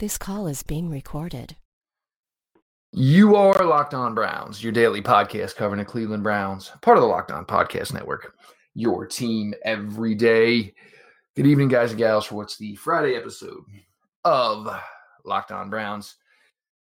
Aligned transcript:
This 0.00 0.16
call 0.16 0.46
is 0.46 0.62
being 0.62 0.88
recorded. 0.88 1.56
You 2.92 3.34
are 3.34 3.64
Locked 3.64 3.94
On 3.94 4.14
Browns, 4.14 4.62
your 4.62 4.70
daily 4.70 5.02
podcast 5.02 5.56
covering 5.56 5.80
the 5.80 5.84
Cleveland 5.84 6.22
Browns, 6.22 6.70
part 6.82 6.96
of 6.96 7.02
the 7.02 7.08
Locked 7.08 7.32
On 7.32 7.44
Podcast 7.44 7.92
Network, 7.92 8.36
your 8.76 9.06
team 9.08 9.54
every 9.64 10.14
day. 10.14 10.72
Good 11.34 11.48
evening, 11.48 11.66
guys 11.66 11.90
and 11.90 11.98
gals, 11.98 12.26
for 12.26 12.36
what's 12.36 12.56
the 12.56 12.76
Friday 12.76 13.16
episode 13.16 13.64
of 14.24 14.68
Locked 15.24 15.50
On 15.50 15.68
Browns. 15.68 16.14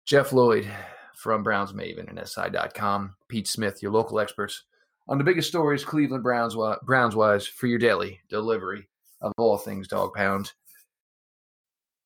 Jeff 0.06 0.32
Lloyd 0.32 0.68
from 1.16 1.42
Browns 1.42 1.74
Maven 1.74 2.08
and 2.08 2.22
SI.com, 2.24 3.16
Pete 3.30 3.48
Smith, 3.48 3.82
your 3.82 3.92
local 3.92 4.20
experts 4.20 4.66
on 5.08 5.18
the 5.18 5.24
biggest 5.24 5.48
stories, 5.48 5.84
Cleveland 5.84 6.22
Browns, 6.22 6.56
Browns 6.84 7.16
wise, 7.16 7.48
for 7.48 7.66
your 7.66 7.80
daily 7.80 8.20
delivery 8.30 8.88
of 9.22 9.34
all 9.40 9.58
things 9.58 9.88
dog 9.88 10.14
pound. 10.14 10.52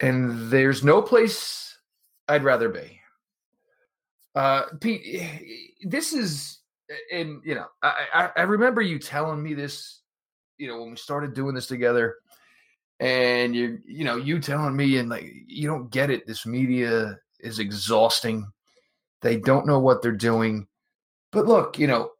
And 0.01 0.49
there's 0.51 0.83
no 0.83 1.01
place 1.01 1.77
I'd 2.27 2.43
rather 2.43 2.69
be. 2.69 2.99
Uh, 4.35 4.63
Pete, 4.79 5.79
this 5.83 6.13
is, 6.13 6.59
and 7.11 7.41
you 7.45 7.55
know, 7.55 7.67
I, 7.83 8.07
I, 8.13 8.29
I 8.37 8.41
remember 8.41 8.81
you 8.81 8.97
telling 8.97 9.41
me 9.41 9.53
this, 9.53 10.01
you 10.57 10.67
know, 10.67 10.79
when 10.81 10.91
we 10.91 10.97
started 10.97 11.33
doing 11.33 11.55
this 11.55 11.67
together, 11.67 12.15
and 12.99 13.55
you, 13.55 13.79
you 13.85 14.03
know, 14.03 14.15
you 14.15 14.39
telling 14.39 14.75
me, 14.75 14.97
and 14.97 15.09
like, 15.09 15.31
you 15.47 15.67
don't 15.67 15.91
get 15.91 16.09
it. 16.11 16.27
This 16.27 16.45
media 16.45 17.17
is 17.39 17.59
exhausting. 17.59 18.45
They 19.21 19.37
don't 19.37 19.65
know 19.65 19.79
what 19.79 20.01
they're 20.01 20.11
doing. 20.11 20.67
But 21.31 21.47
look, 21.47 21.79
you 21.79 21.87
know, 21.87 22.11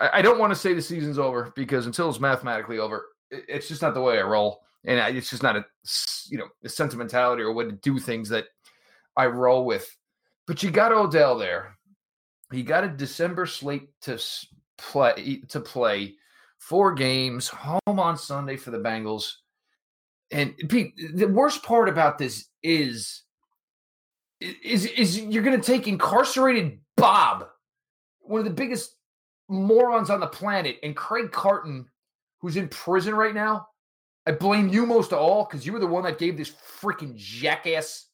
I 0.00 0.22
don't 0.22 0.38
want 0.38 0.52
to 0.52 0.58
say 0.58 0.74
the 0.74 0.82
season's 0.82 1.18
over 1.18 1.52
because 1.54 1.86
until 1.86 2.08
it's 2.08 2.20
mathematically 2.20 2.78
over, 2.78 3.06
it's 3.30 3.68
just 3.68 3.82
not 3.82 3.94
the 3.94 4.00
way 4.00 4.18
I 4.18 4.22
roll, 4.22 4.60
and 4.88 5.16
it's 5.16 5.30
just 5.30 5.42
not 5.42 5.56
a 5.56 5.64
you 6.28 6.38
know 6.38 6.48
a 6.64 6.68
sentimentality 6.68 7.42
or 7.42 7.52
way 7.52 7.66
to 7.66 7.72
do 7.72 7.98
things 7.98 8.28
that 8.30 8.46
I 9.16 9.26
roll 9.26 9.64
with. 9.64 9.94
But 10.46 10.62
you 10.62 10.70
got 10.70 10.92
Odell 10.92 11.38
there. 11.38 11.76
You 12.50 12.62
got 12.62 12.84
a 12.84 12.88
December 12.88 13.44
slate 13.46 13.90
to 14.02 14.18
play 14.78 15.42
to 15.50 15.60
play 15.60 16.14
four 16.58 16.94
games, 16.94 17.48
home 17.48 17.78
on 17.86 18.16
Sunday 18.16 18.56
for 18.56 18.70
the 18.70 18.78
Bengals. 18.78 19.30
And 20.30 20.54
Pete, 20.68 20.94
the 21.14 21.28
worst 21.28 21.62
part 21.62 21.88
about 21.88 22.18
this 22.18 22.46
is 22.62 23.22
is 24.40 24.86
is 24.86 25.20
you're 25.20 25.42
going 25.42 25.60
to 25.60 25.66
take 25.66 25.86
incarcerated 25.86 26.80
Bob, 26.96 27.46
one 28.20 28.38
of 28.38 28.44
the 28.46 28.50
biggest 28.50 28.96
morons 29.48 30.08
on 30.08 30.20
the 30.20 30.26
planet, 30.26 30.78
and 30.82 30.96
Craig 30.96 31.30
Carton, 31.30 31.86
who's 32.40 32.56
in 32.56 32.68
prison 32.68 33.14
right 33.14 33.34
now. 33.34 33.67
I 34.28 34.32
blame 34.32 34.68
you 34.68 34.84
most 34.84 35.14
of 35.14 35.18
all 35.20 35.46
because 35.46 35.64
you 35.64 35.72
were 35.72 35.78
the 35.78 35.86
one 35.86 36.04
that 36.04 36.18
gave 36.18 36.36
this 36.36 36.52
freaking 36.82 37.16
jackass 37.16 38.08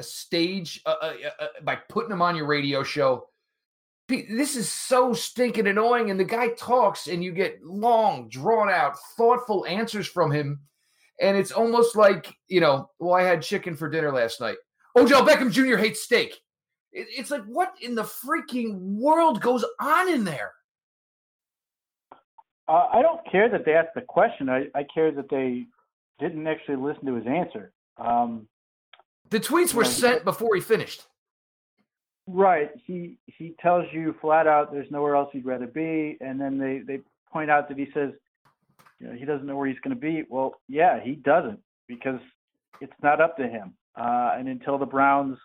a 0.00 0.02
stage 0.02 0.82
uh, 0.84 0.96
uh, 1.00 1.12
uh, 1.24 1.44
uh, 1.44 1.46
by 1.62 1.76
putting 1.76 2.10
him 2.10 2.20
on 2.20 2.34
your 2.34 2.46
radio 2.46 2.82
show. 2.82 3.28
This 4.08 4.56
is 4.56 4.68
so 4.68 5.12
stinking 5.14 5.68
annoying. 5.68 6.10
And 6.10 6.18
the 6.18 6.24
guy 6.24 6.48
talks, 6.58 7.06
and 7.06 7.22
you 7.22 7.30
get 7.30 7.64
long, 7.64 8.28
drawn 8.28 8.68
out, 8.68 8.98
thoughtful 9.16 9.64
answers 9.66 10.08
from 10.08 10.32
him. 10.32 10.58
And 11.20 11.36
it's 11.36 11.52
almost 11.52 11.94
like, 11.94 12.34
you 12.48 12.60
know, 12.60 12.90
well, 12.98 13.14
I 13.14 13.22
had 13.22 13.40
chicken 13.40 13.76
for 13.76 13.88
dinner 13.88 14.10
last 14.10 14.40
night. 14.40 14.56
Oh, 14.96 15.04
Odell 15.04 15.24
Beckham 15.24 15.52
Jr. 15.52 15.76
hates 15.76 16.02
steak. 16.02 16.34
It's 16.90 17.30
like, 17.30 17.44
what 17.44 17.74
in 17.80 17.94
the 17.94 18.02
freaking 18.02 18.80
world 18.96 19.40
goes 19.40 19.64
on 19.80 20.12
in 20.12 20.24
there? 20.24 20.52
Uh, 22.66 22.86
I 22.92 23.02
don't 23.02 23.20
care 23.30 23.48
that 23.50 23.64
they 23.64 23.74
asked 23.74 23.94
the 23.94 24.00
question. 24.00 24.48
I, 24.48 24.66
I 24.74 24.84
care 24.92 25.12
that 25.12 25.28
they 25.28 25.66
didn't 26.18 26.46
actually 26.46 26.76
listen 26.76 27.06
to 27.06 27.14
his 27.14 27.26
answer. 27.26 27.72
Um, 27.98 28.48
the 29.30 29.40
tweets 29.40 29.74
were 29.74 29.82
you 29.82 29.88
know, 29.88 29.94
sent 29.94 30.24
before 30.24 30.54
he 30.54 30.60
finished. 30.60 31.04
Right. 32.26 32.70
He 32.86 33.18
he 33.26 33.54
tells 33.60 33.86
you 33.92 34.14
flat 34.20 34.46
out 34.46 34.72
there's 34.72 34.90
nowhere 34.90 35.16
else 35.16 35.28
he'd 35.32 35.44
rather 35.44 35.66
be, 35.66 36.16
and 36.20 36.40
then 36.40 36.58
they 36.58 36.78
they 36.78 37.00
point 37.30 37.50
out 37.50 37.68
that 37.68 37.78
he 37.78 37.88
says 37.92 38.12
you 38.98 39.08
know, 39.08 39.14
he 39.14 39.24
doesn't 39.24 39.46
know 39.46 39.56
where 39.56 39.68
he's 39.68 39.80
going 39.80 39.94
to 39.94 40.00
be. 40.00 40.24
Well, 40.28 40.60
yeah, 40.68 41.00
he 41.02 41.12
doesn't 41.12 41.60
because 41.86 42.20
it's 42.80 42.92
not 43.02 43.20
up 43.20 43.36
to 43.36 43.46
him. 43.46 43.74
Uh, 43.96 44.34
and 44.38 44.48
until 44.48 44.78
the 44.78 44.86
Browns 44.86 45.36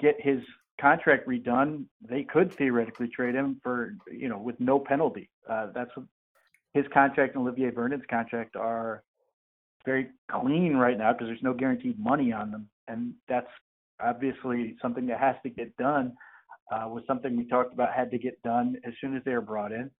get 0.00 0.16
his 0.18 0.40
contract 0.80 1.28
redone, 1.28 1.84
they 2.00 2.22
could 2.22 2.54
theoretically 2.54 3.08
trade 3.08 3.34
him 3.34 3.60
for 3.62 3.94
you 4.10 4.28
know 4.28 4.38
with 4.38 4.58
no 4.58 4.78
penalty. 4.78 5.28
Uh, 5.48 5.68
that's 5.74 5.90
what 5.94 6.06
his 6.74 6.84
contract 6.92 7.34
and 7.34 7.42
Olivier 7.42 7.70
Vernon's 7.70 8.04
contract 8.10 8.56
are 8.56 9.02
very 9.84 10.08
clean 10.30 10.76
right 10.76 10.98
now 10.98 11.12
because 11.12 11.28
there's 11.28 11.42
no 11.42 11.54
guaranteed 11.54 11.98
money 11.98 12.32
on 12.32 12.50
them, 12.50 12.68
and 12.88 13.14
that's 13.28 13.48
obviously 14.02 14.76
something 14.80 15.06
that 15.06 15.18
has 15.18 15.36
to 15.42 15.50
get 15.50 15.76
done. 15.76 16.14
Uh, 16.72 16.86
was 16.86 17.02
something 17.06 17.36
we 17.36 17.48
talked 17.48 17.72
about 17.72 17.92
had 17.92 18.10
to 18.12 18.18
get 18.18 18.40
done 18.42 18.76
as 18.86 18.92
soon 19.00 19.16
as 19.16 19.22
they 19.24 19.32
were 19.32 19.40
brought 19.40 19.72
in. 19.72 19.90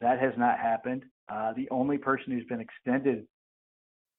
That 0.00 0.20
has 0.20 0.34
not 0.36 0.58
happened. 0.58 1.04
Uh, 1.28 1.52
the 1.54 1.68
only 1.70 1.96
person 1.96 2.32
who's 2.32 2.44
been 2.44 2.60
extended 2.60 3.26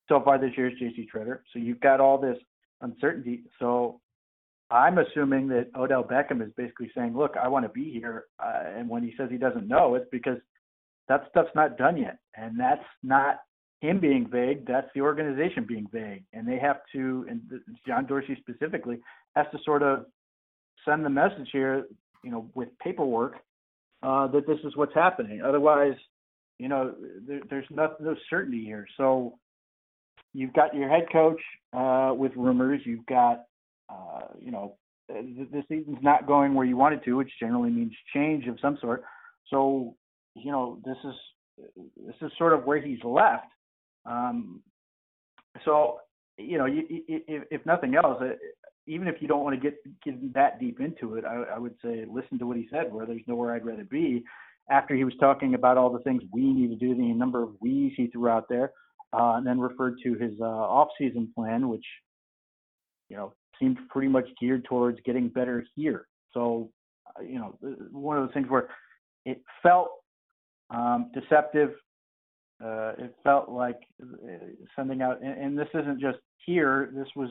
so 0.07 0.19
far 0.23 0.39
this 0.39 0.51
year 0.57 0.69
is 0.69 0.79
J.C. 0.79 1.07
Tretter. 1.13 1.39
So 1.53 1.59
you've 1.59 1.79
got 1.79 1.99
all 1.99 2.17
this 2.17 2.37
uncertainty. 2.81 3.43
So 3.59 4.01
I'm 4.71 4.97
assuming 4.97 5.47
that 5.49 5.67
Odell 5.75 6.03
Beckham 6.03 6.41
is 6.41 6.51
basically 6.57 6.91
saying, 6.95 7.15
"Look, 7.15 7.35
I 7.37 7.47
want 7.47 7.65
to 7.65 7.69
be 7.69 7.91
here," 7.91 8.25
uh, 8.39 8.63
and 8.75 8.89
when 8.89 9.03
he 9.03 9.13
says 9.15 9.29
he 9.29 9.37
doesn't 9.37 9.67
know, 9.67 9.95
it's 9.95 10.09
because 10.11 10.37
that 11.09 11.25
stuff's 11.29 11.49
not 11.55 11.77
done 11.77 11.97
yet. 11.97 12.19
And 12.35 12.57
that's 12.57 12.85
not 13.03 13.39
him 13.81 13.99
being 13.99 14.27
vague, 14.29 14.65
that's 14.65 14.87
the 14.93 15.01
organization 15.01 15.65
being 15.67 15.87
vague. 15.91 16.23
And 16.33 16.47
they 16.47 16.59
have 16.59 16.77
to, 16.93 17.25
and 17.29 17.41
John 17.87 18.05
Dorsey 18.05 18.37
specifically, 18.39 18.99
has 19.35 19.45
to 19.51 19.57
sort 19.65 19.83
of 19.83 20.05
send 20.87 21.03
the 21.03 21.09
message 21.09 21.49
here, 21.51 21.85
you 22.23 22.31
know, 22.31 22.49
with 22.55 22.69
paperwork 22.83 23.35
uh, 24.03 24.27
that 24.27 24.47
this 24.47 24.59
is 24.63 24.75
what's 24.75 24.93
happening. 24.93 25.41
Otherwise, 25.41 25.95
you 26.57 26.67
know, 26.67 26.93
there, 27.25 27.41
there's 27.49 27.65
no, 27.69 27.93
no 27.99 28.15
certainty 28.29 28.63
here. 28.63 28.85
So 28.97 29.37
you've 30.33 30.53
got 30.53 30.75
your 30.75 30.89
head 30.89 31.05
coach 31.11 31.41
uh, 31.73 32.13
with 32.13 32.33
rumors. 32.35 32.81
You've 32.85 33.05
got, 33.05 33.43
uh, 33.89 34.27
you 34.39 34.51
know, 34.51 34.75
the, 35.07 35.63
season's 35.67 35.97
not 36.01 36.27
going 36.27 36.53
where 36.53 36.65
you 36.65 36.77
want 36.77 36.93
it 36.95 37.03
to, 37.05 37.13
which 37.13 37.31
generally 37.39 37.71
means 37.71 37.93
change 38.13 38.45
of 38.47 38.57
some 38.61 38.77
sort. 38.79 39.03
So 39.49 39.95
you 40.35 40.51
know, 40.51 40.79
this 40.85 40.97
is 41.03 41.15
this 41.97 42.15
is 42.21 42.31
sort 42.37 42.53
of 42.53 42.65
where 42.65 42.81
he's 42.81 43.03
left. 43.03 43.47
Um, 44.05 44.61
so, 45.65 45.99
you 46.37 46.57
know, 46.57 46.65
you, 46.65 46.83
if, 46.87 47.43
if 47.51 47.65
nothing 47.65 47.95
else, 47.95 48.21
even 48.87 49.07
if 49.07 49.15
you 49.21 49.27
don't 49.27 49.43
want 49.43 49.55
to 49.55 49.61
get 49.61 49.77
get 50.03 50.33
that 50.33 50.59
deep 50.59 50.79
into 50.79 51.15
it, 51.15 51.25
I, 51.25 51.55
I 51.55 51.59
would 51.59 51.75
say 51.83 52.05
listen 52.09 52.39
to 52.39 52.47
what 52.47 52.57
he 52.57 52.67
said. 52.71 52.93
Where 52.93 53.05
there's 53.05 53.21
nowhere 53.27 53.53
I'd 53.53 53.65
rather 53.65 53.83
be. 53.83 54.23
After 54.71 54.95
he 54.95 55.03
was 55.03 55.15
talking 55.19 55.55
about 55.55 55.77
all 55.77 55.91
the 55.91 56.03
things 56.03 56.21
we 56.31 56.43
need 56.53 56.69
to 56.69 56.75
do, 56.75 56.95
the 56.95 57.13
number 57.13 57.41
of 57.41 57.51
we's 57.59 57.93
he 57.97 58.07
threw 58.07 58.29
out 58.29 58.45
there, 58.49 58.71
uh, 59.13 59.33
and 59.33 59.45
then 59.45 59.59
referred 59.59 59.95
to 60.03 60.13
his 60.13 60.33
uh, 60.39 60.45
off-season 60.45 61.31
plan, 61.35 61.69
which 61.69 61.85
you 63.09 63.17
know 63.17 63.33
seemed 63.59 63.77
pretty 63.89 64.07
much 64.07 64.27
geared 64.39 64.65
towards 64.65 64.99
getting 65.05 65.27
better 65.27 65.65
here. 65.75 66.07
So, 66.33 66.69
uh, 67.07 67.23
you 67.23 67.39
know, 67.39 67.57
one 67.91 68.17
of 68.17 68.25
those 68.25 68.33
things 68.33 68.47
where 68.49 68.69
it 69.25 69.41
felt 69.61 69.89
um, 70.69 71.11
deceptive. 71.13 71.71
Uh, 72.63 72.91
it 72.97 73.15
felt 73.23 73.49
like 73.49 73.79
uh, 74.01 74.35
sending 74.75 75.01
out, 75.01 75.21
and, 75.21 75.37
and, 75.41 75.57
this 75.57 75.69
isn't 75.73 76.01
just 76.01 76.17
here. 76.45 76.91
This 76.93 77.07
was, 77.15 77.29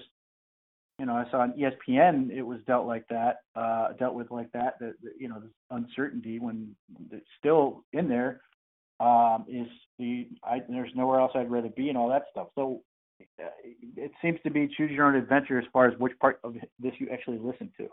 you 0.99 1.04
know, 1.04 1.15
I 1.15 1.31
saw 1.31 1.41
on 1.41 1.53
ESPN 1.53 2.31
it 2.31 2.43
was 2.43 2.60
dealt 2.66 2.87
like 2.87 3.06
that, 3.09 3.41
uh, 3.54 3.93
dealt 3.98 4.15
with 4.15 4.31
like 4.31 4.50
that. 4.53 4.78
That 4.81 4.94
you 5.19 5.28
know, 5.28 5.41
this 5.41 5.50
uncertainty 5.71 6.38
when 6.38 6.75
it's 7.12 7.27
still 7.38 7.84
in 7.93 8.09
there 8.09 8.41
um, 9.00 9.44
is 9.48 9.66
the 9.98 10.28
I, 10.43 10.60
there's 10.69 10.91
nowhere 10.94 11.21
else 11.21 11.32
I'd 11.34 11.50
rather 11.50 11.69
be 11.69 11.88
and 11.88 11.98
all 11.98 12.09
that 12.09 12.25
stuff. 12.31 12.48
So 12.54 12.82
uh, 13.38 13.48
it 13.97 14.12
seems 14.22 14.38
to 14.44 14.50
be 14.50 14.69
choose 14.77 14.91
your 14.91 15.06
own 15.06 15.15
adventure 15.15 15.59
as 15.59 15.66
far 15.72 15.86
as 15.86 15.98
which 15.98 16.18
part 16.21 16.41
of 16.42 16.54
this 16.78 16.92
you 16.98 17.09
actually 17.13 17.39
listen 17.39 17.71
to. 17.78 17.89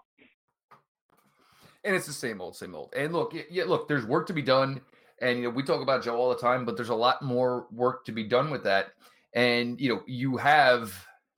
And 1.84 1.96
it's 1.96 2.08
the 2.08 2.14
same 2.14 2.42
old, 2.42 2.56
same 2.56 2.74
old. 2.74 2.94
And 2.96 3.14
look, 3.14 3.36
yeah, 3.52 3.66
look, 3.66 3.88
there's 3.88 4.06
work 4.06 4.28
to 4.28 4.34
be 4.34 4.42
done 4.42 4.82
and 5.22 5.38
you 5.38 5.44
know, 5.46 5.50
we 5.50 5.64
talk 5.64 5.82
about 5.82 6.04
Joe 6.04 6.16
all 6.16 6.30
the 6.30 6.40
time, 6.40 6.66
but 6.66 6.76
there's 6.76 6.90
a 6.90 6.96
lot 6.96 7.22
more 7.22 7.68
work 7.72 8.06
to 8.06 8.12
be 8.12 8.24
done 8.24 8.50
with 8.50 8.64
that. 8.64 8.88
And 9.34 9.80
you 9.80 9.90
know, 9.90 10.02
you 10.08 10.38
have 10.38 10.94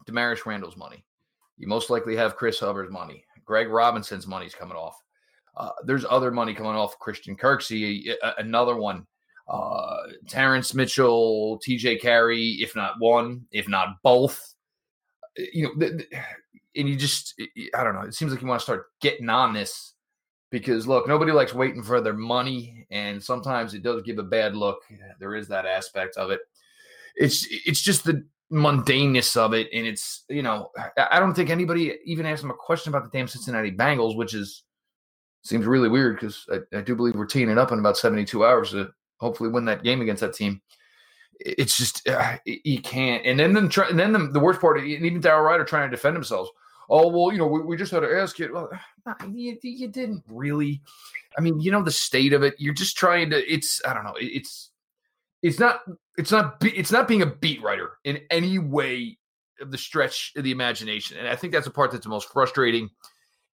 Damarious 0.07 0.45
Randall's 0.45 0.77
money. 0.77 1.03
You 1.57 1.67
most 1.67 1.89
likely 1.89 2.15
have 2.15 2.35
Chris 2.35 2.59
Hubbard's 2.59 2.91
money. 2.91 3.25
Greg 3.45 3.69
Robinson's 3.69 4.27
money's 4.27 4.55
coming 4.55 4.77
off. 4.77 5.01
Uh, 5.55 5.71
there's 5.85 6.05
other 6.07 6.31
money 6.31 6.53
coming 6.53 6.73
off 6.73 6.99
Christian 6.99 7.35
Kirksey, 7.35 8.13
another 8.37 8.75
one. 8.75 9.07
Uh, 9.49 9.97
Terrence 10.27 10.73
Mitchell, 10.73 11.59
TJ 11.65 12.01
Carrie, 12.01 12.57
if 12.59 12.75
not 12.75 12.99
one, 12.99 13.45
if 13.51 13.67
not 13.67 14.01
both. 14.03 14.53
You 15.37 15.73
know, 15.79 15.87
and 16.75 16.89
you 16.89 16.95
just, 16.95 17.41
I 17.75 17.83
don't 17.83 17.95
know. 17.95 18.01
It 18.01 18.13
seems 18.13 18.31
like 18.31 18.41
you 18.41 18.47
want 18.47 18.59
to 18.59 18.63
start 18.63 18.87
getting 19.01 19.29
on 19.29 19.53
this 19.53 19.93
because 20.49 20.87
look, 20.87 21.07
nobody 21.07 21.31
likes 21.31 21.53
waiting 21.53 21.83
for 21.83 22.01
their 22.01 22.13
money, 22.13 22.85
and 22.89 23.21
sometimes 23.21 23.73
it 23.73 23.83
does 23.83 24.01
give 24.01 24.17
a 24.17 24.23
bad 24.23 24.55
look. 24.55 24.79
There 25.19 25.35
is 25.35 25.47
that 25.49 25.65
aspect 25.65 26.17
of 26.17 26.31
it. 26.31 26.39
It's 27.15 27.47
it's 27.49 27.81
just 27.81 28.03
the 28.03 28.25
mundaneness 28.51 29.35
of 29.35 29.53
it, 29.53 29.67
and 29.73 29.85
it's 29.85 30.23
you 30.29 30.43
know 30.43 30.71
I 30.97 31.19
don't 31.19 31.33
think 31.33 31.49
anybody 31.49 31.97
even 32.05 32.25
asked 32.25 32.43
him 32.43 32.51
a 32.51 32.55
question 32.55 32.93
about 32.93 33.03
the 33.11 33.17
damn 33.17 33.27
Cincinnati 33.27 33.71
Bengals, 33.71 34.15
which 34.15 34.33
is 34.33 34.63
seems 35.43 35.65
really 35.65 35.89
weird 35.89 36.15
because 36.15 36.45
I, 36.51 36.77
I, 36.77 36.81
do 36.81 36.95
believe 36.95 37.15
we're 37.15 37.25
teeing 37.25 37.49
it 37.49 37.57
up 37.57 37.71
in 37.71 37.79
about 37.79 37.97
72 37.97 38.45
hours 38.45 38.71
to 38.71 38.89
hopefully 39.17 39.49
win 39.49 39.63
that 39.65 39.83
game 39.83 40.01
against 40.01 40.19
that 40.19 40.33
team. 40.33 40.61
It's 41.39 41.77
just 41.77 42.07
uh, 42.07 42.37
you 42.45 42.81
can't. 42.81 43.25
And 43.25 43.39
then 43.39 43.53
then 43.53 43.69
and 43.89 43.99
then 43.99 44.11
the, 44.11 44.29
the 44.33 44.39
worst 44.39 44.59
part, 44.59 44.83
even 44.83 45.21
Daryl 45.21 45.47
Ruiter 45.47 45.63
trying 45.63 45.89
to 45.89 45.95
defend 45.95 46.15
themselves. 46.15 46.49
Oh 46.89 47.07
well, 47.07 47.31
you 47.31 47.37
know 47.37 47.47
we, 47.47 47.61
we 47.61 47.77
just 47.77 47.91
had 47.91 48.01
to 48.01 48.19
ask 48.19 48.39
you. 48.39 48.51
Well, 48.53 48.69
you, 49.31 49.57
you 49.61 49.87
didn't 49.87 50.23
really. 50.27 50.81
I 51.37 51.41
mean, 51.41 51.59
you 51.59 51.71
know 51.71 51.83
the 51.83 51.91
state 51.91 52.33
of 52.33 52.43
it. 52.43 52.55
You're 52.57 52.73
just 52.73 52.97
trying 52.97 53.29
to. 53.31 53.51
It's 53.51 53.81
I 53.85 53.93
don't 53.93 54.03
know. 54.03 54.15
It's 54.19 54.71
it's 55.43 55.59
not 55.59 55.81
it's 56.17 56.31
not 56.31 56.57
it's 56.61 56.91
not 56.91 57.07
being 57.07 57.21
a 57.21 57.27
beat 57.27 57.61
writer 57.61 57.91
in 58.03 58.19
any 58.31 58.59
way 58.59 59.17
of 59.59 59.71
the 59.71 59.77
stretch 59.77 60.33
of 60.35 60.43
the 60.43 60.51
imagination, 60.51 61.17
and 61.17 61.27
I 61.27 61.35
think 61.35 61.53
that's 61.53 61.65
the 61.65 61.71
part 61.71 61.91
that's 61.91 62.03
the 62.03 62.09
most 62.09 62.31
frustrating. 62.31 62.89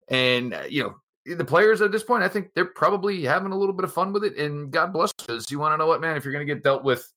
And 0.08 0.54
uh, 0.54 0.64
you 0.68 0.82
know, 0.82 0.94
the 1.36 1.44
players 1.44 1.80
at 1.80 1.92
this 1.92 2.02
point, 2.02 2.22
I 2.22 2.28
think 2.28 2.50
they're 2.54 2.64
probably 2.64 3.22
having 3.24 3.52
a 3.52 3.56
little 3.56 3.74
bit 3.74 3.84
of 3.84 3.92
fun 3.92 4.12
with 4.12 4.24
it. 4.24 4.36
And 4.36 4.70
God 4.70 4.92
bless 4.92 5.12
us. 5.28 5.50
You 5.50 5.58
want 5.58 5.72
to 5.72 5.78
know 5.78 5.86
what, 5.86 6.00
man? 6.00 6.16
If 6.16 6.24
you're 6.24 6.32
going 6.32 6.46
to 6.46 6.54
get 6.54 6.62
dealt 6.62 6.84
with 6.84 7.10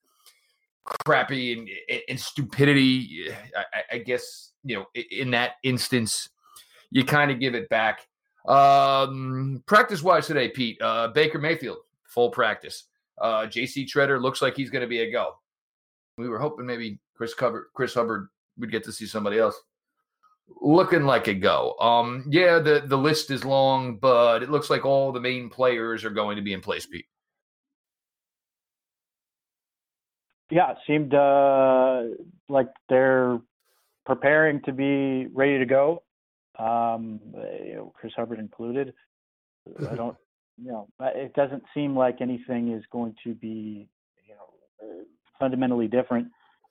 crappy 1.05 1.53
and, 1.53 1.69
and 2.09 2.19
stupidity, 2.19 3.29
I, 3.55 3.95
I, 3.95 3.97
guess, 3.99 4.51
you 4.63 4.77
know, 4.77 4.85
in 5.11 5.31
that 5.31 5.53
instance, 5.63 6.29
you 6.91 7.03
kind 7.03 7.31
of 7.31 7.39
give 7.39 7.55
it 7.55 7.69
back. 7.69 8.07
Um, 8.47 9.63
practice 9.65 10.01
wise 10.01 10.27
today, 10.27 10.49
Pete, 10.49 10.81
uh, 10.81 11.09
Baker 11.09 11.39
Mayfield, 11.39 11.77
full 12.05 12.29
practice. 12.29 12.85
Uh, 13.19 13.47
JC 13.47 13.85
Tretter 13.87 14.21
looks 14.21 14.41
like 14.41 14.55
he's 14.55 14.69
going 14.69 14.83
to 14.83 14.87
be 14.87 14.99
a 14.99 15.11
go. 15.11 15.35
We 16.17 16.29
were 16.29 16.39
hoping 16.39 16.65
maybe 16.65 16.99
Chris, 17.15 17.33
Cover, 17.33 17.69
Chris 17.73 17.93
Hubbard 17.93 18.29
would 18.57 18.71
get 18.71 18.83
to 18.85 18.91
see 18.91 19.05
somebody 19.05 19.37
else 19.37 19.61
looking 20.61 21.03
like 21.03 21.27
a 21.27 21.33
go. 21.33 21.75
Um, 21.79 22.25
yeah, 22.29 22.59
the 22.59 22.83
the 22.85 22.97
list 22.97 23.31
is 23.31 23.43
long, 23.45 23.97
but 23.97 24.43
it 24.43 24.49
looks 24.49 24.69
like 24.69 24.85
all 24.85 25.11
the 25.11 25.19
main 25.19 25.49
players 25.49 26.05
are 26.05 26.09
going 26.09 26.35
to 26.35 26.41
be 26.41 26.53
in 26.53 26.61
place, 26.61 26.85
Pete. 26.85 27.05
Yeah, 30.49 30.71
it 30.71 30.77
seemed 30.87 31.13
uh, 31.13 32.03
like 32.47 32.69
they're 32.89 33.39
preparing 34.05 34.61
to 34.63 34.71
be 34.71 35.27
ready 35.33 35.59
to 35.59 35.65
go. 35.65 36.03
Um, 36.57 37.19
you 37.65 37.75
know, 37.75 37.93
Chris 37.95 38.13
Hubbard 38.15 38.39
included. 38.39 38.93
I 39.89 39.95
don't, 39.95 40.15
you 40.57 40.71
know, 40.71 40.87
it 40.99 41.33
doesn't 41.33 41.63
seem 41.73 41.95
like 41.95 42.21
anything 42.21 42.71
is 42.71 42.83
going 42.91 43.15
to 43.25 43.35
be, 43.35 43.89
you 44.27 44.33
know, 44.35 45.03
fundamentally 45.39 45.87
different 45.87 46.29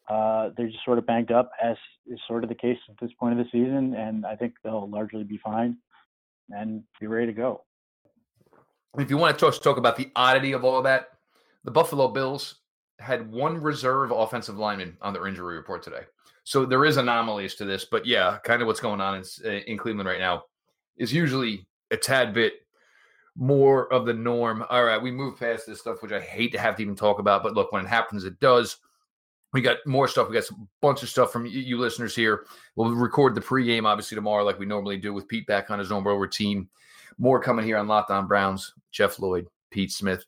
uh, 0.09 0.51
they're 0.57 0.69
just 0.69 0.85
sort 0.85 0.99
of 0.99 1.07
banked 1.07 1.31
up, 1.31 1.51
as 1.63 1.77
is 2.07 2.21
sort 2.29 2.45
of 2.45 2.49
the 2.49 2.55
case 2.55 2.79
at 2.89 2.97
this 3.01 3.11
point 3.19 3.39
of 3.39 3.45
the 3.45 3.51
season, 3.51 3.95
and 3.95 4.25
I 4.25 4.37
think 4.37 4.55
they'll 4.63 4.89
largely 4.89 5.25
be 5.25 5.39
fine 5.39 5.79
and 6.51 6.85
be 7.01 7.07
ready 7.09 7.27
to 7.27 7.33
go. 7.33 7.65
If 8.99 9.11
you 9.11 9.17
want 9.17 9.37
to 9.37 9.45
talk, 9.45 9.61
talk 9.61 9.77
about 9.77 9.97
the 9.97 10.11
oddity 10.15 10.53
of 10.53 10.65
all 10.65 10.83
that, 10.83 11.09
the 11.65 11.71
Buffalo 11.73 12.09
Bills 12.09 12.57
had 12.99 13.31
one 13.31 13.61
reserve 13.61 14.11
offensive 14.11 14.59
lineman 14.59 14.97
on 15.03 15.13
their 15.13 15.27
injury 15.27 15.57
report 15.57 15.83
today. 15.83 16.03
So 16.45 16.65
there 16.65 16.85
is 16.85 16.97
anomalies 16.97 17.55
to 17.57 17.65
this, 17.65 17.85
but 17.85 18.07
yeah, 18.07 18.39
kind 18.45 18.63
of 18.63 18.67
what's 18.67 18.81
going 18.81 19.01
on 19.01 19.17
in, 19.17 19.25
eh, 19.45 19.61
in 19.67 19.77
Cleveland 19.77 20.09
right 20.09 20.21
now 20.21 20.45
is 20.97 21.13
usually 21.13 21.67
a 21.91 21.97
tad 21.97 22.33
bit 22.33 22.55
more 23.37 23.93
of 23.93 24.07
the 24.07 24.15
norm. 24.15 24.65
All 24.71 24.85
right, 24.85 25.01
we 25.01 25.11
move 25.11 25.39
past 25.39 25.67
this 25.67 25.81
stuff, 25.81 26.03
which 26.03 26.13
I 26.13 26.21
hate 26.21 26.53
to 26.53 26.59
have 26.59 26.77
to 26.77 26.83
even 26.83 26.97
talk 26.97 27.19
about, 27.19 27.43
but 27.43 27.55
look, 27.55 27.73
when 27.73 27.85
it 27.85 27.89
happens, 27.89 28.25
it 28.25 28.41
does. 28.41 28.79
We 29.53 29.61
got 29.61 29.79
more 29.87 30.09
stuff. 30.09 30.29
We 30.29 30.35
got 30.35 30.49
a 30.51 30.55
bunch 30.81 31.03
of 31.03 31.09
stuff 31.09 31.33
from 31.33 31.47
you, 31.47 31.61
you, 31.61 31.79
listeners 31.79 32.15
here. 32.15 32.47
We'll 32.75 32.95
record 32.95 33.35
the 33.35 33.41
pregame 33.41 33.85
obviously 33.85 34.15
tomorrow, 34.15 34.45
like 34.45 34.59
we 34.59 34.67
normally 34.67 34.99
do, 34.99 35.13
with 35.13 35.29
Pete 35.29 35.47
back 35.47 35.71
on 35.71 35.79
his 35.79 35.93
own 35.93 36.05
rover 36.05 36.27
team. 36.27 36.69
More 37.19 37.41
coming 37.41 37.65
here 37.65 37.79
on 37.79 37.89
Locked 37.89 38.11
On 38.11 38.27
Browns. 38.27 38.75
Jeff 38.93 39.19
Lloyd, 39.19 39.47
Pete 39.71 39.93
Smith, 39.93 40.25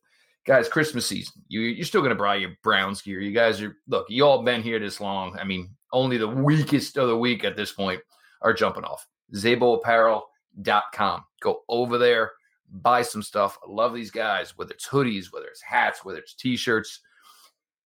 guys. 0.48 0.66
Christmas 0.66 1.06
season. 1.06 1.42
You, 1.48 1.60
you're 1.60 1.84
still 1.84 2.00
going 2.00 2.16
to 2.16 2.20
buy 2.20 2.36
your 2.36 2.52
Browns 2.62 3.02
gear. 3.02 3.20
You 3.20 3.32
guys 3.32 3.60
are 3.60 3.76
look. 3.86 4.06
You 4.08 4.24
all 4.24 4.42
been 4.42 4.62
here 4.62 4.78
this 4.78 4.98
long. 4.98 5.38
I 5.38 5.44
mean, 5.44 5.68
only 5.92 6.16
the 6.16 6.26
weakest 6.26 6.96
of 6.96 7.06
the 7.08 7.16
week 7.16 7.44
at 7.44 7.54
this 7.54 7.70
point 7.70 8.00
are 8.40 8.54
jumping 8.54 8.84
off. 8.84 9.06
ZaboApparel.com. 9.34 11.24
Go 11.42 11.60
over 11.68 11.98
there, 11.98 12.32
buy 12.72 13.02
some 13.02 13.22
stuff. 13.22 13.58
I 13.62 13.70
love 13.70 13.92
these 13.92 14.10
guys. 14.10 14.56
Whether 14.56 14.72
it's 14.72 14.88
hoodies, 14.88 15.26
whether 15.30 15.46
it's 15.46 15.60
hats, 15.60 16.02
whether 16.02 16.18
it's 16.18 16.34
t-shirts 16.34 17.00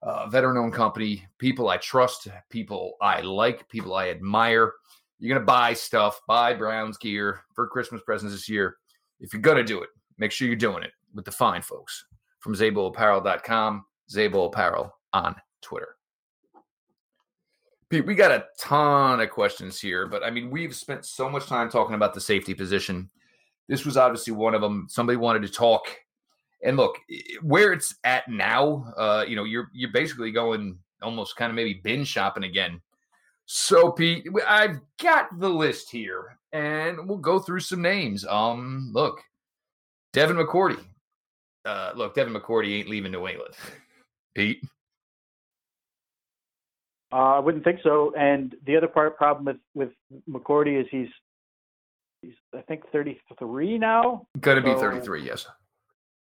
uh, 0.03 0.29
veteran 0.29 0.56
owned 0.56 0.73
company, 0.73 1.26
people 1.38 1.69
I 1.69 1.79
trust, 1.79 2.29
people 2.49 2.94
I 3.00 3.23
like, 3.23 3.69
people 3.69 3.94
I 3.94 4.08
admire. 4.11 4.73
You're 5.19 5.35
to 5.41 5.47
buy 5.47 5.75
stuff, 5.75 6.20
buy 6.29 6.55
Browns 6.55 6.97
gear 6.97 7.41
for 7.55 7.67
Christmas 7.67 8.03
presents 8.05 8.35
this 8.35 8.49
year. 8.49 8.76
If 9.19 9.32
you're 9.32 9.43
to 9.56 9.65
do 9.65 9.82
it, 9.82 9.88
make 10.19 10.31
sure 10.31 10.47
you're 10.47 10.56
doing 10.56 10.82
it 10.85 10.91
with 11.15 11.25
the 11.25 11.31
fine 11.31 11.62
folks 11.62 12.05
from 12.43 12.55
ZaboApparel.com, 12.55 13.85
Zabo 14.11 14.47
Apparel 14.49 14.94
on 15.15 15.35
Twitter. 15.62 15.97
Pete, 17.89 18.05
we 18.05 18.15
got 18.15 18.31
a 18.31 18.47
ton 18.59 19.21
of 19.21 19.31
questions 19.31 19.81
here, 19.81 20.06
but 20.06 20.25
I 20.25 20.31
mean, 20.31 20.50
we've 20.50 20.75
spent 20.75 21.05
so 21.05 21.29
much 21.29 21.47
time 21.47 21.71
talking 21.71 21.94
about 21.94 22.15
the 22.15 22.21
safety 22.21 22.53
position. 22.53 23.09
This 23.69 23.87
was 23.87 23.97
obviously 23.97 24.33
one 24.33 24.55
of 24.55 24.61
them. 24.61 24.87
Somebody 24.89 25.17
wanted 25.17 25.43
to 25.43 25.49
talk 25.49 25.87
and 26.62 26.77
look, 26.77 26.97
where 27.43 27.73
it's 27.73 27.94
at 28.05 28.29
now, 28.29 28.93
uh, 28.97 29.25
you 29.27 29.37
know, 29.37 29.44
you're 29.44 29.69
you're 29.73 29.93
basically 29.93 30.31
going 30.31 30.79
almost 31.03 31.37
kind 31.37 31.50
of 31.50 31.56
maybe 31.56 31.81
bin 31.83 32.05
shopping 32.05 32.44
again. 32.44 32.81
So 33.47 33.91
Pete, 33.91 34.27
I've 34.47 34.81
got 35.00 35.39
the 35.39 35.49
list 35.49 35.91
here, 35.91 36.39
and 36.53 37.09
we'll 37.09 37.19
go 37.19 37.39
through 37.39 37.61
some 37.61 37.83
names. 37.83 38.25
Um, 38.25 38.91
look, 38.93 39.21
Devin 40.12 40.37
McCourty. 40.37 40.79
Uh, 41.64 41.93
look, 41.94 42.14
Devin 42.14 42.35
McCourty 42.35 42.79
ain't 42.79 42.88
leaving 42.88 43.12
New 43.12 43.26
England. 43.26 43.55
Pete. 44.35 44.62
Uh, 47.12 47.37
I 47.37 47.38
wouldn't 47.38 47.64
think 47.64 47.81
so. 47.82 48.12
And 48.17 48.55
the 48.67 48.76
other 48.76 48.88
part 48.88 49.17
problem 49.17 49.44
with 49.44 49.56
with 49.75 50.23
McCourty 50.29 50.81
is 50.81 50.87
he's 50.91 51.09
he's 52.23 52.32
I 52.56 52.62
think 52.62 52.82
33 52.91 53.79
now. 53.79 54.26
Going 54.41 54.62
to 54.62 54.69
so, 54.69 54.75
be 54.75 54.81
33, 54.81 55.23
yes. 55.23 55.47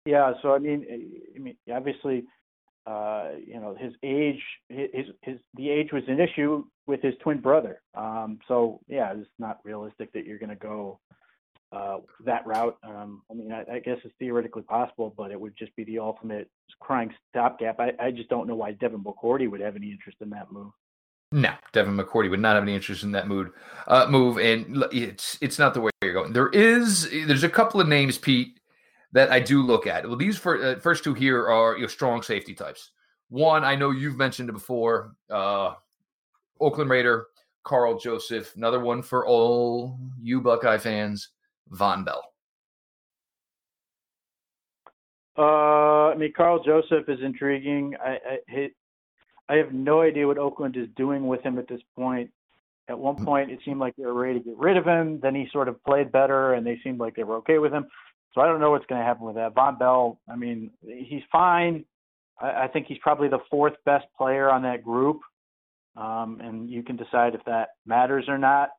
Yeah, 0.06 0.34
so 0.42 0.54
I 0.54 0.60
mean, 0.60 0.86
eh, 0.90 1.36
I 1.36 1.40
mean, 1.40 1.58
obviously, 1.72 2.24
uh, 2.88 3.32
you 3.46 3.60
know, 3.60 3.76
his 3.78 3.94
age, 4.04 4.42
his 4.70 5.08
his 5.22 5.38
the 5.56 5.70
age 5.70 5.90
was 5.92 6.04
an 6.08 6.20
issue 6.20 6.64
with 6.88 7.02
his 7.02 7.14
twin 7.22 7.40
brother. 7.40 7.82
Um, 7.94 8.40
so 8.48 8.80
yeah, 8.88 9.14
it's 9.14 9.30
not 9.38 9.60
realistic 9.66 10.14
that 10.14 10.26
you're 10.26 10.40
going 10.40 10.50
to 10.50 10.56
go 10.56 11.00
uh, 11.72 11.98
that 12.26 12.46
route. 12.46 12.78
Um, 12.84 13.22
I 13.30 13.34
mean, 13.34 13.52
I, 13.52 13.64
I 13.76 13.80
guess 13.80 13.98
it's 14.04 14.14
theoretically 14.20 14.64
possible, 14.64 15.14
but 15.16 15.32
it 15.32 15.40
would 15.40 15.56
just 15.58 15.76
be 15.76 15.84
the 15.84 16.00
ultimate 16.00 16.50
crying 16.80 17.14
stopgap. 17.30 17.80
I, 17.80 17.94
I 18.00 18.12
just 18.12 18.30
don't 18.30 18.48
know 18.48 18.56
why 18.56 18.72
Devin 18.72 19.04
McCourty 19.04 19.50
would 19.50 19.62
have 19.62 19.76
any 19.76 19.92
interest 19.92 20.18
in 20.22 20.30
that 20.32 20.52
move. 20.52 20.72
No, 21.32 21.54
Devin 21.74 21.96
McCourty 21.96 22.30
would 22.30 22.40
not 22.40 22.56
have 22.56 22.64
any 22.64 22.74
interest 22.74 23.04
in 23.04 23.12
that 23.12 23.28
mood, 23.28 23.52
uh, 23.88 24.08
move, 24.10 24.40
and 24.40 24.84
it's 24.92 25.38
it's 25.42 25.60
not 25.60 25.76
the 25.76 25.82
way 25.82 25.92
you're 26.02 26.14
going. 26.14 26.34
There 26.34 26.50
is 26.50 27.08
there's 27.28 27.44
a 27.44 27.50
couple 27.50 27.80
of 27.80 27.88
names, 27.88 28.18
Pete, 28.18 28.60
that 29.12 29.32
I 29.32 29.40
do 29.40 29.62
look 29.62 29.86
at. 29.86 30.08
Well, 30.08 30.18
these 30.18 30.40
for, 30.40 30.64
uh, 30.64 30.80
first 30.80 31.04
two 31.04 31.14
here 31.14 31.48
are 31.48 31.78
your 31.78 31.90
strong 31.90 32.24
safety 32.24 32.56
types. 32.56 32.92
One, 33.30 33.64
I 33.64 33.76
know 33.76 33.92
you've 33.92 34.18
mentioned 34.18 34.50
it 34.50 34.54
before, 34.54 35.14
uh, 35.30 35.74
Oakland 36.60 36.90
Raider, 36.90 37.28
Karl 37.64 38.00
Joseph. 38.00 38.56
Another 38.56 38.80
one 38.80 39.04
for 39.04 39.28
all 39.28 40.00
you 40.20 40.42
Buckeye 40.42 40.80
fans, 40.80 41.30
Vonn 41.72 42.06
Bell. 42.06 42.24
Uh, 45.38 46.12
I 46.12 46.16
mean, 46.16 46.34
Karl 46.36 46.62
Joseph 46.64 47.08
is 47.08 47.20
intriguing. 47.24 47.96
I, 48.04 48.18
I, 48.50 48.70
I 49.48 49.56
have 49.56 49.72
no 49.72 50.02
idea 50.02 50.28
what 50.28 50.38
Oakland 50.38 50.76
is 50.76 50.88
doing 50.98 51.28
with 51.28 51.42
him 51.42 51.58
at 51.58 51.68
this 51.68 51.82
point. 51.96 52.30
At 52.90 53.00
one 53.00 53.16
mm. 53.16 53.26
point, 53.26 53.52
it 53.52 53.60
seemed 53.64 53.80
like 53.80 53.96
they 53.96 54.06
were 54.06 54.14
ready 54.14 54.40
to 54.40 54.46
get 54.46 54.58
rid 54.58 54.76
of 54.76 54.86
him. 54.86 55.20
Then 55.22 55.36
he 55.36 55.48
sort 55.52 55.70
of 55.70 55.82
played 55.84 56.12
better, 56.12 56.54
and 56.54 56.66
they 56.66 56.80
seemed 56.84 57.00
like 57.00 57.16
they 57.16 57.24
were 57.24 57.38
okay 57.38 57.58
with 57.58 57.72
him. 57.72 57.88
So 58.34 58.42
I 58.42 58.48
don't 58.48 58.60
know 58.60 58.72
what's 58.72 58.86
going 58.88 59.00
to 59.00 59.06
happen 59.06 59.26
with 59.26 59.36
that. 59.36 59.56
Vonn 59.56 59.80
Bell, 59.80 60.20
I 60.30 60.36
mean, 60.36 60.72
he's 60.86 61.24
fine. 61.32 61.86
I, 62.40 62.64
I 62.64 62.68
think 62.68 62.88
he's 62.88 62.98
probably 63.00 63.28
the 63.28 63.40
fourth 63.50 63.74
best 63.86 64.06
player 64.18 64.50
on 64.50 64.64
that 64.64 64.84
group, 64.84 65.22
um, 65.96 66.40
and 66.44 66.70
you 66.70 66.84
can 66.84 66.96
decide 66.96 67.34
if 67.34 67.44
that 67.46 67.70
matters 67.86 68.26
or 68.28 68.38
not. 68.38 68.70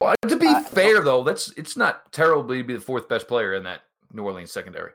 Well, 0.00 0.14
to 0.26 0.36
be 0.36 0.46
uh, 0.46 0.62
fair, 0.62 1.02
though, 1.02 1.22
that's 1.22 1.52
it's 1.56 1.76
not 1.76 2.10
terrible 2.12 2.42
to 2.42 2.64
be 2.64 2.74
the 2.74 2.80
fourth 2.80 3.08
best 3.08 3.28
player 3.28 3.54
in 3.54 3.64
that 3.64 3.82
New 4.12 4.24
Orleans 4.24 4.50
secondary. 4.50 4.92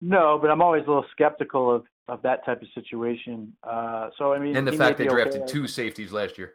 No, 0.00 0.38
but 0.40 0.50
I'm 0.50 0.62
always 0.62 0.84
a 0.84 0.88
little 0.88 1.04
skeptical 1.10 1.74
of 1.74 1.84
of 2.08 2.22
that 2.22 2.44
type 2.44 2.62
of 2.62 2.68
situation. 2.74 3.52
Uh, 3.64 4.10
so 4.16 4.32
I 4.32 4.38
mean, 4.38 4.56
and 4.56 4.66
the 4.66 4.72
fact 4.72 4.98
they 4.98 5.06
drafted 5.06 5.42
okay. 5.42 5.52
two 5.52 5.66
safeties 5.66 6.12
last 6.12 6.38
year. 6.38 6.54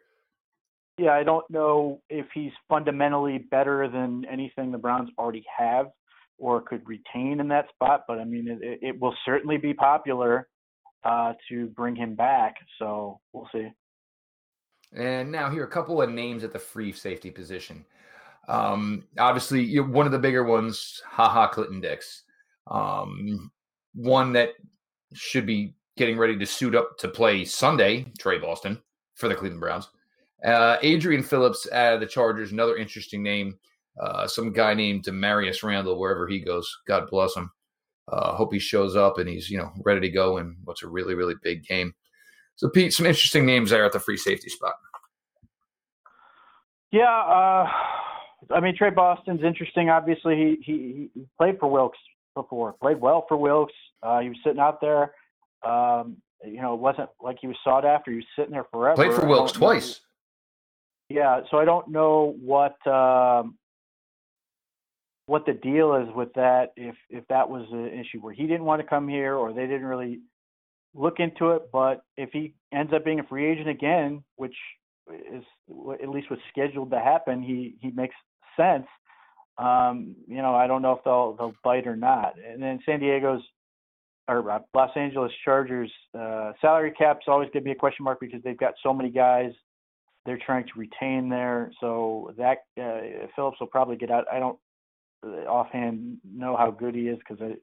Yeah, 0.97 1.11
I 1.11 1.23
don't 1.23 1.49
know 1.49 2.01
if 2.09 2.27
he's 2.33 2.51
fundamentally 2.69 3.39
better 3.39 3.89
than 3.89 4.25
anything 4.31 4.71
the 4.71 4.77
Browns 4.77 5.09
already 5.17 5.43
have 5.57 5.87
or 6.37 6.61
could 6.61 6.81
retain 6.87 7.39
in 7.39 7.47
that 7.49 7.69
spot. 7.69 8.03
But 8.07 8.19
I 8.19 8.23
mean, 8.23 8.47
it, 8.47 8.79
it 8.81 8.99
will 8.99 9.15
certainly 9.25 9.57
be 9.57 9.73
popular 9.73 10.47
uh, 11.03 11.33
to 11.49 11.67
bring 11.67 11.95
him 11.95 12.15
back. 12.15 12.55
So 12.79 13.19
we'll 13.33 13.49
see. 13.51 13.69
And 14.95 15.31
now 15.31 15.49
here 15.49 15.63
a 15.63 15.69
couple 15.69 16.01
of 16.01 16.09
names 16.09 16.43
at 16.43 16.51
the 16.51 16.59
free 16.59 16.91
safety 16.91 17.31
position. 17.31 17.85
Um, 18.47 19.05
obviously, 19.17 19.63
you 19.63 19.81
know, 19.81 19.89
one 19.89 20.05
of 20.05 20.11
the 20.11 20.19
bigger 20.19 20.43
ones, 20.43 21.01
Ha 21.05 21.29
Ha 21.29 21.47
Clinton-Dix. 21.47 22.23
Um, 22.67 23.51
one 23.93 24.33
that 24.33 24.49
should 25.13 25.45
be 25.45 25.75
getting 25.97 26.17
ready 26.17 26.37
to 26.37 26.45
suit 26.45 26.75
up 26.75 26.97
to 26.97 27.07
play 27.07 27.45
Sunday, 27.45 28.11
Tre 28.17 28.37
Boston 28.39 28.81
for 29.15 29.27
the 29.27 29.35
Cleveland 29.35 29.61
Browns. 29.61 29.89
Uh, 30.45 30.77
Adrian 30.81 31.21
Phillips 31.21 31.67
out 31.71 31.93
of 31.93 31.99
the 31.99 32.05
Chargers, 32.05 32.51
another 32.51 32.77
interesting 32.77 33.21
name. 33.21 33.57
Uh, 34.01 34.25
some 34.25 34.51
guy 34.51 34.73
named 34.73 35.03
Damarious 35.03 35.63
Randall, 35.63 35.99
wherever 35.99 36.27
he 36.27 36.39
goes. 36.39 36.69
God 36.87 37.09
bless 37.09 37.35
him. 37.35 37.51
Uh, 38.07 38.33
hope 38.33 38.51
he 38.51 38.59
shows 38.59 38.95
up 38.95 39.19
and 39.19 39.29
he's 39.29 39.49
you 39.49 39.57
know 39.57 39.71
ready 39.85 40.01
to 40.01 40.09
go 40.09 40.37
in 40.37 40.57
what's 40.63 40.83
a 40.83 40.87
really 40.87 41.13
really 41.13 41.35
big 41.43 41.63
game. 41.63 41.93
So 42.61 42.69
Pete, 42.69 42.93
some 42.93 43.07
interesting 43.07 43.43
names 43.43 43.71
there 43.71 43.83
at 43.85 43.91
the 43.91 43.99
free 43.99 44.17
safety 44.17 44.47
spot. 44.47 44.75
Yeah, 46.91 47.05
uh, 47.05 47.67
I 48.53 48.59
mean 48.59 48.77
Tre 48.77 48.91
Boston's 48.91 49.41
interesting. 49.43 49.89
Obviously, 49.89 50.35
he, 50.35 50.63
he 50.63 51.09
he 51.15 51.25
played 51.39 51.57
for 51.59 51.71
Wilks 51.71 51.97
before, 52.35 52.73
played 52.73 53.01
well 53.01 53.25
for 53.27 53.35
Wilks. 53.37 53.73
Uh, 54.03 54.19
he 54.19 54.29
was 54.29 54.37
sitting 54.43 54.59
out 54.59 54.79
there. 54.79 55.15
Um, 55.65 56.17
you 56.45 56.61
know, 56.61 56.75
it 56.75 56.79
wasn't 56.79 57.09
like 57.19 57.37
he 57.41 57.47
was 57.47 57.57
sought 57.63 57.83
after. 57.83 58.11
He 58.11 58.17
was 58.17 58.25
sitting 58.37 58.51
there 58.51 58.67
forever. 58.71 58.95
Played 58.95 59.19
for 59.19 59.25
Wilks 59.25 59.53
twice. 59.53 60.01
Yeah, 61.09 61.41
so 61.49 61.57
I 61.57 61.65
don't 61.65 61.87
know 61.87 62.35
what 62.43 62.75
um, 62.85 63.57
what 65.25 65.47
the 65.47 65.53
deal 65.53 65.95
is 65.95 66.13
with 66.15 66.31
that. 66.35 66.73
If 66.77 66.95
if 67.09 67.27
that 67.29 67.49
was 67.49 67.65
an 67.71 67.87
issue 67.87 68.19
where 68.19 68.35
he 68.35 68.43
didn't 68.43 68.65
want 68.65 68.83
to 68.83 68.87
come 68.87 69.07
here, 69.07 69.33
or 69.33 69.51
they 69.51 69.65
didn't 69.65 69.85
really 69.85 70.19
look 70.93 71.19
into 71.19 71.51
it. 71.51 71.63
But 71.71 72.03
if 72.17 72.29
he 72.31 72.53
ends 72.73 72.93
up 72.93 73.05
being 73.05 73.19
a 73.19 73.23
free 73.23 73.49
agent 73.51 73.69
again, 73.69 74.23
which 74.35 74.55
is 75.09 75.43
at 76.01 76.09
least 76.09 76.29
was 76.29 76.39
scheduled 76.49 76.91
to 76.91 76.99
happen, 76.99 77.41
he 77.41 77.75
he 77.81 77.91
makes 77.91 78.15
sense. 78.57 78.87
Um, 79.57 80.15
you 80.27 80.41
know, 80.41 80.55
I 80.55 80.67
don't 80.67 80.81
know 80.81 80.93
if 80.93 81.03
they'll 81.03 81.33
they'll 81.33 81.55
bite 81.63 81.87
or 81.87 81.95
not. 81.95 82.35
And 82.37 82.61
then 82.61 82.79
San 82.85 82.99
Diego's 82.99 83.41
or 84.27 84.49
uh, 84.49 84.59
Los 84.73 84.91
Angeles 84.95 85.31
Chargers 85.43 85.91
uh, 86.17 86.53
salary 86.61 86.91
cap's 86.91 87.25
always 87.27 87.47
going 87.47 87.63
to 87.63 87.65
be 87.65 87.71
a 87.71 87.75
question 87.75 88.03
mark 88.03 88.19
because 88.19 88.41
they've 88.43 88.57
got 88.57 88.73
so 88.83 88.93
many 88.93 89.09
guys 89.09 89.51
they're 90.25 90.39
trying 90.45 90.65
to 90.65 90.79
retain 90.79 91.29
there. 91.29 91.71
So 91.79 92.33
that 92.37 92.59
uh, 92.79 93.27
Phillips 93.35 93.59
will 93.59 93.67
probably 93.67 93.95
get 93.95 94.11
out. 94.11 94.25
I 94.31 94.39
don't 94.39 94.57
uh, 95.25 95.47
offhand 95.49 96.17
know 96.23 96.55
how 96.55 96.71
good 96.71 96.95
he 96.95 97.07
is 97.07 97.17
because 97.19 97.41
I, 97.41 97.55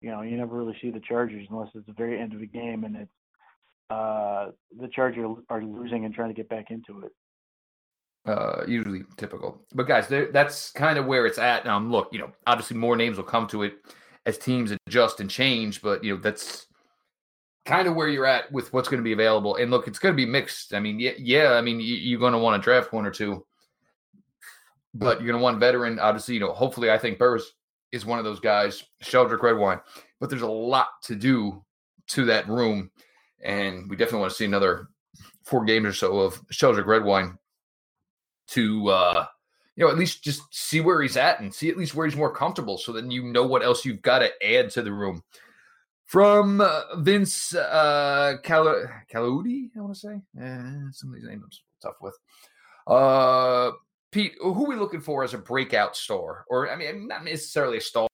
you 0.00 0.10
know, 0.10 0.22
you 0.22 0.36
never 0.36 0.56
really 0.56 0.76
see 0.80 0.90
the 0.90 1.00
Chargers 1.00 1.46
unless 1.50 1.68
it's 1.74 1.86
the 1.86 1.92
very 1.92 2.20
end 2.20 2.32
of 2.32 2.40
the 2.40 2.46
game 2.46 2.84
and 2.84 2.96
it's 2.96 3.12
uh, 3.90 4.50
the 4.78 4.88
Chargers 4.88 5.38
are 5.48 5.62
losing 5.62 6.04
and 6.04 6.14
trying 6.14 6.28
to 6.28 6.34
get 6.34 6.48
back 6.48 6.70
into 6.70 7.04
it. 7.04 7.12
Uh, 8.26 8.62
usually 8.66 9.04
typical, 9.16 9.62
but 9.74 9.86
guys, 9.86 10.06
that's 10.08 10.70
kind 10.72 10.98
of 10.98 11.06
where 11.06 11.24
it's 11.24 11.38
at. 11.38 11.64
Now, 11.64 11.78
look, 11.78 12.08
you 12.12 12.18
know, 12.18 12.30
obviously 12.46 12.76
more 12.76 12.94
names 12.94 13.16
will 13.16 13.24
come 13.24 13.46
to 13.48 13.62
it 13.62 13.78
as 14.26 14.36
teams 14.36 14.74
adjust 14.86 15.20
and 15.20 15.30
change, 15.30 15.80
but 15.80 16.04
you 16.04 16.14
know 16.14 16.20
that's 16.20 16.66
kind 17.64 17.88
of 17.88 17.94
where 17.94 18.08
you're 18.08 18.26
at 18.26 18.50
with 18.52 18.72
what's 18.72 18.88
going 18.88 18.98
to 18.98 19.04
be 19.04 19.12
available. 19.12 19.56
And 19.56 19.70
look, 19.70 19.88
it's 19.88 19.98
going 19.98 20.12
to 20.12 20.16
be 20.16 20.26
mixed. 20.26 20.74
I 20.74 20.80
mean, 20.80 21.00
yeah, 21.00 21.12
yeah 21.18 21.52
I 21.52 21.62
mean, 21.62 21.80
you, 21.80 22.16
are 22.16 22.20
going 22.20 22.32
to 22.32 22.38
want 22.38 22.60
to 22.60 22.64
draft 22.64 22.92
one 22.92 23.06
or 23.06 23.10
two, 23.10 23.46
but 24.94 25.18
you're 25.20 25.28
going 25.28 25.40
to 25.40 25.42
want 25.42 25.60
veteran. 25.60 25.98
Obviously, 25.98 26.34
you 26.34 26.40
know, 26.40 26.52
hopefully, 26.52 26.90
I 26.90 26.98
think 26.98 27.18
Burrs 27.18 27.50
is 27.92 28.06
one 28.06 28.18
of 28.18 28.24
those 28.24 28.40
guys, 28.40 28.84
Sheldrick 29.02 29.42
Redwine. 29.42 29.80
But 30.20 30.30
there's 30.30 30.42
a 30.42 30.48
lot 30.48 30.88
to 31.04 31.14
do 31.14 31.64
to 32.08 32.24
that 32.26 32.48
room, 32.48 32.90
and 33.42 33.88
we 33.88 33.96
definitely 33.96 34.20
want 34.20 34.32
to 34.32 34.36
see 34.36 34.44
another 34.44 34.88
four 35.44 35.64
games 35.64 35.86
or 35.86 35.92
so 35.92 36.18
of 36.18 36.40
Sheldrick 36.48 36.86
Redwine 36.86 37.38
to 38.48 38.88
uh, 38.88 39.26
you 39.78 39.84
know, 39.84 39.92
at 39.92 39.98
least 39.98 40.24
just 40.24 40.42
see 40.50 40.80
where 40.80 41.00
he's 41.00 41.16
at 41.16 41.38
and 41.38 41.54
see 41.54 41.68
at 41.68 41.76
least 41.76 41.94
where 41.94 42.04
he's 42.04 42.16
more 42.16 42.34
comfortable 42.34 42.78
so 42.78 42.90
then 42.90 43.12
you 43.12 43.22
know 43.22 43.46
what 43.46 43.62
else 43.62 43.84
you've 43.84 44.02
got 44.02 44.18
to 44.18 44.30
add 44.44 44.70
to 44.70 44.82
the 44.82 44.92
room. 44.92 45.22
From 46.06 46.60
uh, 46.60 46.96
Vince 46.96 47.54
uh, 47.54 48.38
Cal- 48.42 48.66
I 48.68 49.20
want 49.20 49.94
to 49.94 49.94
say. 49.94 50.14
Eh, 50.40 50.88
some 50.90 51.10
of 51.10 51.14
these 51.14 51.28
names 51.28 51.42
I'm 51.44 51.90
tough 51.90 51.96
with. 52.00 52.18
Uh, 52.88 53.70
Pete, 54.10 54.34
who 54.40 54.64
are 54.64 54.68
we 54.68 54.76
looking 54.76 55.00
for 55.00 55.22
as 55.22 55.34
a 55.34 55.38
breakout 55.38 55.96
star? 55.96 56.44
Or, 56.48 56.70
I 56.70 56.76
mean, 56.76 57.08
not 57.08 57.24
necessarily 57.24 57.78
a 57.78 57.80
star. 57.80 58.08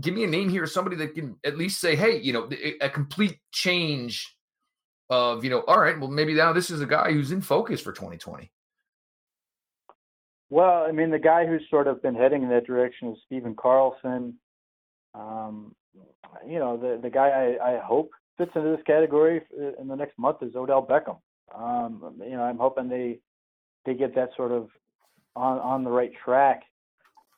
Give 0.00 0.14
me 0.14 0.24
a 0.24 0.28
name 0.28 0.48
here, 0.48 0.66
somebody 0.66 0.96
that 0.96 1.14
can 1.14 1.36
at 1.44 1.58
least 1.58 1.80
say, 1.80 1.96
hey, 1.96 2.20
you 2.20 2.32
know, 2.32 2.48
a 2.80 2.88
complete 2.88 3.38
change 3.52 4.36
of, 5.10 5.44
you 5.44 5.50
know, 5.50 5.62
all 5.66 5.78
right, 5.78 5.98
well, 5.98 6.10
maybe 6.10 6.34
now 6.34 6.52
this 6.52 6.70
is 6.70 6.80
a 6.80 6.86
guy 6.86 7.12
who's 7.12 7.32
in 7.32 7.40
focus 7.40 7.80
for 7.80 7.92
2020. 7.92 8.50
Well, 10.50 10.84
I 10.84 10.92
mean, 10.92 11.10
the 11.10 11.18
guy 11.18 11.46
who's 11.46 11.62
sort 11.70 11.88
of 11.88 12.02
been 12.02 12.14
heading 12.14 12.42
in 12.42 12.48
that 12.50 12.66
direction 12.66 13.08
is 13.08 13.18
Stephen 13.26 13.56
Carlson. 13.56 14.38
Um, 15.14 15.74
you 16.46 16.58
know, 16.58 16.76
the 16.76 17.00
the 17.02 17.10
guy 17.10 17.56
I, 17.60 17.74
I 17.74 17.78
hope 17.78 18.10
fits 18.36 18.50
into 18.54 18.70
this 18.70 18.84
category 18.86 19.40
in 19.80 19.88
the 19.88 19.96
next 19.96 20.18
month 20.18 20.42
is 20.42 20.54
Odell 20.54 20.86
Beckham. 20.86 21.18
Um, 21.54 22.20
you 22.20 22.36
know, 22.36 22.42
I'm 22.42 22.58
hoping 22.58 22.88
they 22.88 23.20
they 23.84 23.94
get 23.94 24.14
that 24.14 24.30
sort 24.36 24.52
of 24.52 24.68
on 25.36 25.58
on 25.58 25.84
the 25.84 25.90
right 25.90 26.12
track, 26.24 26.62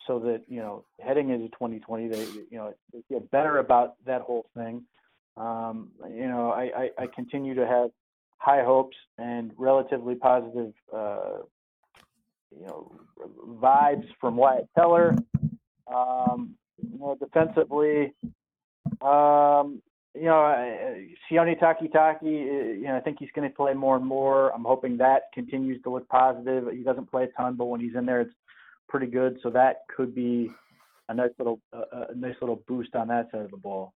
so 0.06 0.18
that 0.20 0.42
you 0.48 0.60
know, 0.60 0.84
heading 1.00 1.30
into 1.30 1.48
2020, 1.48 2.08
they 2.08 2.24
you 2.50 2.58
know 2.58 2.72
they 2.92 3.02
get 3.10 3.30
better 3.30 3.58
about 3.58 3.94
that 4.04 4.22
whole 4.22 4.46
thing. 4.54 4.82
Um, 5.36 5.90
you 6.08 6.28
know, 6.28 6.50
I, 6.50 6.90
I, 6.98 7.02
I 7.02 7.06
continue 7.14 7.54
to 7.54 7.66
have 7.66 7.90
high 8.38 8.62
hopes 8.62 8.96
and 9.18 9.52
relatively 9.58 10.14
positive 10.14 10.72
uh, 10.94 11.38
you 12.58 12.66
know 12.66 12.92
vibes 13.60 14.06
from 14.20 14.36
Wyatt 14.36 14.68
Teller. 14.74 15.14
Um, 15.92 16.56
you 16.78 16.98
know, 16.98 17.16
defensively, 17.18 18.12
um, 19.00 19.80
you 20.16 20.24
know, 20.24 20.96
Sione 21.30 21.58
Takitaki, 21.58 22.22
you 22.80 22.84
know, 22.84 22.96
I 22.96 23.00
think 23.00 23.18
he's 23.20 23.28
going 23.34 23.48
to 23.48 23.54
play 23.54 23.74
more 23.74 23.96
and 23.96 24.04
more. 24.06 24.54
I'm 24.54 24.64
hoping 24.64 24.96
that 24.98 25.24
continues 25.34 25.82
to 25.82 25.90
look 25.90 26.08
positive. 26.08 26.68
He 26.72 26.82
doesn't 26.82 27.10
play 27.10 27.24
a 27.24 27.28
ton, 27.28 27.54
but 27.56 27.66
when 27.66 27.80
he's 27.80 27.94
in 27.94 28.06
there, 28.06 28.20
it's 28.20 28.34
pretty 28.88 29.06
good. 29.06 29.38
So 29.42 29.50
that 29.50 29.80
could 29.94 30.14
be 30.14 30.50
a 31.08 31.14
nice 31.14 31.30
little, 31.38 31.60
uh, 31.72 32.06
a 32.10 32.14
nice 32.14 32.36
little 32.40 32.62
boost 32.66 32.94
on 32.94 33.08
that 33.08 33.30
side 33.30 33.42
of 33.42 33.50
the 33.50 33.56
ball. 33.56 33.94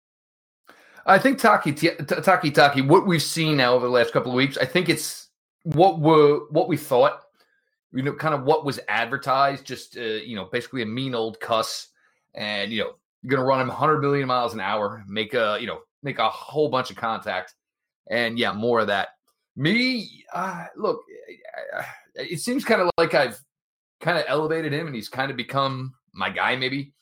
I 1.05 1.19
think 1.19 1.39
Taki 1.39 1.71
Taki 1.71 2.51
Taki, 2.51 2.81
what 2.81 3.07
we've 3.07 3.24
seen 3.24 3.55
now 3.55 3.74
over 3.74 3.86
the 3.86 3.91
last 3.91 4.12
couple 4.12 4.31
of 4.31 4.36
weeks, 4.36 4.57
I 4.57 4.65
think 4.65 4.89
it's 4.89 5.29
what 5.63 6.00
we 6.00 6.12
what 6.50 6.67
we 6.67 6.75
thought 6.75 7.21
you 7.93 8.03
know, 8.03 8.13
kind 8.13 8.33
of 8.33 8.43
what 8.43 8.65
was 8.65 8.79
advertised, 8.88 9.65
just, 9.65 9.97
uh, 9.97 10.01
you 10.01 10.36
know, 10.36 10.45
basically 10.45 10.81
a 10.81 10.86
mean 10.86 11.15
old 11.15 11.39
cuss. 11.39 11.88
And, 12.36 12.71
you 12.71 12.81
know, 12.81 12.91
you're 13.21 13.31
going 13.31 13.41
to 13.41 13.47
run 13.47 13.62
him 13.62 13.69
100 13.69 14.00
million 14.00 14.27
miles 14.27 14.53
an 14.53 14.59
hour, 14.59 15.03
make 15.07 15.33
a, 15.33 15.57
you 15.59 15.67
know, 15.67 15.79
make 16.03 16.19
a 16.19 16.29
whole 16.29 16.69
bunch 16.69 16.89
of 16.89 16.97
contact. 16.97 17.55
And 18.09 18.37
yeah, 18.37 18.53
more 18.53 18.79
of 18.79 18.87
that. 18.87 19.09
Me, 19.55 20.23
uh, 20.33 20.65
look, 20.75 21.01
it 22.15 22.39
seems 22.39 22.63
kind 22.63 22.81
of 22.81 22.89
like 22.97 23.13
I've 23.13 23.39
kind 23.99 24.17
of 24.17 24.25
elevated 24.27 24.73
him 24.73 24.87
and 24.87 24.95
he's 24.95 25.09
kind 25.09 25.31
of 25.31 25.37
become 25.37 25.93
my 26.13 26.29
guy, 26.29 26.55
maybe. 26.55 26.93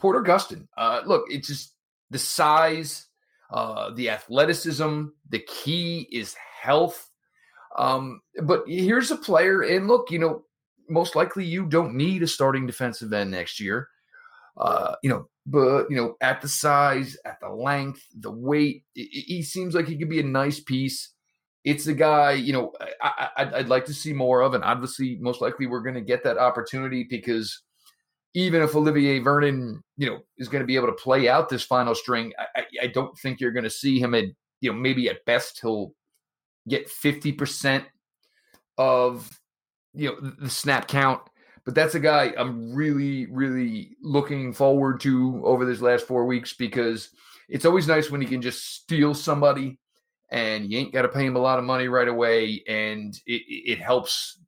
Porter 0.00 0.22
Gustin. 0.22 0.66
Uh, 0.76 1.02
look, 1.06 1.24
it's 1.28 1.48
just 1.48 1.74
the 2.10 2.18
size, 2.18 3.06
uh, 3.50 3.90
the 3.94 4.10
athleticism. 4.10 5.06
The 5.30 5.38
key 5.38 6.08
is 6.10 6.34
health. 6.60 7.08
Um, 7.76 8.20
but 8.42 8.64
here's 8.66 9.10
a 9.10 9.16
player, 9.16 9.62
and 9.62 9.88
look, 9.88 10.10
you 10.10 10.18
know, 10.18 10.44
most 10.88 11.16
likely 11.16 11.44
you 11.44 11.66
don't 11.66 11.94
need 11.94 12.22
a 12.22 12.26
starting 12.26 12.66
defensive 12.66 13.12
end 13.12 13.30
next 13.30 13.58
year. 13.58 13.88
Uh, 14.56 14.94
you 15.02 15.10
know, 15.10 15.28
but 15.46 15.90
you 15.90 15.96
know, 15.96 16.16
at 16.20 16.40
the 16.40 16.48
size, 16.48 17.16
at 17.24 17.38
the 17.40 17.48
length, 17.48 18.02
the 18.18 18.30
weight, 18.30 18.84
he 18.94 19.42
seems 19.42 19.74
like 19.74 19.86
he 19.86 19.96
could 19.96 20.08
be 20.08 20.20
a 20.20 20.24
nice 20.24 20.60
piece. 20.60 21.10
It's 21.64 21.86
a 21.86 21.94
guy, 21.94 22.32
you 22.32 22.52
know, 22.52 22.72
I, 23.00 23.28
I, 23.36 23.58
I'd 23.58 23.68
like 23.68 23.86
to 23.86 23.94
see 23.94 24.12
more 24.12 24.42
of, 24.42 24.54
and 24.54 24.62
obviously, 24.62 25.16
most 25.20 25.40
likely, 25.40 25.66
we're 25.66 25.80
going 25.80 25.94
to 25.94 26.02
get 26.02 26.22
that 26.24 26.38
opportunity 26.38 27.06
because 27.08 27.62
even 28.34 28.62
if 28.62 28.74
Olivier 28.74 29.20
Vernon, 29.20 29.82
you 29.96 30.06
know, 30.08 30.18
is 30.38 30.48
going 30.48 30.60
to 30.60 30.66
be 30.66 30.76
able 30.76 30.88
to 30.88 30.92
play 30.92 31.28
out 31.28 31.48
this 31.48 31.62
final 31.62 31.94
string, 31.94 32.32
I, 32.56 32.64
I 32.82 32.86
don't 32.88 33.16
think 33.18 33.40
you're 33.40 33.52
going 33.52 33.64
to 33.64 33.70
see 33.70 33.98
him 33.98 34.14
at, 34.14 34.24
you 34.60 34.72
know, 34.72 34.78
maybe 34.78 35.08
at 35.08 35.24
best 35.24 35.60
he'll 35.60 35.92
get 36.68 36.88
50% 36.88 37.84
of 38.76 39.30
you 39.94 40.08
know 40.08 40.30
the 40.40 40.50
snap 40.50 40.88
count 40.88 41.22
but 41.64 41.74
that's 41.74 41.94
a 41.94 42.00
guy 42.00 42.32
I'm 42.36 42.74
really 42.74 43.26
really 43.26 43.96
looking 44.02 44.52
forward 44.52 45.00
to 45.00 45.42
over 45.44 45.64
this 45.64 45.80
last 45.80 46.06
4 46.06 46.26
weeks 46.26 46.52
because 46.52 47.10
it's 47.48 47.64
always 47.64 47.86
nice 47.86 48.10
when 48.10 48.22
you 48.22 48.28
can 48.28 48.42
just 48.42 48.74
steal 48.74 49.14
somebody 49.14 49.78
and 50.30 50.70
you 50.70 50.78
ain't 50.78 50.92
got 50.92 51.02
to 51.02 51.08
pay 51.08 51.26
him 51.26 51.36
a 51.36 51.40
lot 51.40 51.58
of 51.58 51.64
money 51.64 51.88
right 51.88 52.08
away 52.08 52.62
and 52.66 53.20
it, 53.26 53.42
it 53.48 53.78
helps 53.78 54.38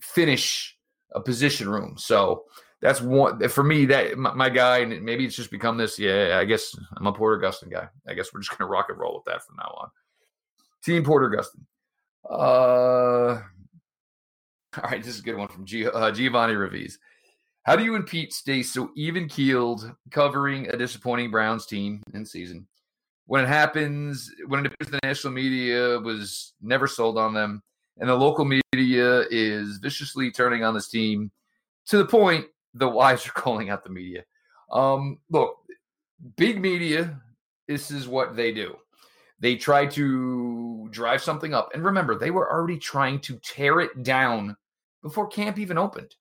finish 0.00 0.76
a 1.12 1.20
position 1.20 1.68
room. 1.68 1.96
So 1.96 2.44
that's 2.80 3.00
one 3.00 3.48
for 3.48 3.64
me 3.64 3.86
that 3.86 4.18
my, 4.18 4.34
my, 4.34 4.50
guy 4.50 4.78
and 4.78 5.02
maybe 5.02 5.24
it's 5.24 5.34
just 5.34 5.50
become 5.50 5.78
this 5.78 5.98
yeah 5.98 6.38
i 6.38 6.44
guess 6.44 6.76
i'm 6.94 7.06
a 7.06 7.12
porter 7.12 7.42
gustin 7.42 7.70
guy. 7.70 7.88
I 8.06 8.12
guess 8.12 8.32
we're 8.32 8.40
just 8.40 8.56
gonna 8.56 8.70
rock 8.70 8.86
and 8.90 8.98
roll 8.98 9.14
with 9.14 9.24
that 9.24 9.42
from 9.44 9.56
now 9.56 9.74
on. 9.80 9.88
Team 10.86 11.02
Porter 11.02 11.28
Gustin. 11.28 11.66
Uh, 12.30 13.42
all 14.82 14.90
right, 14.90 15.02
this 15.02 15.14
is 15.14 15.20
a 15.20 15.24
good 15.24 15.36
one 15.36 15.48
from 15.48 15.64
G- 15.64 15.86
uh, 15.86 16.10
Giovanni 16.10 16.54
Raviz. 16.54 16.98
How 17.62 17.76
do 17.76 17.84
you 17.84 17.94
and 17.96 18.06
Pete 18.06 18.32
stay 18.32 18.62
so 18.62 18.90
even 18.96 19.28
keeled 19.28 19.92
covering 20.10 20.68
a 20.68 20.76
disappointing 20.76 21.30
Browns 21.30 21.66
team 21.66 22.02
in 22.14 22.24
season? 22.24 22.66
When 23.26 23.42
it 23.42 23.48
happens, 23.48 24.30
when 24.46 24.60
it 24.60 24.72
appears 24.72 24.90
the 24.90 25.00
national 25.02 25.32
media 25.32 25.98
was 25.98 26.52
never 26.60 26.86
sold 26.86 27.18
on 27.18 27.34
them, 27.34 27.62
and 27.98 28.08
the 28.08 28.14
local 28.14 28.44
media 28.44 29.24
is 29.30 29.78
viciously 29.78 30.30
turning 30.30 30.62
on 30.62 30.74
this 30.74 30.88
team 30.88 31.30
to 31.86 31.98
the 31.98 32.04
point 32.04 32.46
the 32.74 32.88
wives 33.00 33.26
are 33.26 33.32
calling 33.32 33.70
out 33.70 33.82
the 33.82 33.90
media. 33.90 34.24
Um, 34.70 35.18
look, 35.30 35.56
big 36.36 36.60
media, 36.60 37.20
this 37.66 37.90
is 37.90 38.06
what 38.06 38.36
they 38.36 38.52
do. 38.52 38.76
They 39.40 39.56
try 39.56 39.86
to 39.86 40.88
drive 40.90 41.22
something 41.22 41.52
up. 41.52 41.70
And 41.74 41.84
remember, 41.84 42.16
they 42.16 42.30
were 42.30 42.50
already 42.50 42.78
trying 42.78 43.20
to 43.20 43.38
tear 43.42 43.80
it 43.80 44.02
down 44.02 44.56
before 45.06 45.26
camp 45.26 45.58
even 45.58 45.78
opened. 45.78 46.14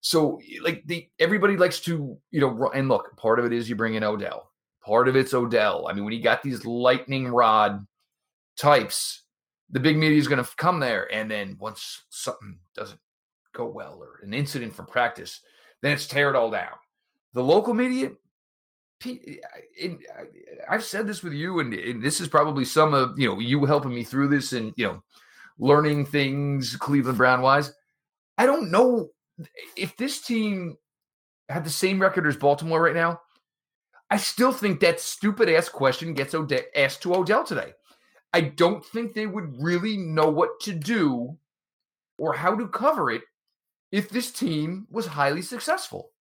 So, 0.00 0.40
like, 0.62 0.82
the 0.86 1.08
everybody 1.18 1.56
likes 1.56 1.80
to, 1.80 2.16
you 2.30 2.40
know, 2.40 2.70
and 2.74 2.88
look, 2.88 3.16
part 3.16 3.38
of 3.38 3.44
it 3.44 3.52
is 3.52 3.68
you 3.68 3.76
bring 3.76 3.94
in 3.94 4.04
Odell. 4.04 4.50
Part 4.84 5.08
of 5.08 5.16
it's 5.16 5.34
Odell. 5.34 5.88
I 5.88 5.92
mean, 5.92 6.04
when 6.04 6.14
you 6.14 6.22
got 6.22 6.42
these 6.42 6.64
lightning 6.64 7.28
rod 7.28 7.86
types, 8.56 9.22
the 9.70 9.80
big 9.80 9.96
media 9.96 10.18
is 10.18 10.28
going 10.28 10.42
to 10.42 10.56
come 10.56 10.80
there. 10.80 11.12
And 11.12 11.30
then 11.30 11.56
once 11.60 12.04
something 12.10 12.58
doesn't 12.74 13.00
go 13.52 13.66
well 13.66 13.98
or 14.00 14.20
an 14.22 14.32
incident 14.32 14.74
from 14.74 14.86
practice, 14.86 15.40
then 15.82 15.92
it's 15.92 16.06
tear 16.06 16.30
it 16.30 16.36
all 16.36 16.50
down. 16.50 16.72
The 17.34 17.42
local 17.42 17.74
media, 17.74 18.12
I've 20.68 20.84
said 20.84 21.06
this 21.06 21.22
with 21.22 21.32
you, 21.32 21.60
and, 21.60 22.02
this 22.02 22.20
is 22.20 22.28
probably 22.28 22.64
some 22.64 22.94
of 22.94 23.18
you 23.18 23.28
know 23.28 23.38
you 23.38 23.64
helping 23.64 23.94
me 23.94 24.04
through 24.04 24.28
this, 24.28 24.52
and 24.52 24.72
you 24.76 24.86
know, 24.86 25.02
learning 25.58 26.06
things 26.06 26.76
Cleveland 26.76 27.18
Brown 27.18 27.42
wise. 27.42 27.72
I 28.38 28.46
don't 28.46 28.70
know 28.70 29.10
if 29.76 29.96
this 29.96 30.20
team 30.20 30.76
had 31.48 31.64
the 31.64 31.70
same 31.70 32.00
record 32.00 32.26
as 32.26 32.36
Baltimore 32.36 32.80
right 32.80 32.94
now. 32.94 33.20
I 34.10 34.16
still 34.16 34.52
think 34.52 34.80
that 34.80 35.00
stupid 35.00 35.48
ass 35.50 35.68
question 35.68 36.14
gets 36.14 36.34
Ode- 36.34 36.64
asked 36.74 37.02
to 37.02 37.14
Odell 37.14 37.44
today. 37.44 37.72
I 38.32 38.42
don't 38.42 38.84
think 38.84 39.12
they 39.12 39.26
would 39.26 39.60
really 39.60 39.96
know 39.96 40.30
what 40.30 40.60
to 40.60 40.72
do 40.72 41.36
or 42.18 42.34
how 42.34 42.54
to 42.54 42.68
cover 42.68 43.10
it 43.10 43.22
if 43.90 44.08
this 44.08 44.30
team 44.30 44.86
was 44.90 45.06
highly 45.06 45.42
successful. 45.42 46.12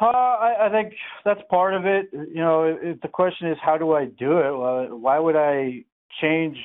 Uh, 0.00 0.06
I, 0.06 0.66
I 0.66 0.70
think 0.70 0.92
that's 1.24 1.40
part 1.48 1.72
of 1.72 1.86
it. 1.86 2.08
You 2.12 2.42
know, 2.42 2.76
if 2.80 3.00
the 3.00 3.08
question 3.08 3.50
is 3.50 3.56
how 3.62 3.78
do 3.78 3.92
I 3.92 4.06
do 4.06 4.38
it? 4.38 4.96
Why 4.96 5.18
would 5.18 5.36
I 5.36 5.84
change 6.20 6.58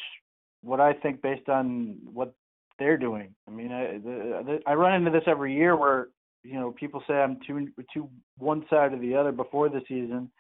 what 0.62 0.82
I 0.82 0.94
think 0.94 1.22
based 1.22 1.48
on 1.48 1.98
what 2.04 2.34
they're 2.82 2.98
doing? 2.98 3.36
I 3.48 3.52
mean, 3.52 3.72
I, 3.72 4.00
the, 4.00 4.44
the, 4.44 4.60
I 4.66 4.74
run 4.74 4.96
into 4.96 5.12
this 5.12 5.28
every 5.28 5.54
year 5.56 5.76
where 5.76 6.08
you 6.44 6.56
know 6.56 6.72
people 6.72 7.04
say 7.08 7.14
I'm 7.14 7.38
too 7.46 7.68
too 7.94 8.10
one 8.40 8.66
side 8.70 8.94
or 8.94 9.00
the 9.00 9.16
other 9.16 9.32
before 9.32 9.70
the 9.70 9.82
season, 9.88 10.32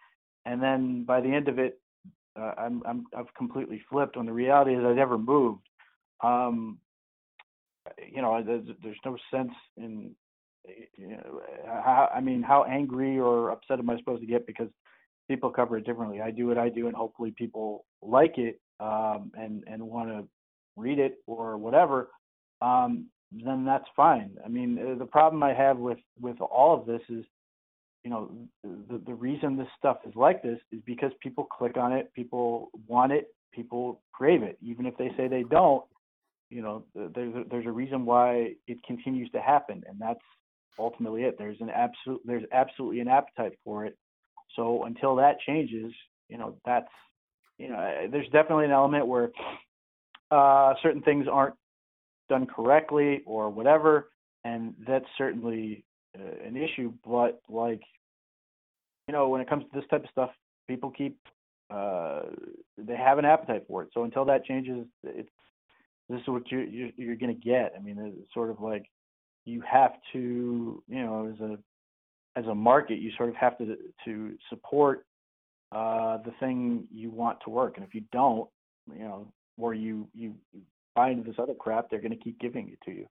and 0.45 0.61
then 0.61 1.03
by 1.03 1.21
the 1.21 1.29
end 1.29 1.47
of 1.47 1.59
it, 1.59 1.79
uh, 2.39 2.53
I'm 2.57 2.81
I'm 2.85 3.05
I've 3.15 3.31
completely 3.37 3.81
flipped. 3.89 4.17
When 4.17 4.25
the 4.25 4.33
reality 4.33 4.73
is 4.73 4.83
I 4.83 4.93
never 4.93 5.19
moved. 5.19 5.61
Um, 6.23 6.79
you 8.11 8.21
know, 8.21 8.43
there's, 8.45 8.67
there's 8.83 8.97
no 9.05 9.17
sense 9.31 9.53
in 9.77 10.15
you 10.95 11.09
know, 11.09 11.41
how, 11.65 12.09
I 12.13 12.21
mean, 12.21 12.43
how 12.43 12.63
angry 12.63 13.19
or 13.19 13.49
upset 13.49 13.79
am 13.79 13.89
I 13.89 13.97
supposed 13.97 14.21
to 14.21 14.27
get 14.27 14.45
because 14.45 14.67
people 15.27 15.49
cover 15.49 15.77
it 15.77 15.85
differently? 15.85 16.21
I 16.21 16.31
do 16.31 16.47
what 16.47 16.57
I 16.57 16.69
do, 16.69 16.87
and 16.87 16.95
hopefully 16.95 17.33
people 17.35 17.85
like 18.01 18.37
it 18.37 18.59
um, 18.79 19.31
and 19.35 19.63
and 19.67 19.81
want 19.81 20.09
to 20.09 20.27
read 20.75 20.99
it 20.99 21.15
or 21.27 21.57
whatever. 21.57 22.09
Um, 22.61 23.07
then 23.31 23.65
that's 23.65 23.85
fine. 23.95 24.37
I 24.43 24.49
mean, 24.49 24.77
uh, 24.77 24.97
the 24.99 25.05
problem 25.05 25.41
I 25.43 25.53
have 25.53 25.77
with 25.77 25.99
with 26.19 26.39
all 26.41 26.77
of 26.77 26.85
this 26.85 27.01
is, 27.09 27.23
you 28.03 28.09
know, 28.09 28.31
the 28.63 29.01
the 29.05 29.13
reason 29.13 29.57
this 29.57 29.67
stuff 29.77 29.97
is 30.07 30.15
like 30.15 30.43
this 30.43 30.59
is 30.71 30.81
because 30.85 31.11
people 31.21 31.45
click 31.45 31.77
on 31.77 31.93
it, 31.93 32.13
people 32.13 32.69
want 32.87 33.11
it, 33.11 33.33
people 33.53 34.01
crave 34.11 34.43
it, 34.43 34.57
even 34.61 34.85
if 34.85 34.97
they 34.97 35.11
say 35.17 35.27
they 35.27 35.43
don't. 35.43 35.83
You 36.49 36.61
know, 36.61 36.83
there's 36.93 37.33
a, 37.33 37.43
there's 37.49 37.65
a 37.65 37.71
reason 37.71 38.05
why 38.05 38.55
it 38.67 38.83
continues 38.83 39.29
to 39.31 39.41
happen, 39.41 39.83
and 39.87 39.97
that's 39.99 40.19
ultimately 40.77 41.23
it. 41.23 41.37
There's 41.37 41.61
an 41.61 41.69
absolute 41.69 42.21
there's 42.25 42.43
absolutely 42.51 42.99
an 42.99 43.07
appetite 43.07 43.53
for 43.63 43.85
it. 43.85 43.97
So 44.57 44.83
until 44.83 45.15
that 45.15 45.39
changes, 45.39 45.93
you 46.27 46.37
know, 46.37 46.57
that's 46.65 46.91
you 47.57 47.69
know, 47.69 48.07
there's 48.11 48.27
definitely 48.29 48.65
an 48.65 48.71
element 48.71 49.07
where 49.07 49.31
uh, 50.31 50.73
certain 50.81 51.01
things 51.03 51.27
aren't 51.31 51.55
done 52.31 52.47
correctly 52.47 53.21
or 53.25 53.49
whatever, 53.49 54.09
and 54.45 54.73
that's 54.87 55.05
certainly 55.17 55.83
uh, 56.17 56.47
an 56.47 56.55
issue. 56.55 56.93
But 57.05 57.41
like, 57.49 57.81
you 59.07 59.11
know, 59.13 59.27
when 59.27 59.41
it 59.41 59.49
comes 59.49 59.65
to 59.65 59.79
this 59.79 59.89
type 59.89 60.05
of 60.05 60.09
stuff, 60.09 60.31
people 60.67 60.89
keep 60.89 61.17
uh, 61.69 62.21
they 62.77 62.95
have 62.95 63.17
an 63.17 63.25
appetite 63.25 63.63
for 63.67 63.83
it. 63.83 63.89
So 63.93 64.03
until 64.03 64.25
that 64.25 64.45
changes, 64.45 64.85
it's 65.03 65.29
this 66.09 66.21
is 66.21 66.27
what 66.27 66.49
you 66.51 66.59
you're, 66.59 66.89
you're 66.95 67.15
going 67.15 67.35
to 67.35 67.41
get. 67.41 67.73
I 67.77 67.81
mean, 67.81 67.97
it's 67.99 68.33
sort 68.33 68.49
of 68.49 68.61
like 68.61 68.85
you 69.45 69.61
have 69.69 69.93
to, 70.13 70.83
you 70.87 71.03
know, 71.03 71.31
as 71.33 71.39
a 71.41 71.57
as 72.39 72.45
a 72.47 72.55
market, 72.55 72.99
you 72.99 73.11
sort 73.17 73.29
of 73.29 73.35
have 73.35 73.57
to 73.57 73.77
to 74.05 74.37
support 74.49 75.05
uh, 75.73 76.17
the 76.25 76.31
thing 76.39 76.87
you 76.93 77.11
want 77.11 77.39
to 77.43 77.49
work, 77.49 77.73
and 77.75 77.85
if 77.85 77.93
you 77.93 78.03
don't, 78.11 78.49
you 78.93 79.03
know, 79.03 79.27
or 79.57 79.73
you 79.73 80.07
you 80.13 80.33
buy 80.95 81.09
into 81.09 81.23
this 81.23 81.39
other 81.39 81.53
crap, 81.53 81.89
they're 81.89 82.01
going 82.01 82.11
to 82.11 82.17
keep 82.17 82.39
giving 82.39 82.69
it 82.69 82.79
to 82.85 82.91
you. 82.91 83.07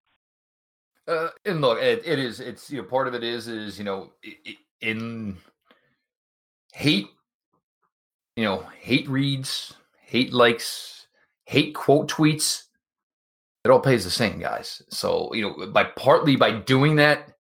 Uh, 1.09 1.29
and 1.45 1.61
look, 1.61 1.81
it, 1.81 2.03
it 2.05 2.19
is. 2.19 2.41
It's 2.41 2.71
you 2.71 2.83
know, 2.83 2.89
part 2.89 3.09
of 3.09 3.15
it 3.15 3.25
is 3.25 3.49
is 3.49 3.79
you 3.79 3.85
know, 3.85 4.13
in 4.81 5.37
hate, 6.73 7.09
you 8.37 8.45
know, 8.45 8.65
hate 8.79 9.09
reads, 9.09 9.75
hate 10.01 10.33
likes, 10.33 11.07
hate 11.47 11.75
quote 11.75 12.11
tweets 12.11 12.65
it 13.65 13.71
all 13.71 13.81
pays 13.81 14.05
the 14.05 14.11
same, 14.11 14.39
guys. 14.39 14.83
So, 14.89 15.33
you 15.35 15.43
know, 15.43 15.67
by 15.67 15.85
partly 15.85 16.37
by 16.37 16.53
doing 16.53 16.97
that, 16.97 17.33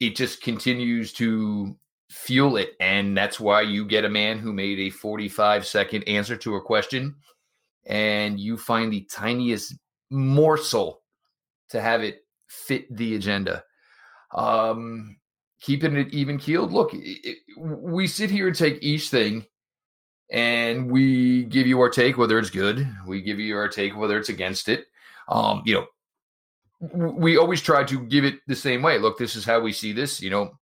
it 0.00 0.14
just 0.14 0.42
continues 0.42 1.12
to 1.14 1.74
fuel 2.10 2.56
it. 2.56 2.74
And 2.78 3.16
that's 3.16 3.40
why 3.40 3.62
you 3.62 3.86
get 3.86 4.04
a 4.04 4.10
man 4.10 4.38
who 4.38 4.52
made 4.52 4.78
a 4.78 4.90
45 4.90 5.66
second 5.66 6.02
answer 6.04 6.36
to 6.36 6.56
a 6.56 6.60
question 6.60 7.14
and 7.86 8.38
you 8.38 8.56
find 8.56 8.92
the 8.92 9.06
tiniest 9.10 9.74
morsel 10.10 11.02
to 11.70 11.80
have 11.80 12.02
it 12.02 12.24
fit 12.48 12.94
the 12.94 13.14
agenda. 13.16 13.64
Um, 14.34 15.16
keeping 15.60 15.96
it 15.96 16.12
even 16.12 16.38
keeled. 16.38 16.72
Look, 16.72 16.94
it, 16.94 16.98
it, 17.24 17.38
we 17.56 18.06
sit 18.06 18.30
here 18.30 18.48
and 18.48 18.56
take 18.56 18.82
each 18.82 19.08
thing 19.08 19.46
and 20.30 20.90
we 20.90 21.44
give 21.44 21.66
you 21.66 21.80
our 21.80 21.90
take, 21.90 22.18
whether 22.18 22.38
it's 22.38 22.50
good. 22.50 22.88
We 23.06 23.22
give 23.22 23.38
you 23.38 23.56
our 23.56 23.68
take, 23.68 23.96
whether 23.96 24.18
it's 24.18 24.28
against 24.28 24.68
it 24.68 24.86
um, 25.28 25.62
you 25.64 25.74
know, 25.74 25.86
we 26.92 27.36
always 27.36 27.62
try 27.62 27.84
to 27.84 28.00
give 28.00 28.24
it 28.24 28.40
the 28.46 28.54
same 28.54 28.82
way. 28.82 28.98
Look, 28.98 29.18
this 29.18 29.34
is 29.34 29.44
how 29.44 29.60
we 29.60 29.72
see 29.72 29.92
this. 29.92 30.20
You 30.20 30.30
know, 30.30 30.58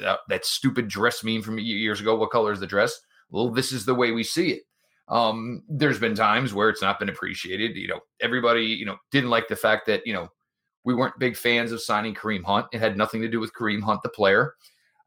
that, 0.00 0.20
that 0.28 0.44
stupid 0.44 0.88
dress 0.88 1.22
meme 1.22 1.42
from 1.42 1.58
years 1.58 2.00
ago. 2.00 2.16
What 2.16 2.30
color 2.30 2.52
is 2.52 2.60
the 2.60 2.66
dress? 2.66 2.98
Well, 3.30 3.50
this 3.50 3.72
is 3.72 3.84
the 3.84 3.94
way 3.94 4.10
we 4.10 4.24
see 4.24 4.50
it. 4.50 4.62
Um, 5.08 5.62
there's 5.68 6.00
been 6.00 6.14
times 6.14 6.52
where 6.52 6.68
it's 6.68 6.82
not 6.82 6.98
been 6.98 7.08
appreciated. 7.08 7.76
You 7.76 7.88
know, 7.88 8.00
everybody, 8.20 8.64
you 8.64 8.86
know, 8.86 8.96
didn't 9.10 9.30
like 9.30 9.48
the 9.48 9.56
fact 9.56 9.86
that, 9.86 10.06
you 10.06 10.12
know, 10.12 10.28
we 10.84 10.94
weren't 10.94 11.18
big 11.18 11.36
fans 11.36 11.72
of 11.72 11.80
signing 11.82 12.14
Kareem 12.14 12.44
Hunt. 12.44 12.66
It 12.72 12.80
had 12.80 12.96
nothing 12.96 13.20
to 13.22 13.28
do 13.28 13.40
with 13.40 13.52
Kareem 13.52 13.82
Hunt, 13.82 14.02
the 14.02 14.08
player. 14.08 14.54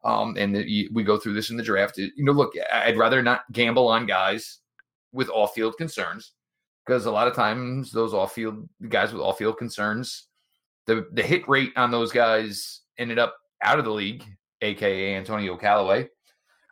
Um, 0.04 0.36
and 0.38 0.54
the, 0.54 0.88
we 0.92 1.02
go 1.04 1.18
through 1.18 1.34
this 1.34 1.50
in 1.50 1.56
the 1.56 1.62
draft. 1.62 1.98
You 1.98 2.10
know, 2.18 2.32
look, 2.32 2.52
I'd 2.72 2.96
rather 2.96 3.22
not 3.22 3.42
gamble 3.52 3.88
on 3.88 4.06
guys 4.06 4.60
with 5.12 5.28
off 5.30 5.54
field 5.54 5.76
concerns 5.76 6.32
because 6.86 7.06
a 7.06 7.10
lot 7.10 7.28
of 7.28 7.34
times 7.34 7.92
those 7.92 8.14
off 8.14 8.32
field 8.32 8.68
guys 8.88 9.12
with 9.12 9.22
off 9.22 9.38
field 9.38 9.58
concerns, 9.58 10.28
the 10.86 11.06
the 11.12 11.22
hit 11.22 11.48
rate 11.48 11.72
on 11.76 11.90
those 11.90 12.12
guys 12.12 12.80
ended 12.98 13.18
up 13.18 13.36
out 13.62 13.78
of 13.78 13.84
the 13.84 13.92
league, 13.92 14.24
aka 14.62 15.14
Antonio 15.14 15.56
Callaway. 15.56 16.08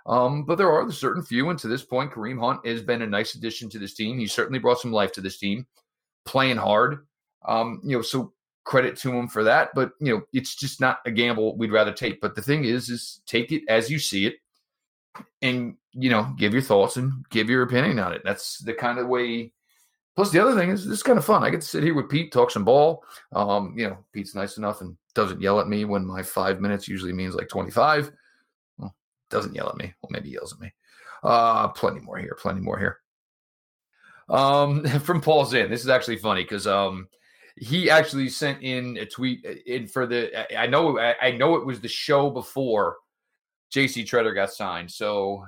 Um, 0.08 0.44
but 0.44 0.56
there 0.56 0.72
are 0.72 0.86
the 0.86 0.92
certain 0.92 1.22
few, 1.22 1.50
and 1.50 1.58
to 1.58 1.68
this 1.68 1.84
point, 1.84 2.12
Kareem 2.12 2.40
Hunt 2.40 2.66
has 2.66 2.82
been 2.82 3.02
a 3.02 3.06
nice 3.06 3.34
addition 3.34 3.68
to 3.70 3.78
this 3.78 3.94
team. 3.94 4.18
He 4.18 4.26
certainly 4.26 4.58
brought 4.58 4.80
some 4.80 4.92
life 4.92 5.12
to 5.12 5.20
this 5.20 5.38
team, 5.38 5.66
playing 6.24 6.56
hard. 6.56 7.06
Um, 7.46 7.80
you 7.84 7.96
know, 7.96 8.02
so 8.02 8.32
credit 8.64 8.96
to 8.98 9.12
him 9.12 9.28
for 9.28 9.44
that. 9.44 9.70
But 9.74 9.92
you 10.00 10.14
know, 10.14 10.22
it's 10.32 10.56
just 10.56 10.80
not 10.80 11.00
a 11.04 11.10
gamble 11.10 11.56
we'd 11.56 11.72
rather 11.72 11.92
take. 11.92 12.20
But 12.20 12.34
the 12.34 12.42
thing 12.42 12.64
is, 12.64 12.88
is 12.88 13.20
take 13.26 13.52
it 13.52 13.62
as 13.68 13.90
you 13.90 13.98
see 13.98 14.26
it, 14.26 14.36
and 15.42 15.76
you 15.92 16.10
know, 16.10 16.34
give 16.38 16.52
your 16.52 16.62
thoughts 16.62 16.96
and 16.96 17.24
give 17.28 17.50
your 17.50 17.62
opinion 17.62 17.98
on 17.98 18.14
it. 18.14 18.22
That's 18.24 18.58
the 18.58 18.74
kind 18.74 18.98
of 18.98 19.08
way 19.08 19.52
Plus, 20.18 20.32
the 20.32 20.42
other 20.42 20.58
thing 20.58 20.70
is 20.70 20.84
this 20.84 20.96
is 20.96 21.02
kind 21.04 21.16
of 21.16 21.24
fun. 21.24 21.44
I 21.44 21.50
get 21.50 21.60
to 21.60 21.66
sit 21.68 21.84
here 21.84 21.94
with 21.94 22.08
Pete, 22.08 22.32
talk 22.32 22.50
some 22.50 22.64
ball. 22.64 23.04
Um, 23.32 23.72
you 23.76 23.86
know, 23.86 23.98
Pete's 24.12 24.34
nice 24.34 24.56
enough 24.56 24.80
and 24.80 24.96
doesn't 25.14 25.40
yell 25.40 25.60
at 25.60 25.68
me 25.68 25.84
when 25.84 26.04
my 26.04 26.24
five 26.24 26.60
minutes 26.60 26.88
usually 26.88 27.12
means 27.12 27.36
like 27.36 27.48
25. 27.48 28.10
Doesn't 29.30 29.54
yell 29.54 29.68
at 29.68 29.76
me. 29.76 29.92
Well, 30.02 30.10
maybe 30.10 30.30
yells 30.30 30.52
at 30.52 30.60
me. 30.60 30.72
Uh, 31.22 31.68
plenty 31.68 32.00
more 32.00 32.18
here. 32.18 32.36
Plenty 32.40 32.60
more 32.60 32.78
here. 32.78 32.98
Um, 34.28 34.84
from 35.00 35.20
Paul 35.20 35.44
Zinn. 35.44 35.70
This 35.70 35.82
is 35.82 35.88
actually 35.88 36.16
funny 36.16 36.42
because 36.42 36.66
um, 36.66 37.08
he 37.56 37.90
actually 37.90 38.28
sent 38.28 38.62
in 38.62 38.96
a 38.98 39.06
tweet 39.06 39.44
uh, 39.46 39.54
in 39.66 39.86
for 39.86 40.06
the. 40.06 40.58
I 40.58 40.66
know. 40.66 40.98
I 40.98 41.32
know 41.32 41.56
it 41.56 41.66
was 41.66 41.80
the 41.80 41.88
show 41.88 42.30
before 42.30 42.96
J.C. 43.70 44.04
Tretter 44.04 44.34
got 44.34 44.52
signed. 44.52 44.90
So 44.90 45.44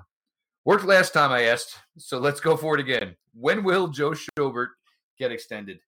worked 0.65 0.85
last 0.85 1.13
time 1.13 1.33
I 1.33 1.43
asked. 1.45 1.77
So 1.99 2.19
let's 2.19 2.41
go 2.41 2.57
for 2.57 2.75
it 2.75 2.81
again. 2.81 3.17
When 3.33 3.63
will 3.63 3.89
Joe 3.89 4.11
Schobert 4.13 4.69
get 5.19 5.33
extended? 5.33 5.81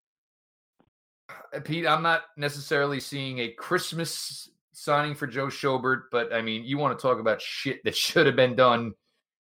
Uh, 1.29 1.61
Pete, 1.61 1.87
I'm 1.87 2.03
not 2.03 2.23
necessarily 2.37 3.01
seeing 3.01 3.41
a 3.41 3.49
Christmas 3.49 4.49
signing 4.73 5.15
for 5.15 5.27
Joe 5.27 5.47
Schobert, 5.47 6.05
but 6.11 6.33
I 6.33 6.43
mean, 6.43 6.65
you 6.65 6.79
want 6.79 6.99
to 6.99 7.03
talk 7.03 7.19
about 7.19 7.41
shit 7.41 7.83
that 7.85 7.97
should 7.97 8.27
have 8.27 8.37
been 8.37 8.57
done 8.57 8.93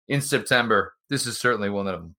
in 0.07 0.21
September. 0.21 0.93
This 1.09 1.25
is 1.25 1.37
certainly 1.37 1.69
one 1.69 1.87
of 1.87 1.99
them. 1.99 2.15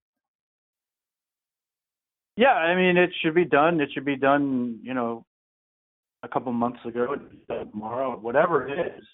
Yeah, 2.36 2.52
I 2.52 2.76
mean, 2.76 2.96
it 2.96 3.10
should 3.20 3.34
be 3.34 3.44
done. 3.44 3.80
It 3.80 3.90
should 3.92 4.04
be 4.04 4.16
done, 4.16 4.78
you 4.82 4.94
know, 4.94 5.26
a 6.22 6.28
couple 6.28 6.52
months 6.52 6.78
ago, 6.84 7.16
tomorrow, 7.48 8.16
whatever 8.16 8.68
it 8.68 8.78
is. 8.78 9.04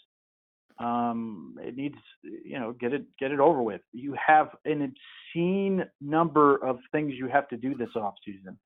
Um, 0.78 1.54
it 1.58 1.76
needs, 1.76 1.96
you 2.22 2.58
know, 2.58 2.72
get 2.72 2.92
it 2.92 3.04
get 3.18 3.30
it 3.30 3.40
over 3.40 3.62
with. 3.62 3.80
You 3.92 4.14
have 4.26 4.48
an 4.64 4.92
obscene 5.34 5.84
number 6.00 6.56
of 6.56 6.78
things 6.92 7.14
you 7.16 7.28
have 7.28 7.48
to 7.48 7.56
do 7.56 7.74
this 7.74 7.90
off 7.96 8.14
season. 8.24 8.58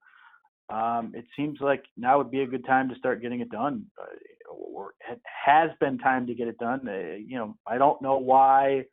Um, 0.70 1.12
it 1.14 1.24
seems 1.37 1.61
like 1.61 1.85
now 1.96 2.18
would 2.18 2.31
be 2.31 2.42
a 2.42 2.46
good 2.46 2.64
time 2.66 2.88
to 2.90 2.94
start 2.96 3.22
getting 3.22 3.40
it 3.40 3.50
done, 3.50 3.87
uh, 4.00 4.52
or 4.52 4.92
it 5.11 5.20
has 5.46 5.70
been 5.81 5.98
time 5.98 6.26
to 6.26 6.35
get 6.35 6.48
it 6.48 6.59
done. 6.59 6.87
Uh, 6.87 7.16
you 7.16 7.38
know, 7.38 7.57
I 7.66 7.78
don't 7.78 8.00
know 8.02 8.18
why 8.18 8.85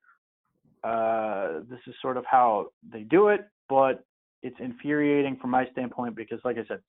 uh, 0.84 1.60
this 1.70 1.80
is 1.88 1.96
sort 2.02 2.16
of 2.16 2.26
how 2.26 2.68
they 2.92 3.02
do 3.02 3.28
it, 3.28 3.42
but 3.68 4.06
it's 4.42 4.56
infuriating 4.60 5.38
from 5.42 5.50
my 5.50 5.66
standpoint 5.72 6.16
because, 6.16 6.40
like 6.46 6.58
I 6.58 6.66
said, 6.68 6.80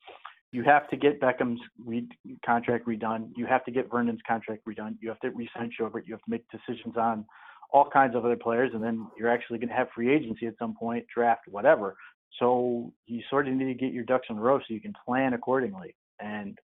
you 0.53 0.63
have 0.63 0.89
to 0.91 0.97
get 0.97 1.21
Beckham's 1.21 1.61
re- 1.85 2.09
contract 2.45 2.87
redone. 2.87 3.31
You 3.37 3.47
have 3.47 3.65
to 3.65 3.71
get 3.73 3.91
Vernon's 3.91 4.21
contract 4.27 4.63
redone. 4.67 4.97
You 5.01 5.09
have 5.09 5.21
to 5.21 5.31
re-sign 5.31 5.71
Schobert. 5.79 6.07
You 6.07 6.15
have 6.15 6.23
to 6.23 6.31
make 6.31 6.45
decisions 6.51 6.97
on 6.97 7.25
all 7.73 7.89
kinds 7.91 8.15
of 8.15 8.25
other 8.25 8.37
players, 8.37 8.71
and 8.75 8.83
then 8.83 9.07
you're 9.19 9.31
actually 9.31 9.59
going 9.59 9.69
to 9.69 9.75
have 9.75 9.89
free 9.95 10.15
agency 10.15 10.47
at 10.47 10.55
some 10.59 10.75
point, 10.75 11.05
draft, 11.13 11.43
whatever. 11.49 11.97
So 12.39 12.93
you 13.07 13.23
sort 13.31 13.49
of 13.49 13.55
need 13.55 13.67
to 13.67 13.75
get 13.75 13.93
your 13.93 14.05
ducks 14.05 14.27
in 14.29 14.37
a 14.37 14.41
row 14.41 14.59
so 14.59 14.65
you 14.69 14.81
can 14.81 14.93
plan 15.07 15.33
accordingly. 15.33 15.95
And 16.21 16.59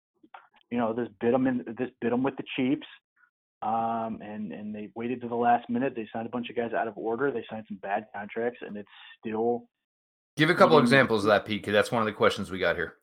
you 0.70 0.79
know, 0.79 0.92
this 0.92 1.09
bit 1.20 1.33
them 1.33 1.46
in, 1.46 1.64
this 1.79 1.90
bid 2.01 2.12
them 2.12 2.22
with 2.22 2.37
the 2.37 2.44
Chiefs, 2.57 2.87
um, 3.61 4.20
and 4.22 4.53
and 4.53 4.75
they 4.75 4.88
waited 4.94 5.20
to 5.20 5.29
the 5.29 5.35
last 5.35 5.68
minute. 5.68 5.94
They 5.94 6.09
signed 6.12 6.27
a 6.27 6.31
bunch 6.31 6.48
of 6.48 6.57
guys 6.57 6.72
out 6.72 6.88
of 6.88 6.96
order. 6.96 7.31
They 7.31 7.44
signed 7.51 7.66
some 7.68 7.79
bad 7.83 8.07
contracts, 8.14 8.61
and 8.66 8.77
it's 8.77 8.88
still. 9.20 9.64
Give 10.37 10.48
a 10.48 10.55
couple 10.55 10.79
examples 10.79 11.25
of 11.25 11.29
that, 11.29 11.44
Pete, 11.44 11.61
because 11.61 11.75
that's 11.75 11.92
one 11.92 12.01
of 12.01 12.07
the 12.07 12.12
questions 12.12 12.51
we 12.51 12.59
got 12.59 12.77
here. 12.77 12.94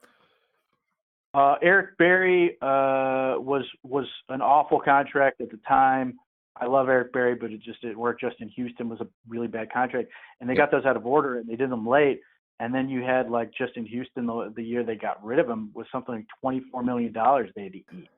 Uh, 1.35 1.55
Eric 1.61 1.95
Berry 1.99 2.57
uh, 2.61 3.37
was 3.37 3.63
was 3.83 4.07
an 4.29 4.41
awful 4.41 4.79
contract 4.79 5.39
at 5.41 5.51
the 5.51 5.59
time. 5.67 6.17
I 6.59 6.65
love 6.65 6.89
Eric 6.89 7.13
Berry, 7.13 7.35
but 7.35 7.51
it 7.51 7.61
just 7.61 7.81
didn't 7.81 7.99
work. 7.99 8.19
Justin 8.19 8.49
Houston 8.49 8.89
was 8.89 8.99
a 8.99 9.07
really 9.27 9.47
bad 9.47 9.71
contract, 9.71 10.09
and 10.41 10.49
they 10.49 10.55
got 10.55 10.71
those 10.71 10.85
out 10.85 10.97
of 10.97 11.05
order 11.05 11.37
and 11.37 11.47
they 11.47 11.55
did 11.55 11.69
them 11.69 11.87
late. 11.87 12.19
And 12.59 12.73
then 12.73 12.89
you 12.89 13.01
had 13.01 13.29
like 13.29 13.51
Justin 13.57 13.85
Houston 13.85 14.25
the, 14.25 14.53
the 14.55 14.63
year 14.63 14.83
they 14.83 14.95
got 14.95 15.23
rid 15.23 15.39
of 15.39 15.49
him 15.49 15.71
was 15.73 15.87
something 15.91 16.15
like 16.15 16.27
twenty 16.41 16.61
four 16.71 16.83
million 16.83 17.13
dollars 17.13 17.49
they 17.55 17.63
had 17.63 17.73
to 17.73 17.77
eat. 17.77 18.09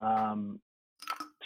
Um, 0.00 0.60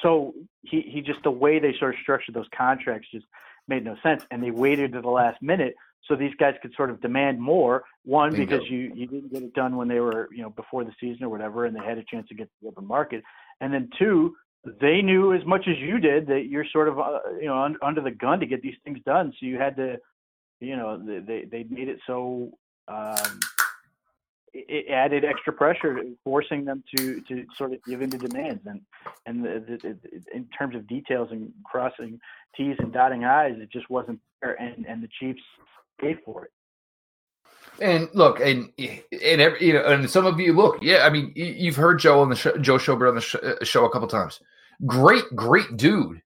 so 0.02 0.34
he 0.62 0.80
he 0.80 1.00
just 1.00 1.22
the 1.22 1.30
way 1.30 1.58
they 1.58 1.74
sort 1.78 1.94
of 1.94 2.00
structured 2.00 2.34
those 2.34 2.48
contracts 2.56 3.08
just 3.12 3.26
made 3.68 3.84
no 3.84 3.96
sense, 4.02 4.26
and 4.30 4.42
they 4.42 4.50
waited 4.50 4.92
to 4.92 5.00
the 5.00 5.10
last 5.10 5.40
minute 5.42 5.74
so 6.08 6.16
these 6.16 6.34
guys 6.38 6.54
could 6.60 6.74
sort 6.74 6.90
of 6.90 7.00
demand 7.00 7.40
more. 7.40 7.84
One 8.04 8.32
Bingo. 8.32 8.46
because 8.46 8.68
you 8.68 8.92
you 8.94 9.06
didn't 9.06 9.32
get 9.32 9.42
it 9.42 9.54
done 9.54 9.76
when 9.76 9.88
they 9.88 10.00
were 10.00 10.28
you 10.32 10.42
know 10.42 10.50
before 10.50 10.84
the 10.84 10.92
season 11.00 11.24
or 11.24 11.28
whatever, 11.28 11.66
and 11.66 11.76
they 11.76 11.84
had 11.84 11.98
a 11.98 12.04
chance 12.04 12.28
to 12.28 12.34
get 12.34 12.44
to 12.44 12.54
the 12.62 12.68
open 12.68 12.86
market. 12.86 13.22
And 13.60 13.72
then 13.72 13.88
two, 13.98 14.34
they 14.80 15.02
knew 15.02 15.32
as 15.32 15.44
much 15.46 15.68
as 15.68 15.78
you 15.78 15.98
did 15.98 16.26
that 16.26 16.46
you're 16.48 16.66
sort 16.72 16.88
of 16.88 16.98
uh, 16.98 17.20
you 17.40 17.46
know 17.46 17.62
un, 17.62 17.76
under 17.82 18.00
the 18.00 18.10
gun 18.10 18.40
to 18.40 18.46
get 18.46 18.62
these 18.62 18.74
things 18.84 18.98
done. 19.06 19.32
So 19.38 19.46
you 19.46 19.58
had 19.58 19.76
to, 19.76 19.98
you 20.62 20.76
know, 20.76 20.98
they 20.98 21.44
they 21.44 21.64
made 21.64 21.88
it 21.88 21.98
so. 22.06 22.52
Um, 22.88 23.40
it 24.54 24.90
added 24.90 25.24
extra 25.24 25.52
pressure, 25.52 26.02
forcing 26.24 26.64
them 26.64 26.84
to 26.96 27.20
to 27.22 27.46
sort 27.56 27.72
of 27.72 27.82
give 27.84 28.02
in 28.02 28.10
to 28.10 28.18
demands. 28.18 28.60
And 28.66 28.82
and 29.26 29.44
the, 29.44 29.78
the, 29.82 29.98
in 30.34 30.46
terms 30.56 30.76
of 30.76 30.86
details 30.86 31.28
and 31.30 31.52
crossing 31.64 32.20
T's 32.56 32.76
and 32.78 32.92
dotting 32.92 33.24
I's, 33.24 33.54
it 33.58 33.70
just 33.72 33.88
wasn't 33.88 34.20
there. 34.40 34.60
And 34.60 34.86
and 34.86 35.02
the 35.02 35.08
Chiefs 35.18 35.42
paid 36.00 36.18
for 36.24 36.44
it. 36.44 36.50
And 37.80 38.08
look, 38.12 38.40
and 38.40 38.70
and 38.78 39.40
every, 39.40 39.66
you 39.66 39.72
know, 39.72 39.84
and 39.86 40.08
some 40.10 40.26
of 40.26 40.38
you 40.38 40.52
look, 40.52 40.78
yeah. 40.82 41.06
I 41.06 41.10
mean, 41.10 41.32
you've 41.34 41.76
heard 41.76 41.98
Joe 41.98 42.20
on 42.20 42.28
the 42.28 42.36
show, 42.36 42.56
Joe 42.58 42.76
Schobert 42.76 43.08
on 43.08 43.14
the 43.14 43.56
uh, 43.60 43.64
show 43.64 43.86
a 43.86 43.90
couple 43.90 44.08
times. 44.08 44.40
Great, 44.84 45.24
great 45.34 45.76
dude. 45.76 46.20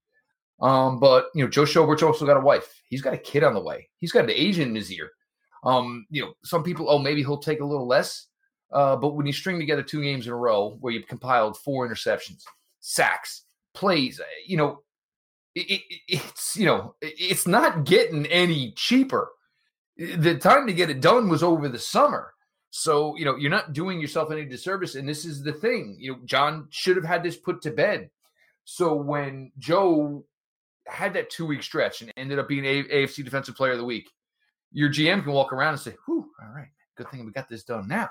Um, 0.61 0.99
but 0.99 1.27
you 1.35 1.45
know, 1.45 1.51
Joe 1.51 1.65
Schobert's 1.65 2.03
also 2.03 2.27
got 2.27 2.37
a 2.37 2.41
wife. 2.41 2.81
He's 2.89 3.03
got 3.03 3.15
a 3.15 3.19
kid 3.19 3.45
on 3.45 3.55
the 3.55 3.61
way. 3.61 3.89
He's 3.99 4.13
got 4.13 4.25
an 4.25 4.31
agent 4.31 4.69
in 4.69 4.75
his 4.75 4.93
ear. 4.93 5.11
Um, 5.65 6.07
you 6.11 6.23
know, 6.23 6.33
some 6.45 6.63
people, 6.63 6.89
oh, 6.89 6.99
maybe 6.99 7.23
he'll 7.23 7.39
take 7.39 7.61
a 7.61 7.67
little 7.67 7.87
less. 7.87 8.27
Uh, 8.73 8.97
but 8.97 9.15
when 9.15 9.27
you 9.27 9.33
string 9.33 9.59
together 9.59 9.83
two 9.83 10.03
games 10.03 10.27
in 10.27 10.33
a 10.33 10.37
row 10.37 10.77
where 10.81 10.93
you've 10.93 11.09
compiled 11.09 11.57
four 11.59 11.89
interceptions, 11.89 12.43
sacks, 12.81 13.43
plays, 13.75 14.21
uh, 14.21 14.25
you 14.47 14.57
know, 14.57 14.83
it, 15.55 15.71
it, 15.71 15.83
it's 16.09 16.57
you 16.57 16.67
know, 16.67 16.95
it's 17.01 17.47
not 17.47 17.85
getting 17.85 18.27
any 18.27 18.73
cheaper 18.73 19.31
the 19.97 20.37
time 20.37 20.67
to 20.67 20.73
get 20.73 20.91
it 20.91 21.01
done 21.01 21.29
was 21.29 21.43
over 21.43 21.69
the 21.69 21.79
summer. 21.79 22.33
So, 22.71 23.17
you 23.17 23.25
know, 23.25 23.37
you're 23.37 23.51
not 23.51 23.73
doing 23.73 24.01
yourself 24.01 24.31
any 24.31 24.45
disservice. 24.45 24.95
And 24.95 25.09
this 25.09 25.25
is 25.25 25.43
the 25.43 25.53
thing, 25.53 25.97
you 25.99 26.13
know, 26.13 26.19
John 26.25 26.67
should 26.71 26.97
have 26.97 27.05
had 27.05 27.23
this 27.23 27.37
put 27.37 27.63
to 27.63 27.71
bed. 27.71 28.11
So 28.65 28.95
when 28.95 29.53
Joe 29.59 30.25
had 30.89 31.13
that 31.15 31.31
two 31.31 31.47
week 31.47 31.63
stretch 31.63 32.03
and 32.03 32.13
ended 32.17 32.39
up 32.39 32.49
being 32.49 32.65
a- 32.65 32.85
AFC 32.85 33.25
Defensive 33.25 33.57
Player 33.57 33.73
of 33.73 33.79
the 33.79 33.85
Week, 33.85 34.11
your 34.73 34.91
GM 34.91 35.23
can 35.23 35.33
walk 35.33 35.53
around 35.53 35.75
and 35.75 35.81
say, 35.81 35.95
whew, 36.07 36.31
all 36.43 36.55
right, 36.55 36.69
good 36.97 37.09
thing 37.11 37.25
we 37.25 37.33
got 37.33 37.49
this 37.49 37.65
done 37.65 37.89
now. 37.89 38.09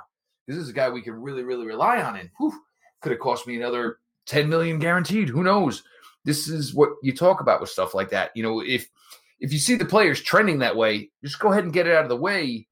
This 0.47 0.57
is 0.57 0.69
a 0.69 0.73
guy 0.73 0.89
we 0.89 1.01
can 1.01 1.13
really, 1.13 1.43
really 1.43 1.65
rely 1.65 2.01
on. 2.01 2.17
And 2.17 2.29
whew, 2.37 2.53
could 3.01 3.11
have 3.11 3.21
cost 3.21 3.47
me 3.47 3.55
another 3.55 3.97
10 4.27 4.49
million 4.49 4.79
guaranteed. 4.79 5.29
Who 5.29 5.43
knows? 5.43 5.83
This 6.23 6.47
is 6.47 6.73
what 6.73 6.89
you 7.03 7.15
talk 7.15 7.39
about 7.39 7.61
with 7.61 7.69
stuff 7.69 7.93
like 7.93 8.09
that. 8.09 8.31
You 8.35 8.43
know, 8.43 8.61
if 8.61 8.89
if 9.39 9.51
you 9.51 9.59
see 9.59 9.75
the 9.75 9.85
players 9.85 10.21
trending 10.21 10.59
that 10.59 10.75
way, 10.75 11.11
just 11.23 11.39
go 11.39 11.51
ahead 11.51 11.65
and 11.65 11.73
get 11.73 11.87
it 11.87 11.95
out 11.95 12.03
of 12.03 12.09
the 12.09 12.15
way. 12.15 12.67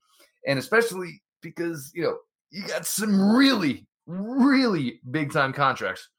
And 0.47 0.57
especially 0.57 1.21
because, 1.41 1.91
you 1.93 2.03
know, 2.03 2.17
you 2.49 2.65
got 2.67 2.85
some 2.85 3.35
really, 3.35 3.85
really 4.07 5.01
big 5.11 5.31
time 5.31 5.53
contracts 5.53 6.09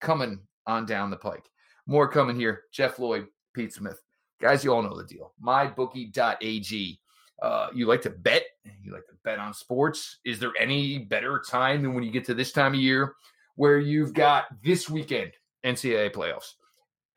coming 0.00 0.40
on 0.66 0.84
down 0.84 1.10
the 1.10 1.16
pike. 1.16 1.44
More 1.86 2.08
coming 2.08 2.36
here. 2.36 2.62
Jeff 2.72 2.98
Lloyd, 2.98 3.26
Pete 3.54 3.72
Smith. 3.72 4.00
Guys, 4.40 4.64
you 4.64 4.72
all 4.72 4.82
know 4.82 4.96
the 4.96 5.04
deal. 5.04 5.32
MyBookie.ag. 5.42 7.00
Uh, 7.42 7.68
you 7.74 7.86
like 7.86 8.02
to 8.02 8.10
bet? 8.10 8.44
You 8.82 8.92
like 8.92 9.06
to 9.06 9.14
bet 9.24 9.38
on 9.38 9.52
sports? 9.52 10.18
Is 10.24 10.38
there 10.38 10.52
any 10.58 10.98
better 10.98 11.42
time 11.46 11.82
than 11.82 11.94
when 11.94 12.04
you 12.04 12.10
get 12.10 12.24
to 12.26 12.34
this 12.34 12.52
time 12.52 12.74
of 12.74 12.80
year 12.80 13.14
where 13.56 13.78
you've 13.78 14.14
got 14.14 14.46
this 14.62 14.88
weekend 14.88 15.32
NCAA 15.64 16.12
playoffs? 16.12 16.54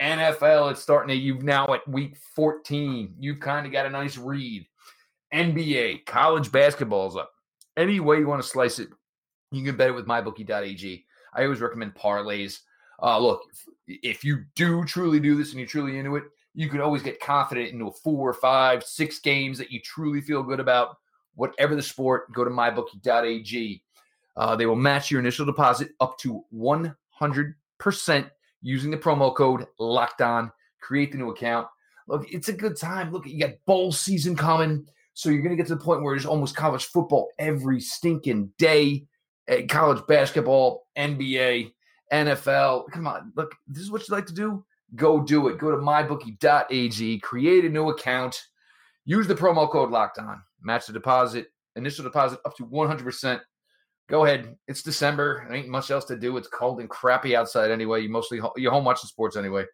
NFL, 0.01 0.71
it's 0.71 0.81
starting 0.81 1.09
to, 1.09 1.15
you've 1.15 1.43
now 1.43 1.73
at 1.73 1.87
week 1.87 2.17
14, 2.35 3.15
you've 3.19 3.39
kind 3.39 3.65
of 3.65 3.71
got 3.71 3.85
a 3.85 3.89
nice 3.89 4.17
read. 4.17 4.67
NBA, 5.33 6.05
college 6.05 6.51
basketball's 6.51 7.15
up. 7.15 7.31
Any 7.75 7.99
way 7.99 8.19
you 8.19 8.27
want 8.27 8.41
to 8.41 8.47
slice 8.47 8.79
it, 8.79 8.89
you 9.51 9.63
can 9.63 9.75
bet 9.75 9.89
it 9.89 9.95
with 9.95 10.07
mybookie.ag. 10.07 11.05
I 11.33 11.43
always 11.43 11.61
recommend 11.61 11.95
parlays. 11.95 12.59
Uh, 13.01 13.19
look, 13.19 13.41
if 13.87 14.23
you 14.23 14.43
do 14.55 14.83
truly 14.85 15.19
do 15.19 15.35
this 15.35 15.51
and 15.51 15.59
you're 15.59 15.67
truly 15.67 15.97
into 15.97 16.15
it, 16.15 16.23
you 16.53 16.69
can 16.69 16.81
always 16.81 17.03
get 17.03 17.19
confident 17.19 17.69
into 17.69 17.91
four, 18.03 18.33
five, 18.33 18.83
six 18.83 19.19
games 19.19 19.57
that 19.59 19.71
you 19.71 19.79
truly 19.79 20.21
feel 20.21 20.41
good 20.41 20.59
about. 20.59 20.97
Whatever 21.35 21.75
the 21.75 21.83
sport, 21.83 22.31
go 22.33 22.43
to 22.43 22.49
mybookie.ag. 22.49 23.83
Uh, 24.35 24.55
they 24.55 24.65
will 24.65 24.75
match 24.75 25.11
your 25.11 25.19
initial 25.19 25.45
deposit 25.45 25.89
up 25.99 26.17
to 26.17 26.43
100% 26.53 28.31
using 28.61 28.91
the 28.91 28.97
promo 28.97 29.35
code 29.35 29.67
locked 29.79 30.21
on. 30.21 30.51
Create 30.81 31.11
the 31.11 31.17
new 31.17 31.29
account. 31.29 31.67
Look, 32.07 32.31
it's 32.31 32.49
a 32.49 32.53
good 32.53 32.77
time. 32.77 33.11
Look, 33.11 33.27
you 33.27 33.39
got 33.39 33.53
bowl 33.65 33.91
season 33.91 34.35
coming. 34.35 34.87
So 35.13 35.29
you're 35.29 35.41
going 35.41 35.55
to 35.55 35.61
get 35.61 35.67
to 35.67 35.75
the 35.75 35.83
point 35.83 36.01
where 36.03 36.15
it's 36.15 36.25
almost 36.25 36.55
college 36.55 36.85
football 36.85 37.29
every 37.37 37.81
stinking 37.81 38.51
day, 38.57 39.05
eh, 39.47 39.65
college 39.65 40.05
basketball, 40.07 40.87
NBA, 40.97 41.73
NFL. 42.11 42.89
Come 42.91 43.07
on, 43.07 43.31
look, 43.35 43.55
this 43.67 43.83
is 43.83 43.91
what 43.91 44.07
you 44.07 44.15
like 44.15 44.25
to 44.27 44.33
do. 44.33 44.65
Go 44.95 45.21
do 45.21 45.47
it. 45.49 45.57
Go 45.57 45.71
to 45.71 45.77
mybookie.ag, 45.77 47.19
create 47.19 47.65
a 47.65 47.69
new 47.69 47.89
account, 47.89 48.41
use 49.05 49.27
the 49.27 49.35
promo 49.35 49.69
code 49.69 49.91
locked 49.91 50.17
on, 50.17 50.41
match 50.61 50.87
the 50.87 50.93
deposit, 50.93 51.47
initial 51.75 52.03
deposit 52.03 52.39
up 52.45 52.55
to 52.57 52.65
100% 52.65 53.41
go 54.09 54.25
ahead. 54.25 54.55
It's 54.67 54.81
December. 54.81 55.45
There 55.47 55.57
ain't 55.57 55.67
much 55.67 55.91
else 55.91 56.05
to 56.05 56.17
do. 56.17 56.37
It's 56.37 56.47
cold 56.47 56.79
and 56.79 56.89
crappy 56.89 57.35
outside 57.35 57.71
anyway. 57.71 58.01
You 58.01 58.09
mostly 58.09 58.39
you're 58.55 58.71
home 58.71 58.85
watching 58.85 59.07
sports 59.07 59.35
anyway. 59.35 59.65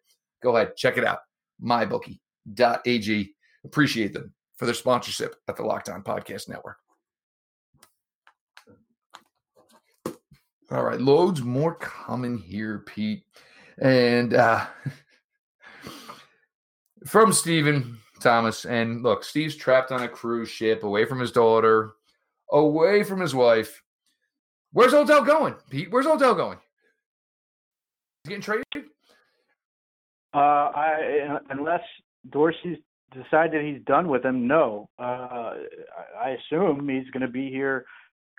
Go 0.42 0.56
ahead, 0.56 0.76
check 0.76 0.98
it 0.98 1.04
out. 1.04 1.18
MyBookie.ag. 1.62 3.34
Appreciate 3.64 4.12
them 4.12 4.34
for 4.56 4.66
their 4.66 4.74
sponsorship 4.74 5.36
at 5.48 5.56
the 5.56 5.62
Locked 5.62 5.88
On 5.88 6.02
Podcast 6.02 6.48
Network. 6.48 6.76
All 10.70 10.84
right, 10.84 11.00
loads 11.00 11.42
more 11.42 11.74
coming 11.74 12.38
here, 12.38 12.84
Pete. 12.86 13.24
And 13.78 14.34
uh 14.34 14.66
from 17.06 17.32
Stephen 17.32 17.98
Thomas. 18.20 18.64
And 18.64 19.02
look, 19.02 19.22
Steve's 19.22 19.56
trapped 19.56 19.92
on 19.92 20.02
a 20.02 20.08
cruise 20.08 20.48
ship 20.48 20.82
away 20.82 21.04
from 21.04 21.20
his 21.20 21.32
daughter, 21.32 21.92
away 22.50 23.04
from 23.04 23.20
his 23.20 23.34
wife. 23.34 23.82
Where's 24.72 24.94
Odell 24.94 25.22
going, 25.22 25.54
Pete? 25.70 25.90
Where's 25.90 26.06
Odell 26.06 26.34
going? 26.34 26.58
He's 28.24 28.30
getting 28.30 28.42
traded? 28.42 28.64
Uh, 30.34 30.72
I 30.74 31.38
unless 31.50 31.82
Dorsey's 32.30 32.78
decided 33.12 33.64
he's 33.64 33.84
done 33.84 34.08
with 34.08 34.24
him, 34.24 34.48
no. 34.48 34.88
Uh, 34.98 35.52
I 36.20 36.36
assume 36.40 36.88
he's 36.88 37.08
going 37.10 37.20
to 37.20 37.28
be 37.28 37.50
here 37.50 37.84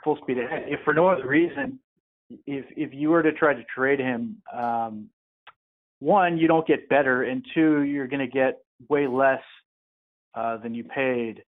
full 0.03 0.17
speed 0.21 0.39
ahead. 0.39 0.65
If 0.67 0.81
for 0.83 0.93
no 0.93 1.07
other 1.07 1.25
reason, 1.25 1.79
if 2.29 2.65
if 2.75 2.93
you 2.93 3.09
were 3.09 3.23
to 3.23 3.31
try 3.31 3.53
to 3.53 3.63
trade 3.63 3.99
him, 3.99 4.41
um, 4.53 5.09
one, 5.99 6.37
you 6.37 6.47
don't 6.47 6.67
get 6.67 6.89
better, 6.89 7.23
and 7.23 7.45
two, 7.53 7.81
you're 7.81 8.07
going 8.07 8.25
to 8.25 8.31
get 8.31 8.59
way 8.89 9.07
less 9.07 9.41
uh, 10.33 10.57
than 10.57 10.75
you 10.75 10.83
paid 10.83 11.43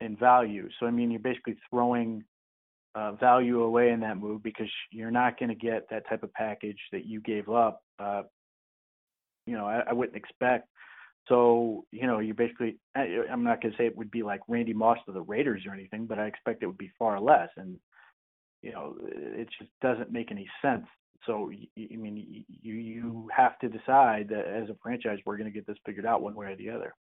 in 0.00 0.16
value. 0.16 0.68
So 0.78 0.86
I 0.86 0.90
mean, 0.90 1.10
you're 1.10 1.20
basically 1.20 1.56
throwing 1.68 2.24
uh, 2.94 3.12
value 3.12 3.62
away 3.62 3.90
in 3.90 4.00
that 4.00 4.16
move 4.16 4.42
because 4.42 4.70
you're 4.90 5.10
not 5.10 5.38
going 5.38 5.50
to 5.50 5.54
get 5.54 5.86
that 5.90 6.08
type 6.08 6.22
of 6.22 6.32
package 6.32 6.78
that 6.92 7.06
you 7.06 7.20
gave 7.20 7.48
up. 7.48 7.82
Uh, 7.98 8.22
you 9.46 9.56
know, 9.56 9.66
I, 9.66 9.82
I 9.88 9.92
wouldn't 9.92 10.16
expect. 10.16 10.68
So 11.28 11.84
you 11.92 12.06
know, 12.06 12.18
you 12.20 12.34
basically. 12.34 12.78
I, 12.96 13.24
I'm 13.30 13.44
not 13.44 13.60
going 13.60 13.72
to 13.72 13.78
say 13.78 13.86
it 13.86 13.96
would 13.96 14.10
be 14.10 14.22
like 14.22 14.40
Randy 14.48 14.72
Moss 14.72 14.98
to 15.06 15.12
the 15.12 15.20
Raiders 15.20 15.62
or 15.66 15.74
anything, 15.74 16.06
but 16.06 16.18
I 16.18 16.26
expect 16.26 16.62
it 16.62 16.66
would 16.66 16.78
be 16.78 16.92
far 16.98 17.20
less. 17.20 17.48
And 17.56 17.78
you 18.62 18.72
know, 18.72 18.94
it 19.02 19.48
just 19.58 19.70
doesn't 19.80 20.12
make 20.12 20.30
any 20.30 20.48
sense. 20.62 20.86
So 21.26 21.50
I 21.52 21.96
mean, 21.96 22.44
you 22.48 22.74
you 22.74 23.28
have 23.34 23.58
to 23.58 23.68
decide 23.68 24.28
that 24.30 24.46
as 24.46 24.70
a 24.70 24.76
franchise, 24.82 25.18
we're 25.24 25.36
going 25.36 25.50
to 25.50 25.54
get 25.54 25.66
this 25.66 25.76
figured 25.84 26.06
out 26.06 26.22
one 26.22 26.34
way 26.34 26.46
or 26.46 26.56
the 26.56 26.70
other. 26.70 26.94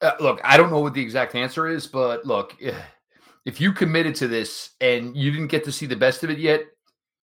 Uh, 0.00 0.12
look, 0.20 0.40
I 0.44 0.56
don't 0.56 0.70
know 0.70 0.80
what 0.80 0.94
the 0.94 1.02
exact 1.02 1.34
answer 1.34 1.66
is, 1.66 1.86
but 1.86 2.24
look, 2.24 2.56
eh, 2.62 2.72
if 3.44 3.60
you 3.60 3.72
committed 3.72 4.14
to 4.16 4.28
this 4.28 4.70
and 4.80 5.16
you 5.16 5.32
didn't 5.32 5.48
get 5.48 5.64
to 5.64 5.72
see 5.72 5.86
the 5.86 5.96
best 5.96 6.22
of 6.22 6.30
it 6.30 6.38
yet, 6.38 6.62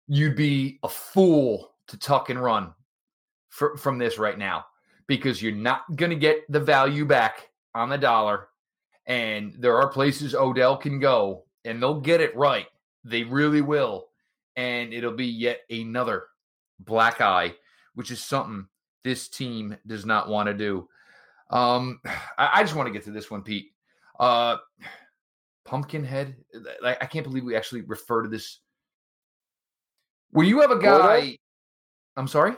you'd 0.07 0.35
be 0.35 0.79
a 0.83 0.89
fool 0.89 1.71
to 1.87 1.97
tuck 1.97 2.29
and 2.29 2.41
run 2.41 2.73
for, 3.49 3.75
from 3.77 3.97
this 3.97 4.19
right 4.19 4.37
now 4.37 4.65
because 5.07 5.41
you're 5.41 5.51
not 5.51 5.95
going 5.95 6.11
to 6.11 6.15
get 6.15 6.49
the 6.49 6.59
value 6.59 7.05
back 7.05 7.49
on 7.73 7.89
the 7.89 7.97
dollar. 7.97 8.49
And 9.07 9.55
there 9.57 9.75
are 9.75 9.87
places 9.87 10.35
Odell 10.35 10.77
can 10.77 10.99
go 10.99 11.45
and 11.65 11.81
they'll 11.81 11.99
get 11.99 12.21
it 12.21 12.35
right. 12.35 12.67
They 13.03 13.23
really 13.23 13.61
will. 13.61 14.07
And 14.55 14.93
it'll 14.93 15.13
be 15.13 15.27
yet 15.27 15.61
another 15.69 16.25
black 16.79 17.21
eye, 17.21 17.55
which 17.95 18.11
is 18.11 18.21
something 18.21 18.67
this 19.03 19.27
team 19.29 19.77
does 19.87 20.05
not 20.05 20.29
want 20.29 20.47
to 20.47 20.53
do. 20.53 20.87
Um, 21.49 21.99
I, 22.37 22.49
I 22.55 22.63
just 22.63 22.75
want 22.75 22.87
to 22.87 22.93
get 22.93 23.03
to 23.05 23.11
this 23.11 23.31
one, 23.31 23.43
Pete. 23.43 23.71
Uh, 24.19 24.57
Pumpkinhead. 25.65 26.35
Like 26.81 27.01
I 27.01 27.05
can't 27.05 27.23
believe 27.23 27.43
we 27.43 27.55
actually 27.55 27.81
refer 27.81 28.23
to 28.23 28.29
this. 28.29 28.59
When 30.31 30.47
you 30.47 30.61
have 30.61 30.71
a 30.71 30.79
guy, 30.79 31.19
Gordo? 31.19 31.35
I'm 32.17 32.27
sorry. 32.27 32.53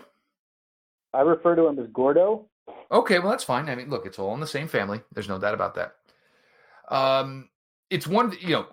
I 1.14 1.22
refer 1.22 1.56
to 1.56 1.68
him 1.68 1.78
as 1.80 1.88
Gordo. 1.94 2.48
Okay, 2.90 3.20
well 3.20 3.30
that's 3.30 3.44
fine. 3.44 3.70
I 3.70 3.76
mean, 3.76 3.90
look, 3.90 4.06
it's 4.06 4.18
all 4.18 4.34
in 4.34 4.40
the 4.40 4.48
same 4.48 4.68
family. 4.68 5.02
There's 5.14 5.30
no 5.30 5.40
doubt 5.40 5.54
about 5.54 5.76
that. 5.76 5.96
Um, 6.90 7.50
it's 7.90 8.08
one, 8.08 8.34
you 8.40 8.52
know, 8.52 8.68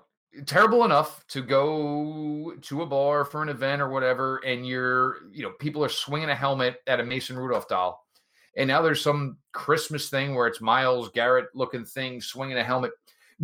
terrible 0.47 0.85
enough 0.85 1.27
to 1.29 1.43
go 1.43 2.55
to 2.63 2.83
a 2.83 2.87
bar 2.87 3.25
for 3.25 3.43
an 3.43 3.49
event 3.49 3.83
or 3.83 3.89
whatever, 3.89 4.39
and 4.39 4.67
you're, 4.67 5.19
you 5.33 5.43
know, 5.43 5.53
people 5.59 5.85
are 5.85 5.89
swinging 5.89 6.31
a 6.31 6.35
helmet 6.35 6.77
at 6.87 7.01
a 7.01 7.05
Mason 7.05 7.37
Rudolph 7.39 7.69
doll 7.69 8.09
and 8.59 8.67
now 8.67 8.83
there's 8.83 9.01
some 9.01 9.39
Christmas 9.53 10.11
thing 10.11 10.35
where 10.35 10.49
it's 10.49 10.61
Myles 10.61 11.11
Garrett 11.11 11.47
looking 11.55 11.85
thing 11.85 12.21
swinging 12.21 12.59
a 12.59 12.65
helmet. 12.65 12.91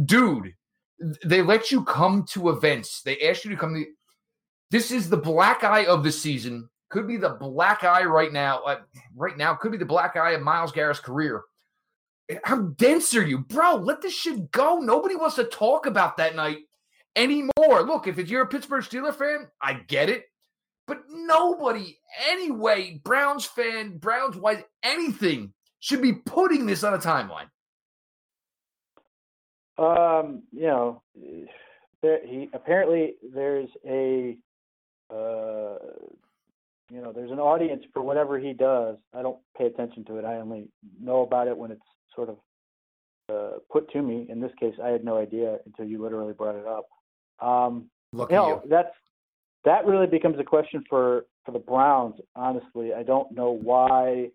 Dude, 0.05 0.55
they 1.25 1.41
let 1.41 1.71
you 1.71 1.85
come 1.85 2.25
to 2.31 2.51
events. 2.51 3.01
They 3.01 3.21
ask 3.21 3.45
you 3.45 3.51
to 3.53 3.57
come 3.57 3.75
to. 3.75 3.87
This 4.73 4.91
is 4.91 5.09
the 5.09 5.17
black 5.17 5.63
eye 5.63 5.87
of 5.87 6.03
the 6.03 6.11
season. 6.11 6.69
Could 6.89 7.07
be 7.07 7.17
the 7.17 7.31
black 7.31 7.85
eye 7.85 8.05
right 8.05 8.33
now. 8.33 8.63
Uh, 8.65 8.81
right 9.15 9.37
now, 9.39 9.55
could 9.55 9.71
be 9.71 9.79
the 9.79 9.85
black 9.85 10.17
eye 10.17 10.33
of 10.33 10.43
Myles 10.43 10.73
Garrett's 10.73 10.99
career. 10.99 11.45
How 12.43 12.57
dense 12.57 13.15
are 13.15 13.25
you, 13.25 13.39
bro? 13.39 13.77
Let 13.77 14.03
this 14.03 14.15
shit 14.15 14.51
go. 14.51 14.79
Nobody 14.79 15.15
wants 15.15 15.37
to 15.37 15.45
talk 15.45 15.87
about 15.87 16.17
that 16.17 16.35
night 16.35 16.59
anymore. 17.17 17.83
Look, 17.83 18.07
if 18.07 18.19
you're 18.29 18.43
a 18.43 18.47
Pittsburgh 18.47 18.85
Steeler 18.85 19.15
fan, 19.15 19.49
I 19.61 19.75
get 19.75 20.09
it. 20.09 20.25
But 20.87 20.99
nobody, 21.09 21.99
anyway, 22.29 23.01
Browns 23.03 23.47
fan, 23.47 23.97
Browns 23.97 24.37
wise, 24.37 24.63
anything 24.83 25.55
should 25.81 26.03
be 26.03 26.13
putting 26.13 26.67
this 26.67 26.85
on 26.85 26.95
a 26.95 26.99
timeline. 26.99 27.49
Um, 29.79 30.43
you 30.53 30.67
know, 30.67 31.03
there, 32.03 32.25
he 32.27 32.51
apparently 32.53 33.15
there's 33.35 33.71
a, 33.87 34.37
uh, 35.11 35.79
you 36.91 37.01
know, 37.01 37.13
there's 37.15 37.31
an 37.31 37.39
audience 37.39 37.83
for 37.93 38.03
whatever 38.03 38.39
he 38.39 38.53
does. 38.53 38.97
I 39.15 39.23
don't 39.23 39.39
pay 39.57 39.67
attention 39.67 40.05
to 40.05 40.19
it. 40.19 40.25
I 40.25 40.37
only 40.37 40.69
know 41.01 41.23
about 41.23 41.49
it 41.49 41.57
when 41.57 41.71
it's 41.71 41.81
sort 42.15 42.29
of 42.29 42.37
uh, 43.33 43.59
put 43.73 43.91
to 43.93 44.03
me. 44.03 44.27
In 44.29 44.39
this 44.41 44.53
case, 44.61 44.75
I 44.83 44.89
had 44.89 45.03
no 45.03 45.17
idea 45.17 45.59
until 45.65 45.87
you 45.87 46.03
literally 46.03 46.35
brought 46.35 46.57
it 46.57 46.67
up. 46.67 46.87
Um, 47.41 47.91
you 48.13 48.27
know, 48.31 48.63
you. 48.65 48.71
that's 48.71 48.95
that 49.65 49.87
really 49.87 50.07
becomes 50.07 50.39
a 50.39 50.45
question 50.45 50.85
for 50.89 51.27
for 51.45 51.53
the 51.53 51.59
Browns. 51.59 52.17
Honestly, 52.37 52.93
I 52.95 53.03
don't 53.03 53.33
know 53.33 53.51
why. 53.51 54.31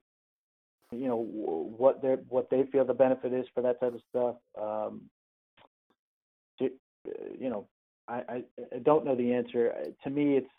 You 0.91 1.07
know 1.07 1.17
what 1.17 2.01
they 2.01 2.15
what 2.29 2.49
they 2.49 2.63
feel 2.71 2.83
the 2.83 2.95
benefit 2.95 3.31
is 3.31 3.45
for 3.53 3.61
that 3.61 3.79
type 3.79 3.93
of 3.93 4.01
stuff. 4.09 4.35
Um, 4.59 5.01
you 7.39 7.49
know, 7.49 7.67
I, 8.07 8.23
I 8.29 8.43
I 8.75 8.79
don't 8.79 9.05
know 9.05 9.15
the 9.15 9.33
answer. 9.33 9.73
To 10.03 10.09
me, 10.09 10.37
it's 10.37 10.49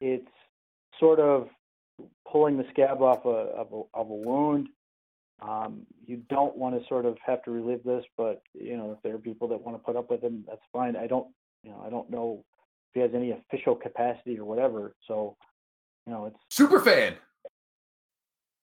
it's 0.00 0.30
sort 0.98 1.20
of 1.20 1.48
pulling 2.30 2.56
the 2.56 2.64
scab 2.70 3.02
off 3.02 3.24
a, 3.24 3.28
of 3.28 3.72
a 3.72 3.98
of 3.98 4.10
a 4.10 4.14
wound. 4.14 4.68
Um, 5.42 5.82
you 6.06 6.22
don't 6.30 6.56
want 6.56 6.80
to 6.80 6.88
sort 6.88 7.04
of 7.04 7.16
have 7.24 7.42
to 7.42 7.50
relive 7.50 7.82
this, 7.84 8.04
but 8.16 8.42
you 8.54 8.76
know, 8.76 8.92
if 8.92 9.02
there 9.02 9.14
are 9.14 9.18
people 9.18 9.48
that 9.48 9.60
want 9.60 9.76
to 9.76 9.84
put 9.84 9.96
up 9.96 10.10
with 10.10 10.22
him, 10.22 10.44
that's 10.48 10.62
fine. 10.72 10.96
I 10.96 11.06
don't, 11.06 11.26
you 11.62 11.70
know, 11.70 11.82
I 11.86 11.90
don't 11.90 12.10
know 12.10 12.42
if 12.90 12.94
he 12.94 13.00
has 13.00 13.10
any 13.14 13.32
official 13.32 13.74
capacity 13.74 14.38
or 14.38 14.46
whatever. 14.46 14.94
So, 15.06 15.36
you 16.06 16.12
know, 16.12 16.26
it's 16.26 16.38
super 16.50 16.80
fan. 16.80 17.16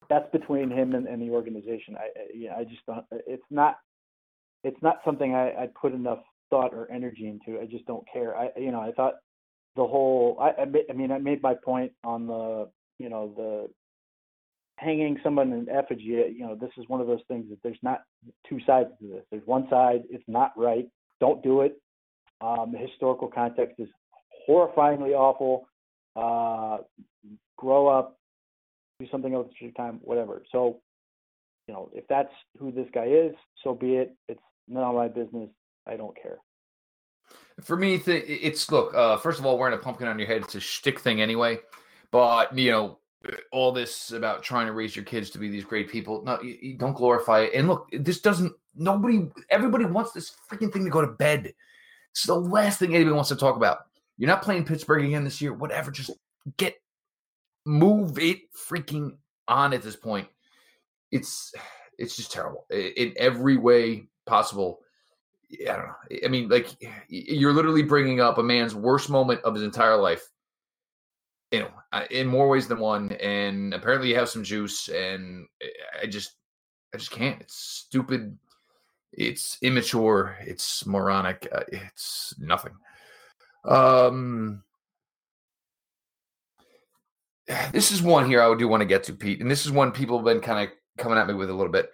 That's 0.09 0.29
between 0.31 0.71
him 0.71 0.95
and, 0.95 1.07
and 1.07 1.21
the 1.21 1.29
organization. 1.29 1.95
I, 1.95 2.09
yeah, 2.33 2.55
I 2.57 2.63
just 2.63 2.85
don't. 2.87 3.05
It's 3.11 3.43
not. 3.51 3.77
It's 4.63 4.81
not 4.81 4.99
something 5.05 5.35
I, 5.35 5.49
I 5.49 5.69
put 5.79 5.93
enough 5.93 6.19
thought 6.49 6.73
or 6.73 6.89
energy 6.91 7.27
into. 7.27 7.59
I 7.59 7.65
just 7.65 7.85
don't 7.85 8.05
care. 8.11 8.35
I, 8.35 8.49
you 8.57 8.71
know, 8.71 8.81
I 8.81 8.91
thought 8.93 9.15
the 9.75 9.85
whole. 9.85 10.37
I, 10.41 10.61
I, 10.61 10.65
I 10.89 10.93
mean, 10.93 11.11
I 11.11 11.19
made 11.19 11.41
my 11.41 11.53
point 11.53 11.91
on 12.03 12.27
the, 12.27 12.69
you 12.97 13.09
know, 13.09 13.33
the 13.35 13.69
hanging 14.77 15.19
someone 15.23 15.51
in 15.53 15.69
effigy. 15.69 16.03
You 16.03 16.39
know, 16.39 16.55
this 16.55 16.71
is 16.77 16.85
one 16.87 17.01
of 17.01 17.07
those 17.07 17.21
things 17.27 17.45
that 17.49 17.59
there's 17.63 17.77
not 17.81 18.01
two 18.47 18.59
sides 18.65 18.89
to 18.99 19.07
this. 19.07 19.23
There's 19.31 19.45
one 19.45 19.67
side. 19.69 20.03
It's 20.09 20.23
not 20.27 20.51
right. 20.57 20.87
Don't 21.19 21.43
do 21.43 21.61
it. 21.61 21.79
Um, 22.41 22.71
the 22.73 22.77
historical 22.77 23.27
context 23.27 23.75
is 23.79 23.87
horrifyingly 24.47 25.13
awful. 25.13 25.67
Uh, 26.15 26.79
grow 27.57 27.87
up, 27.87 28.17
do 28.99 29.07
something 29.09 29.33
else 29.33 29.47
with 29.47 29.61
your 29.61 29.71
time, 29.71 29.99
whatever. 30.03 30.43
So, 30.51 30.81
you 31.67 31.73
know, 31.73 31.89
if 31.93 32.05
that's 32.07 32.33
who 32.59 32.71
this 32.71 32.87
guy 32.93 33.05
is, 33.05 33.33
so 33.63 33.73
be 33.73 33.95
it. 33.95 34.15
It's 34.27 34.41
none 34.67 34.83
of 34.83 34.95
my 34.95 35.07
business. 35.07 35.49
I 35.87 35.95
don't 35.95 36.15
care. 36.21 36.37
For 37.61 37.77
me, 37.77 38.01
it's 38.05 38.71
look. 38.71 38.93
Uh, 38.93 39.17
first 39.17 39.39
of 39.39 39.45
all, 39.45 39.57
wearing 39.57 39.73
a 39.73 39.77
pumpkin 39.77 40.07
on 40.07 40.19
your 40.19 40.27
head 40.27 40.41
it's 40.41 40.55
a 40.55 40.59
shtick 40.59 40.99
thing 40.99 41.21
anyway. 41.21 41.59
But 42.11 42.57
you 42.57 42.71
know, 42.71 42.99
all 43.51 43.71
this 43.71 44.11
about 44.11 44.43
trying 44.43 44.67
to 44.67 44.73
raise 44.73 44.95
your 44.95 45.05
kids 45.05 45.29
to 45.31 45.39
be 45.39 45.49
these 45.49 45.63
great 45.63 45.89
people. 45.89 46.23
No, 46.23 46.41
you, 46.41 46.57
you 46.61 46.77
don't 46.77 46.95
glorify 46.95 47.41
it. 47.41 47.51
And 47.55 47.67
look, 47.67 47.89
this 47.91 48.21
doesn't. 48.21 48.53
Nobody, 48.75 49.29
everybody 49.49 49.85
wants 49.85 50.11
this 50.11 50.35
freaking 50.49 50.73
thing 50.73 50.83
to 50.83 50.89
go 50.89 51.01
to 51.01 51.07
bed. 51.07 51.53
It's 52.11 52.25
the 52.25 52.35
last 52.35 52.79
thing 52.79 52.95
anybody 52.95 53.15
wants 53.15 53.29
to 53.29 53.35
talk 53.35 53.55
about. 53.55 53.79
You're 54.17 54.29
not 54.29 54.41
playing 54.41 54.65
Pittsburgh 54.65 55.05
again 55.05 55.23
this 55.23 55.41
year. 55.41 55.53
Whatever. 55.53 55.91
Just 55.91 56.11
get 56.57 56.75
move 57.65 58.19
it 58.19 58.39
freaking 58.53 59.17
on 59.47 59.73
at 59.73 59.81
this 59.81 59.95
point. 59.95 60.27
It's 61.11 61.53
it's 61.97 62.15
just 62.15 62.31
terrible 62.31 62.65
in 62.69 63.13
every 63.17 63.57
way 63.57 64.07
possible. 64.25 64.79
I 65.51 65.75
don't 65.75 65.85
know. 65.87 66.17
I 66.25 66.27
mean, 66.27 66.49
like 66.49 66.67
you're 67.07 67.53
literally 67.53 67.83
bringing 67.83 68.19
up 68.19 68.37
a 68.37 68.43
man's 68.43 68.73
worst 68.73 69.09
moment 69.09 69.41
of 69.43 69.53
his 69.53 69.63
entire 69.63 69.97
life. 69.97 70.27
You 71.53 71.59
know, 71.59 71.71
uh, 71.91 72.03
in 72.09 72.27
more 72.27 72.49
ways 72.49 72.67
than 72.67 72.79
one. 72.79 73.11
And 73.13 73.73
apparently, 73.73 74.09
you 74.09 74.15
have 74.15 74.29
some 74.29 74.43
juice. 74.43 74.89
And 74.89 75.47
I 76.01 76.07
just, 76.07 76.33
I 76.93 76.97
just 76.97 77.11
can't. 77.11 77.39
It's 77.39 77.55
stupid. 77.55 78.37
It's 79.11 79.57
immature. 79.61 80.35
It's 80.41 80.85
moronic. 80.85 81.47
Uh, 81.51 81.63
it's 81.67 82.33
nothing. 82.39 82.73
Um, 83.65 84.63
this 87.71 87.91
is 87.91 88.01
one 88.01 88.25
here 88.25 88.41
I 88.41 88.55
do 88.55 88.67
want 88.67 88.81
to 88.81 88.85
get 88.85 89.03
to, 89.03 89.13
Pete, 89.13 89.41
and 89.41 89.49
this 89.49 89.65
is 89.65 89.71
one 89.71 89.91
people 89.91 90.17
have 90.17 90.25
been 90.25 90.41
kind 90.41 90.67
of 90.67 90.75
coming 90.97 91.17
at 91.17 91.27
me 91.27 91.33
with 91.33 91.49
a 91.49 91.53
little 91.53 91.71
bit. 91.71 91.89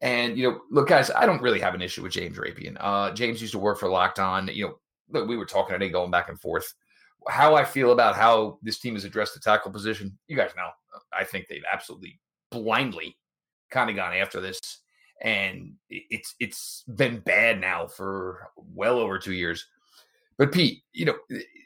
And 0.00 0.38
you 0.38 0.50
know, 0.50 0.60
look, 0.70 0.88
guys, 0.88 1.10
I 1.10 1.26
don't 1.26 1.42
really 1.42 1.60
have 1.60 1.74
an 1.74 1.82
issue 1.82 2.02
with 2.02 2.12
James 2.12 2.38
Rapien. 2.38 2.76
Uh, 2.78 3.12
James 3.12 3.40
used 3.40 3.52
to 3.52 3.58
work 3.58 3.78
for 3.78 3.88
Locked 3.88 4.20
On. 4.20 4.48
You 4.48 4.66
know, 4.66 4.78
look, 5.10 5.28
we 5.28 5.36
were 5.36 5.46
talking 5.46 5.74
today, 5.74 5.88
going 5.88 6.10
back 6.10 6.28
and 6.28 6.40
forth. 6.40 6.72
How 7.28 7.54
I 7.54 7.64
feel 7.64 7.92
about 7.92 8.16
how 8.16 8.58
this 8.62 8.78
team 8.78 8.94
has 8.94 9.04
addressed 9.04 9.34
the 9.34 9.40
tackle 9.40 9.70
position, 9.70 10.16
you 10.28 10.36
guys 10.36 10.50
know. 10.56 10.70
I 11.12 11.24
think 11.24 11.46
they've 11.46 11.62
absolutely 11.70 12.18
blindly 12.50 13.16
kind 13.70 13.90
of 13.90 13.96
gone 13.96 14.14
after 14.14 14.40
this, 14.40 14.58
and 15.22 15.74
it's 15.90 16.34
it's 16.40 16.84
been 16.96 17.20
bad 17.20 17.60
now 17.60 17.86
for 17.86 18.50
well 18.56 18.98
over 18.98 19.18
two 19.18 19.34
years. 19.34 19.66
But 20.38 20.52
Pete, 20.52 20.82
you 20.92 21.04
know, 21.04 21.16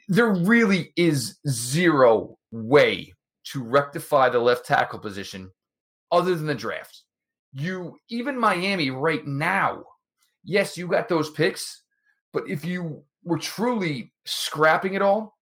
there 0.07 0.31
really 0.33 0.91
is 0.95 1.37
zero 1.47 2.37
way 2.51 3.13
to 3.45 3.63
rectify 3.63 4.29
the 4.29 4.39
left 4.39 4.65
tackle 4.65 4.99
position 4.99 5.51
other 6.11 6.35
than 6.35 6.47
the 6.47 6.55
draft. 6.55 7.03
You 7.53 7.97
even 8.09 8.37
Miami 8.37 8.89
right 8.89 9.25
now, 9.27 9.83
yes, 10.43 10.77
you 10.77 10.87
got 10.87 11.07
those 11.07 11.29
picks, 11.29 11.83
but 12.31 12.49
if 12.49 12.65
you 12.65 13.03
were 13.23 13.37
truly 13.37 14.11
scrapping 14.25 14.95
it 14.95 15.01
all, 15.01 15.37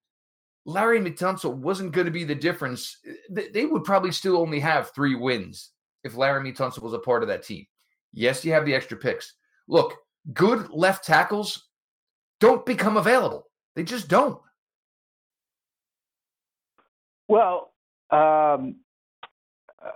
Laremy 0.68 1.18
Tunsil 1.18 1.56
wasn't 1.56 1.92
going 1.92 2.06
to 2.06 2.12
be 2.12 2.24
the 2.24 2.36
difference. 2.36 2.98
They 3.30 3.66
would 3.66 3.84
probably 3.84 4.12
still 4.12 4.38
only 4.38 4.60
have 4.60 4.92
three 4.92 5.16
wins 5.16 5.72
if 6.04 6.14
Laremy 6.14 6.56
Tunsil 6.56 6.84
was 6.84 6.94
a 6.94 7.00
part 7.00 7.24
of 7.24 7.30
that 7.30 7.44
team. 7.44 7.66
Yes, 8.14 8.46
you 8.46 8.54
have 8.54 8.66
the 8.66 8.76
extra 8.76 8.98
picks. 8.98 9.34
Look, 9.68 9.96
good 10.34 10.70
left 10.70 11.06
tackles 11.06 11.70
don't 12.40 12.66
become 12.66 12.98
available. 12.98 13.48
They 13.76 13.84
just 13.84 14.08
don't. 14.08 14.40
Well, 17.28 17.72
um, 18.10 18.76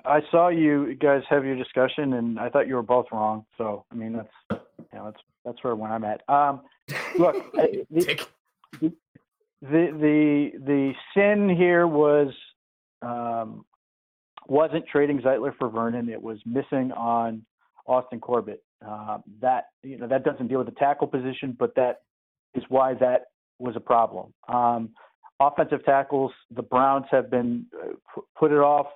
I 0.06 0.22
saw 0.32 0.48
you 0.48 0.96
guys 0.96 1.22
have 1.30 1.46
your 1.46 1.56
discussion, 1.56 2.14
and 2.14 2.40
I 2.40 2.50
thought 2.50 2.68
you 2.68 2.76
were 2.76 2.82
both 2.82 3.08
wrong. 3.12 3.46
So, 3.58 3.86
I 3.92 3.96
mean, 3.96 4.14
that's 4.14 4.62
you 4.94 5.00
know, 5.00 5.06
that's 5.06 5.22
that's 5.44 5.64
where 5.64 5.76
when 5.76 5.92
I'm 5.92 6.06
at. 6.06 6.22
Um, 6.30 6.62
look, 7.18 7.52
the, 7.54 7.86
the, 8.80 8.94
the 9.72 9.88
the 10.00 10.60
the 10.66 10.94
sin 11.14 11.56
here 11.56 11.88
was 11.88 12.30
um, 13.02 13.66
wasn't 14.48 14.86
trading 14.88 15.20
Zeitler 15.20 15.54
for 15.58 15.70
Vernon. 15.70 16.10
It 16.10 16.22
was 16.22 16.38
missing 16.46 16.92
on 16.92 17.46
Austin 17.88 18.20
Corbett. 18.20 18.64
Uh, 18.86 19.20
that 19.42 19.66
you 19.84 19.98
know 19.98 20.08
that 20.08 20.24
doesn't 20.24 20.48
deal 20.48 20.60
with 20.60 20.68
the 20.68 20.76
tackle 20.76 21.08
position, 21.08 21.56
but 21.58 21.74
that 21.76 22.02
is 22.54 22.64
why 22.70 22.94
that 22.96 23.26
was 23.60 23.76
a 23.76 23.80
problem. 23.80 24.34
Um, 24.48 24.92
offensive 25.40 25.84
tackles, 25.86 26.32
the 26.52 26.62
Browns 26.62 27.06
have 27.12 27.30
been 27.30 27.66
uh, 27.82 28.22
put 28.38 28.52
it 28.52 28.60
off. 28.60 28.88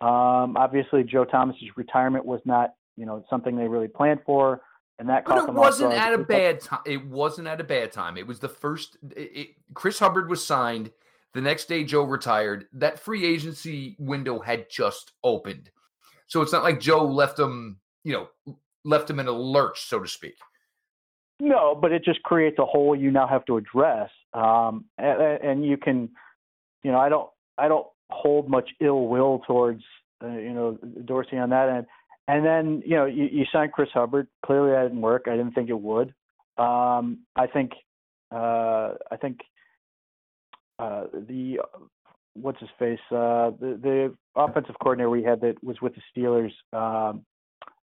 Um, 0.00 0.56
obviously, 0.56 1.04
Joe 1.04 1.24
Thomas's 1.24 1.76
retirement 1.76 2.24
was 2.24 2.40
not, 2.44 2.74
you 2.96 3.04
know, 3.04 3.24
something 3.28 3.56
they 3.56 3.68
really 3.68 3.88
planned 3.88 4.20
for, 4.24 4.62
and 5.00 5.08
that. 5.08 5.24
But 5.24 5.48
it 5.48 5.52
wasn't 5.52 5.94
at 5.94 6.12
a 6.12 6.18
bad 6.18 6.60
time. 6.60 6.80
It 6.86 7.04
wasn't 7.06 7.48
at 7.48 7.60
a 7.60 7.64
bad 7.64 7.90
time. 7.90 8.16
It 8.16 8.26
was 8.26 8.38
the 8.38 8.48
first. 8.48 8.98
It, 9.16 9.30
it, 9.34 9.48
Chris 9.74 9.98
Hubbard 9.98 10.28
was 10.28 10.44
signed. 10.44 10.92
The 11.32 11.40
next 11.40 11.68
day, 11.68 11.84
Joe 11.84 12.04
retired. 12.04 12.66
That 12.72 13.00
free 13.00 13.24
agency 13.24 13.96
window 13.98 14.38
had 14.38 14.68
just 14.70 15.12
opened, 15.24 15.70
so 16.26 16.42
it's 16.42 16.52
not 16.52 16.62
like 16.62 16.80
Joe 16.80 17.04
left 17.04 17.38
him, 17.38 17.80
you 18.04 18.12
know, 18.12 18.54
left 18.84 19.08
him 19.08 19.18
in 19.18 19.26
a 19.26 19.32
lurch, 19.32 19.80
so 19.80 20.00
to 20.00 20.08
speak. 20.08 20.36
No, 21.40 21.74
but 21.74 21.92
it 21.92 22.04
just 22.04 22.22
creates 22.22 22.58
a 22.58 22.66
hole 22.66 22.94
you 22.94 23.10
now 23.10 23.26
have 23.26 23.46
to 23.46 23.56
address, 23.56 24.10
um, 24.34 24.84
and, 24.98 25.22
and 25.42 25.64
you 25.64 25.78
can, 25.78 26.10
you 26.82 26.92
know, 26.92 26.98
I 26.98 27.08
don't, 27.08 27.30
I 27.56 27.68
don't 27.68 27.86
hold 28.10 28.50
much 28.50 28.68
ill 28.80 29.06
will 29.06 29.40
towards, 29.46 29.82
uh, 30.22 30.28
you 30.28 30.52
know, 30.52 30.78
Dorsey 31.06 31.38
on 31.38 31.48
that 31.50 31.70
end. 31.70 31.86
And 32.30 32.44
then, 32.44 32.82
you 32.84 32.96
know, 32.96 33.06
you, 33.06 33.28
you 33.30 33.44
signed 33.52 33.72
Chris 33.72 33.88
Hubbard. 33.92 34.28
Clearly, 34.44 34.72
that 34.72 34.82
didn't 34.82 35.00
work. 35.00 35.24
I 35.26 35.36
didn't 35.36 35.52
think 35.52 35.70
it 35.70 35.80
would. 35.80 36.14
Um, 36.58 37.20
I 37.36 37.46
think, 37.46 37.72
uh, 38.30 38.94
I 39.10 39.16
think 39.20 39.40
uh, 40.78 41.04
the 41.12 41.60
what's 42.34 42.60
his 42.60 42.68
face, 42.78 43.00
uh, 43.10 43.50
the 43.60 43.78
the 43.82 44.16
offensive 44.36 44.76
coordinator 44.80 45.10
we 45.10 45.22
had 45.22 45.40
that 45.40 45.62
was 45.62 45.80
with 45.80 45.94
the 45.94 46.02
Steelers 46.10 46.52
um, 46.72 47.24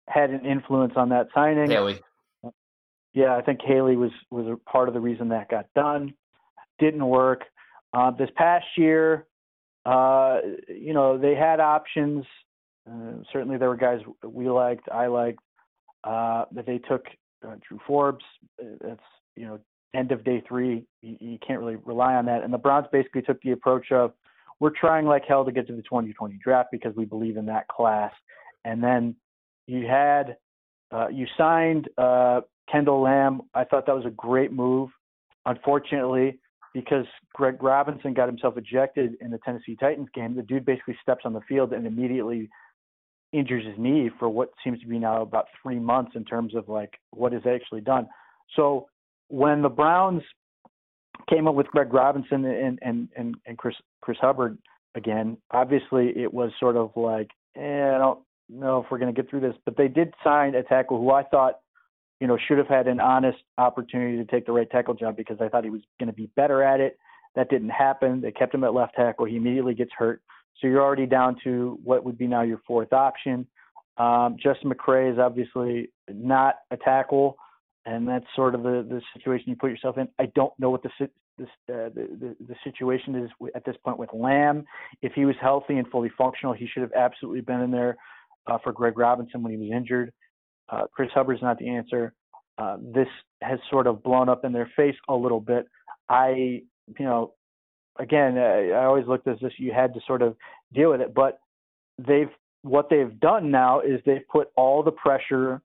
had 0.07 0.29
an 0.31 0.45
influence 0.45 0.93
on 0.95 1.09
that 1.09 1.27
signing. 1.33 1.69
Haley 1.69 1.99
yeah, 3.13 3.35
I 3.35 3.41
think 3.41 3.61
Haley 3.63 3.95
was 3.95 4.11
was 4.31 4.47
a 4.47 4.69
part 4.69 4.87
of 4.87 4.93
the 4.93 4.99
reason 4.99 5.29
that 5.29 5.49
got 5.49 5.67
done. 5.75 6.13
Didn't 6.79 7.05
work. 7.05 7.43
Uh, 7.93 8.11
this 8.11 8.29
past 8.35 8.65
year, 8.75 9.27
uh, 9.85 10.39
you 10.67 10.93
know, 10.93 11.17
they 11.17 11.35
had 11.35 11.59
options. 11.59 12.25
Uh, 12.89 13.23
certainly, 13.31 13.57
there 13.57 13.69
were 13.69 13.77
guys 13.77 13.99
we 14.25 14.49
liked, 14.49 14.89
I 14.91 15.07
liked, 15.07 15.39
uh, 16.03 16.45
that 16.51 16.65
they 16.65 16.79
took 16.79 17.05
uh, 17.47 17.55
Drew 17.67 17.79
Forbes. 17.87 18.23
That's 18.59 18.99
you 19.35 19.45
know, 19.45 19.59
end 19.93 20.11
of 20.11 20.23
day 20.23 20.43
three. 20.47 20.85
You, 21.01 21.17
you 21.19 21.37
can't 21.45 21.59
really 21.59 21.77
rely 21.85 22.15
on 22.15 22.25
that. 22.25 22.43
And 22.43 22.53
the 22.53 22.57
Browns 22.57 22.87
basically 22.91 23.21
took 23.21 23.41
the 23.41 23.51
approach 23.51 23.91
of, 23.91 24.13
we're 24.59 24.71
trying 24.71 25.05
like 25.05 25.23
hell 25.27 25.43
to 25.43 25.51
get 25.51 25.67
to 25.67 25.73
the 25.73 25.81
2020 25.81 26.39
draft 26.43 26.69
because 26.71 26.95
we 26.95 27.05
believe 27.05 27.37
in 27.37 27.45
that 27.47 27.67
class. 27.67 28.11
And 28.65 28.83
then 28.83 29.15
you 29.67 29.85
had 29.87 30.37
uh, 30.91 31.07
you 31.07 31.25
signed 31.37 31.89
uh, 31.97 32.41
Kendall 32.71 33.01
Lamb. 33.01 33.41
I 33.53 33.63
thought 33.63 33.85
that 33.87 33.95
was 33.95 34.05
a 34.05 34.11
great 34.11 34.51
move. 34.51 34.89
Unfortunately, 35.45 36.39
because 36.73 37.05
Greg 37.33 37.61
Robinson 37.61 38.13
got 38.13 38.27
himself 38.27 38.57
ejected 38.57 39.15
in 39.19 39.31
the 39.31 39.39
Tennessee 39.39 39.75
Titans 39.75 40.07
game, 40.13 40.35
the 40.35 40.43
dude 40.43 40.65
basically 40.65 40.97
steps 41.01 41.23
on 41.25 41.33
the 41.33 41.41
field 41.41 41.73
and 41.73 41.85
immediately 41.85 42.49
injures 43.33 43.65
his 43.65 43.75
knee 43.77 44.09
for 44.19 44.29
what 44.29 44.49
seems 44.63 44.79
to 44.81 44.87
be 44.87 44.99
now 44.99 45.21
about 45.21 45.45
three 45.61 45.79
months 45.79 46.11
in 46.15 46.23
terms 46.23 46.55
of 46.55 46.69
like 46.69 46.93
what 47.11 47.33
is 47.33 47.41
actually 47.45 47.81
done. 47.81 48.07
So 48.55 48.87
when 49.29 49.61
the 49.61 49.69
Browns 49.69 50.21
came 51.29 51.47
up 51.47 51.55
with 51.55 51.67
Greg 51.67 51.93
Robinson 51.93 52.45
and 52.45 52.79
and 52.81 53.09
and, 53.15 53.35
and 53.45 53.57
Chris 53.57 53.75
Chris 54.01 54.17
Hubbard 54.21 54.57
again, 54.95 55.37
obviously 55.51 56.13
it 56.15 56.33
was 56.33 56.51
sort 56.59 56.77
of 56.77 56.91
like, 56.95 57.29
eh, 57.57 57.61
I 57.95 57.97
don't 57.97 58.19
know 58.49 58.83
if 58.83 58.91
we're 58.91 58.99
going 58.99 59.13
to 59.13 59.21
get 59.21 59.29
through 59.29 59.41
this, 59.41 59.55
but 59.65 59.75
they 59.75 59.87
did 59.87 60.13
sign 60.23 60.55
a 60.55 60.63
tackle 60.63 60.99
who 60.99 61.11
I 61.11 61.23
thought 61.23 61.55
you 62.23 62.27
know, 62.27 62.37
should 62.47 62.57
have 62.57 62.69
had 62.69 62.87
an 62.87 63.01
honest 63.01 63.39
opportunity 63.57 64.15
to 64.15 64.23
take 64.23 64.45
the 64.45 64.51
right 64.53 64.69
tackle 64.71 64.93
job 64.93 65.17
because 65.17 65.35
I 65.41 65.49
thought 65.49 65.65
he 65.65 65.69
was 65.69 65.81
going 65.99 66.07
to 66.07 66.13
be 66.13 66.29
better 66.37 66.63
at 66.63 66.79
it. 66.79 66.97
That 67.35 67.49
didn't 67.49 67.71
happen. 67.71 68.21
They 68.21 68.31
kept 68.31 68.55
him 68.55 68.63
at 68.63 68.73
left 68.73 68.95
tackle. 68.95 69.25
He 69.25 69.35
immediately 69.35 69.73
gets 69.73 69.91
hurt. 69.97 70.21
So 70.59 70.67
you're 70.67 70.81
already 70.81 71.05
down 71.05 71.37
to 71.43 71.79
what 71.83 72.03
would 72.03 72.17
be 72.17 72.27
now 72.27 72.41
your 72.41 72.61
fourth 72.65 72.93
option. 72.93 73.47
Um, 73.97 74.37
Justin 74.41 74.71
McCray 74.71 75.11
is 75.11 75.19
obviously 75.19 75.91
not 76.09 76.55
a 76.71 76.77
tackle, 76.77 77.37
and 77.85 78.07
that's 78.07 78.25
sort 78.35 78.55
of 78.55 78.63
the, 78.63 78.85
the 78.89 79.01
situation 79.13 79.49
you 79.49 79.55
put 79.55 79.69
yourself 79.69 79.97
in. 79.97 80.07
I 80.19 80.27
don't 80.35 80.53
know 80.59 80.69
what 80.69 80.83
the 80.83 80.89
uh, 81.41 81.45
the, 81.67 82.07
the, 82.19 82.35
the 82.47 82.55
situation 82.63 83.15
is 83.15 83.29
at 83.55 83.65
this 83.65 83.75
point 83.83 83.97
with 83.97 84.09
Lamb. 84.13 84.65
If 85.01 85.13
he 85.13 85.25
was 85.25 85.35
healthy 85.41 85.77
and 85.77 85.87
fully 85.87 86.11
functional, 86.17 86.53
he 86.53 86.67
should 86.67 86.83
have 86.83 86.93
absolutely 86.93 87.41
been 87.41 87.61
in 87.61 87.71
there 87.71 87.97
uh, 88.47 88.57
for 88.63 88.71
Greg 88.71 88.97
Robinson 88.97 89.41
when 89.41 89.51
he 89.51 89.57
was 89.57 89.69
injured. 89.75 90.11
Uh, 90.69 90.83
Chris 90.93 91.09
Hubbard's 91.13 91.41
not 91.41 91.57
the 91.57 91.69
answer. 91.69 92.13
Uh, 92.57 92.77
this 92.93 93.07
has 93.41 93.59
sort 93.69 93.87
of 93.87 94.03
blown 94.03 94.29
up 94.29 94.45
in 94.45 94.53
their 94.53 94.71
face 94.75 94.95
a 95.09 95.15
little 95.15 95.39
bit. 95.39 95.65
I, 96.07 96.61
you 96.99 97.05
know, 97.05 97.33
again, 97.99 98.37
I, 98.37 98.69
I 98.69 98.85
always 98.85 99.07
looked 99.07 99.27
at 99.27 99.39
this. 99.41 99.53
You 99.57 99.71
had 99.71 99.93
to 99.93 99.99
sort 100.05 100.21
of 100.21 100.35
deal 100.73 100.91
with 100.91 101.01
it, 101.01 101.13
but 101.13 101.39
they've 101.97 102.29
what 102.63 102.89
they've 102.89 103.19
done 103.19 103.51
now 103.51 103.81
is 103.81 103.99
they've 104.05 104.27
put 104.31 104.49
all 104.55 104.83
the 104.83 104.91
pressure 104.91 105.61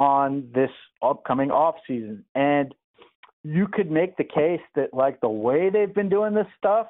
on 0.00 0.48
this 0.52 0.70
upcoming 1.02 1.50
off 1.50 1.76
season, 1.86 2.24
and 2.34 2.74
you 3.44 3.68
could 3.68 3.90
make 3.90 4.16
the 4.16 4.24
case 4.24 4.60
that 4.74 4.92
like 4.92 5.20
the 5.20 5.28
way 5.28 5.70
they've 5.70 5.94
been 5.94 6.08
doing 6.08 6.34
this 6.34 6.46
stuff 6.58 6.86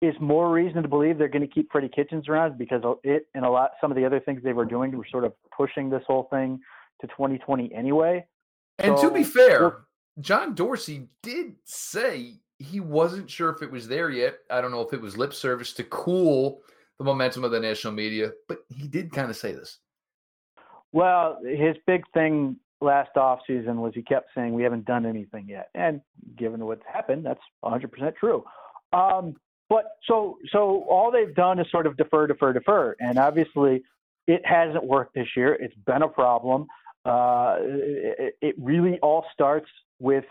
is 0.00 0.14
more 0.20 0.50
reason 0.50 0.82
to 0.82 0.88
believe 0.88 1.18
they're 1.18 1.28
going 1.28 1.46
to 1.46 1.52
keep 1.52 1.72
Freddie 1.72 1.88
Kitchens 1.88 2.28
around 2.28 2.58
because 2.58 2.82
it 3.02 3.26
and 3.34 3.44
a 3.44 3.50
lot 3.50 3.72
some 3.80 3.90
of 3.90 3.96
the 3.96 4.04
other 4.04 4.20
things 4.20 4.42
they 4.44 4.52
were 4.52 4.64
doing 4.64 4.96
were 4.96 5.06
sort 5.10 5.24
of 5.24 5.32
pushing 5.56 5.90
this 5.90 6.02
whole 6.06 6.28
thing 6.30 6.60
to 7.00 7.06
2020 7.08 7.72
anyway. 7.74 8.24
And 8.78 8.98
so, 8.98 9.08
to 9.08 9.14
be 9.14 9.24
fair, 9.24 9.78
John 10.20 10.54
Dorsey 10.54 11.08
did 11.22 11.56
say 11.64 12.34
he 12.58 12.80
wasn't 12.80 13.30
sure 13.30 13.50
if 13.50 13.62
it 13.62 13.70
was 13.70 13.88
there 13.88 14.10
yet. 14.10 14.38
I 14.50 14.60
don't 14.60 14.70
know 14.70 14.80
if 14.80 14.92
it 14.92 15.00
was 15.00 15.16
lip 15.16 15.32
service 15.32 15.72
to 15.74 15.84
cool 15.84 16.62
the 16.98 17.04
momentum 17.04 17.44
of 17.44 17.50
the 17.50 17.60
national 17.60 17.92
media, 17.92 18.32
but 18.48 18.64
he 18.68 18.88
did 18.88 19.12
kind 19.12 19.30
of 19.30 19.36
say 19.36 19.52
this. 19.52 19.78
Well, 20.92 21.38
his 21.44 21.76
big 21.86 22.02
thing 22.12 22.56
last 22.80 23.16
off 23.16 23.40
season 23.46 23.80
was 23.80 23.92
he 23.94 24.02
kept 24.02 24.30
saying 24.34 24.52
we 24.54 24.62
haven't 24.62 24.84
done 24.84 25.06
anything 25.06 25.46
yet, 25.48 25.68
and 25.74 26.00
given 26.36 26.64
what's 26.64 26.82
happened, 26.92 27.24
that's 27.24 27.40
100% 27.64 28.16
true. 28.16 28.44
Um, 28.92 29.36
but 29.68 29.84
so 30.06 30.38
so 30.50 30.84
all 30.88 31.10
they've 31.10 31.34
done 31.34 31.58
is 31.58 31.66
sort 31.70 31.86
of 31.86 31.96
defer, 31.96 32.26
defer, 32.26 32.52
defer, 32.54 32.96
and 33.00 33.18
obviously 33.18 33.82
it 34.26 34.40
hasn't 34.44 34.84
worked 34.84 35.14
this 35.14 35.28
year. 35.36 35.54
It's 35.54 35.74
been 35.86 36.02
a 36.02 36.08
problem. 36.08 36.66
Uh, 37.04 37.56
it, 37.60 38.34
it, 38.42 38.54
really 38.58 38.98
all 39.00 39.24
starts 39.32 39.68
with 39.98 40.24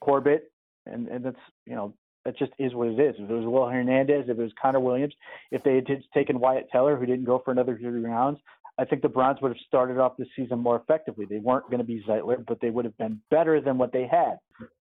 Corbett, 0.00 0.50
and, 0.86 1.08
and 1.08 1.24
that's 1.24 1.36
you 1.66 1.74
know 1.74 1.94
that 2.24 2.38
just 2.38 2.52
is 2.58 2.74
what 2.74 2.88
it 2.88 2.98
is. 2.98 3.14
If 3.18 3.30
it 3.30 3.32
was 3.32 3.46
Will 3.46 3.68
Hernandez, 3.68 4.24
if 4.24 4.38
it 4.38 4.42
was 4.42 4.52
Connor 4.60 4.80
Williams, 4.80 5.14
if 5.50 5.62
they 5.62 5.76
had 5.76 5.86
taken 6.12 6.40
Wyatt 6.40 6.68
Teller, 6.70 6.96
who 6.96 7.06
didn't 7.06 7.24
go 7.24 7.40
for 7.44 7.52
another 7.52 7.78
three 7.78 8.00
rounds, 8.00 8.40
I 8.78 8.84
think 8.84 9.02
the 9.02 9.08
Browns 9.08 9.40
would 9.40 9.52
have 9.52 9.60
started 9.66 9.98
off 9.98 10.16
the 10.18 10.26
season 10.36 10.58
more 10.58 10.76
effectively. 10.76 11.24
They 11.24 11.38
weren't 11.38 11.66
going 11.66 11.78
to 11.78 11.84
be 11.84 12.02
Zeitler, 12.06 12.44
but 12.46 12.60
they 12.60 12.70
would 12.70 12.84
have 12.84 12.96
been 12.98 13.20
better 13.30 13.60
than 13.60 13.78
what 13.78 13.92
they 13.92 14.06
had. 14.06 14.36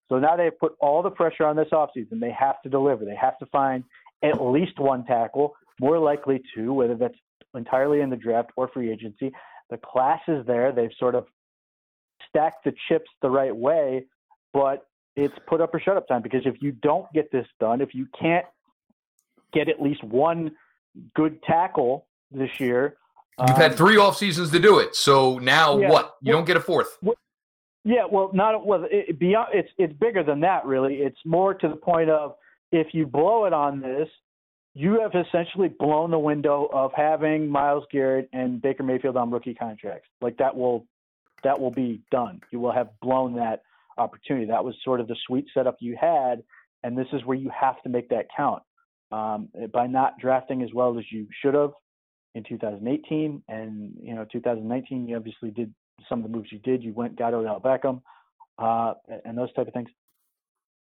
So 0.10 0.20
now 0.20 0.36
they've 0.36 0.58
put 0.58 0.76
all 0.80 1.02
the 1.02 1.10
pressure 1.10 1.46
on 1.46 1.56
this 1.56 1.70
offseason. 1.72 2.20
They 2.20 2.32
have 2.32 2.62
to 2.64 2.70
deliver. 2.70 3.06
They 3.06 3.16
have 3.16 3.38
to 3.40 3.46
find 3.48 3.84
at 4.24 4.42
least 4.42 4.80
one 4.80 5.06
tackle, 5.06 5.56
more 5.80 6.00
likely 6.00 6.42
two, 6.54 6.74
whether 6.74 6.96
that's 6.96 7.16
entirely 7.54 8.02
in 8.02 8.10
the 8.10 8.16
draft 8.16 8.52
or 8.58 8.68
free 8.68 8.92
agency. 8.92 9.32
The 9.70 9.78
class 9.78 10.20
is 10.28 10.46
there. 10.46 10.72
They've 10.72 10.90
sort 11.00 11.16
of 11.16 11.26
stacked 12.30 12.66
the 12.66 12.74
chips 12.90 13.10
the 13.22 13.30
right 13.30 13.56
way, 13.56 14.06
but 14.54 14.88
it's 15.16 15.36
put 15.48 15.62
up 15.62 15.74
or 15.74 15.80
shut 15.80 15.98
up 15.98 16.08
time 16.08 16.22
because 16.22 16.46
if 16.46 16.62
you 16.62 16.72
don't 16.72 17.12
get 17.14 17.32
this 17.32 17.48
done, 17.60 17.82
if 17.82 17.94
you 17.94 18.08
can't 18.20 18.46
get 19.54 19.70
at 19.70 19.82
least 19.82 20.04
one 20.04 20.52
good 21.16 21.42
tackle 21.44 22.06
this 22.32 22.60
year, 22.60 22.98
You've 23.40 23.50
um, 23.50 23.56
had 23.56 23.76
three 23.76 23.98
off 23.98 24.18
seasons 24.18 24.52
to 24.52 24.60
do 24.60 24.80
it. 24.80 24.96
So 24.96 25.40
now 25.40 25.78
yeah, 25.78 25.90
what? 25.90 26.16
You 26.22 26.30
well, 26.30 26.40
don't 26.40 26.48
get 26.48 26.58
a 26.58 26.62
fourth. 26.62 26.98
Well, 27.02 27.16
yeah, 27.84 28.06
well, 28.10 28.32
not 28.34 28.66
well. 28.66 28.88
It, 28.90 29.20
beyond 29.20 29.50
it's 29.54 29.70
it's 29.78 29.94
bigger 29.94 30.24
than 30.24 30.40
that. 30.42 30.66
Really, 30.66 30.96
it's 30.96 31.20
more 31.26 31.54
to 31.54 31.68
the 31.68 31.76
point 31.76 32.10
of 32.10 32.36
if 32.72 32.94
you 32.94 33.06
blow 33.06 33.46
it 33.46 33.52
on 33.52 33.82
this, 33.82 34.08
you 34.74 35.02
have 35.02 35.12
essentially 35.14 35.68
blown 35.68 36.12
the 36.12 36.20
window 36.20 36.70
of 36.72 36.92
having 36.96 37.50
Myles 37.50 37.84
Garrett 37.92 38.30
and 38.32 38.62
Baker 38.62 38.84
Mayfield 38.84 39.18
on 39.18 39.30
rookie 39.32 39.54
contracts. 39.54 40.08
Like 40.22 40.38
that 40.38 40.56
will 40.56 40.86
that 41.44 41.60
will 41.60 41.72
be 41.72 42.02
done. 42.12 42.40
You 42.52 42.60
will 42.60 42.72
have 42.72 42.90
blown 43.02 43.36
that 43.36 43.64
opportunity. 43.98 44.46
That 44.48 44.64
was 44.64 44.76
sort 44.84 45.00
of 45.00 45.08
the 45.08 45.16
sweet 45.28 45.46
setup 45.54 45.78
you 45.80 45.98
had, 46.00 46.44
and 46.84 46.98
this 46.98 47.08
is 47.14 47.24
where 47.26 47.38
you 47.38 47.50
have 47.58 47.82
to 47.84 47.90
make 47.90 48.10
that 48.10 48.28
count. 48.36 48.64
Um, 49.12 49.50
by 49.72 49.88
not 49.88 50.18
drafting 50.20 50.64
as 50.64 50.70
well 50.74 50.98
as 50.98 51.06
you 51.12 51.28
should 51.42 51.54
have, 51.54 51.72
in 52.36 52.44
2018, 52.44 53.42
and 53.48 53.94
you 54.02 54.14
know 54.14 54.26
2019 54.32 55.08
you 55.08 55.16
obviously 55.16 55.50
did 55.50 55.74
some 56.08 56.20
of 56.20 56.30
the 56.30 56.38
moves 56.38 56.52
you 56.52 56.60
did. 56.60 56.84
You 56.84 56.94
went 56.94 57.18
got 57.18 57.34
Odell 57.34 57.62
Beckham, 57.62 58.02
uh, 58.60 58.94
and 59.24 59.38
those 59.38 59.52
type 59.54 59.68
of 59.68 59.74
things. 59.74 59.90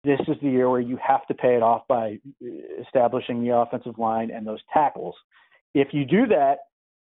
This 0.04 0.20
is 0.28 0.36
the 0.42 0.50
year 0.50 0.70
where 0.70 0.82
you 0.82 0.98
have 1.06 1.26
to 1.28 1.34
pay 1.34 1.56
it 1.56 1.64
off 1.64 1.84
by 1.88 2.20
establishing 2.86 3.44
the 3.44 3.56
offensive 3.56 3.98
line 3.98 4.30
and 4.30 4.46
those 4.46 4.60
tackles. 4.72 5.16
If 5.74 5.90
you 5.94 6.06
do 6.06 6.28
that, 6.28 6.58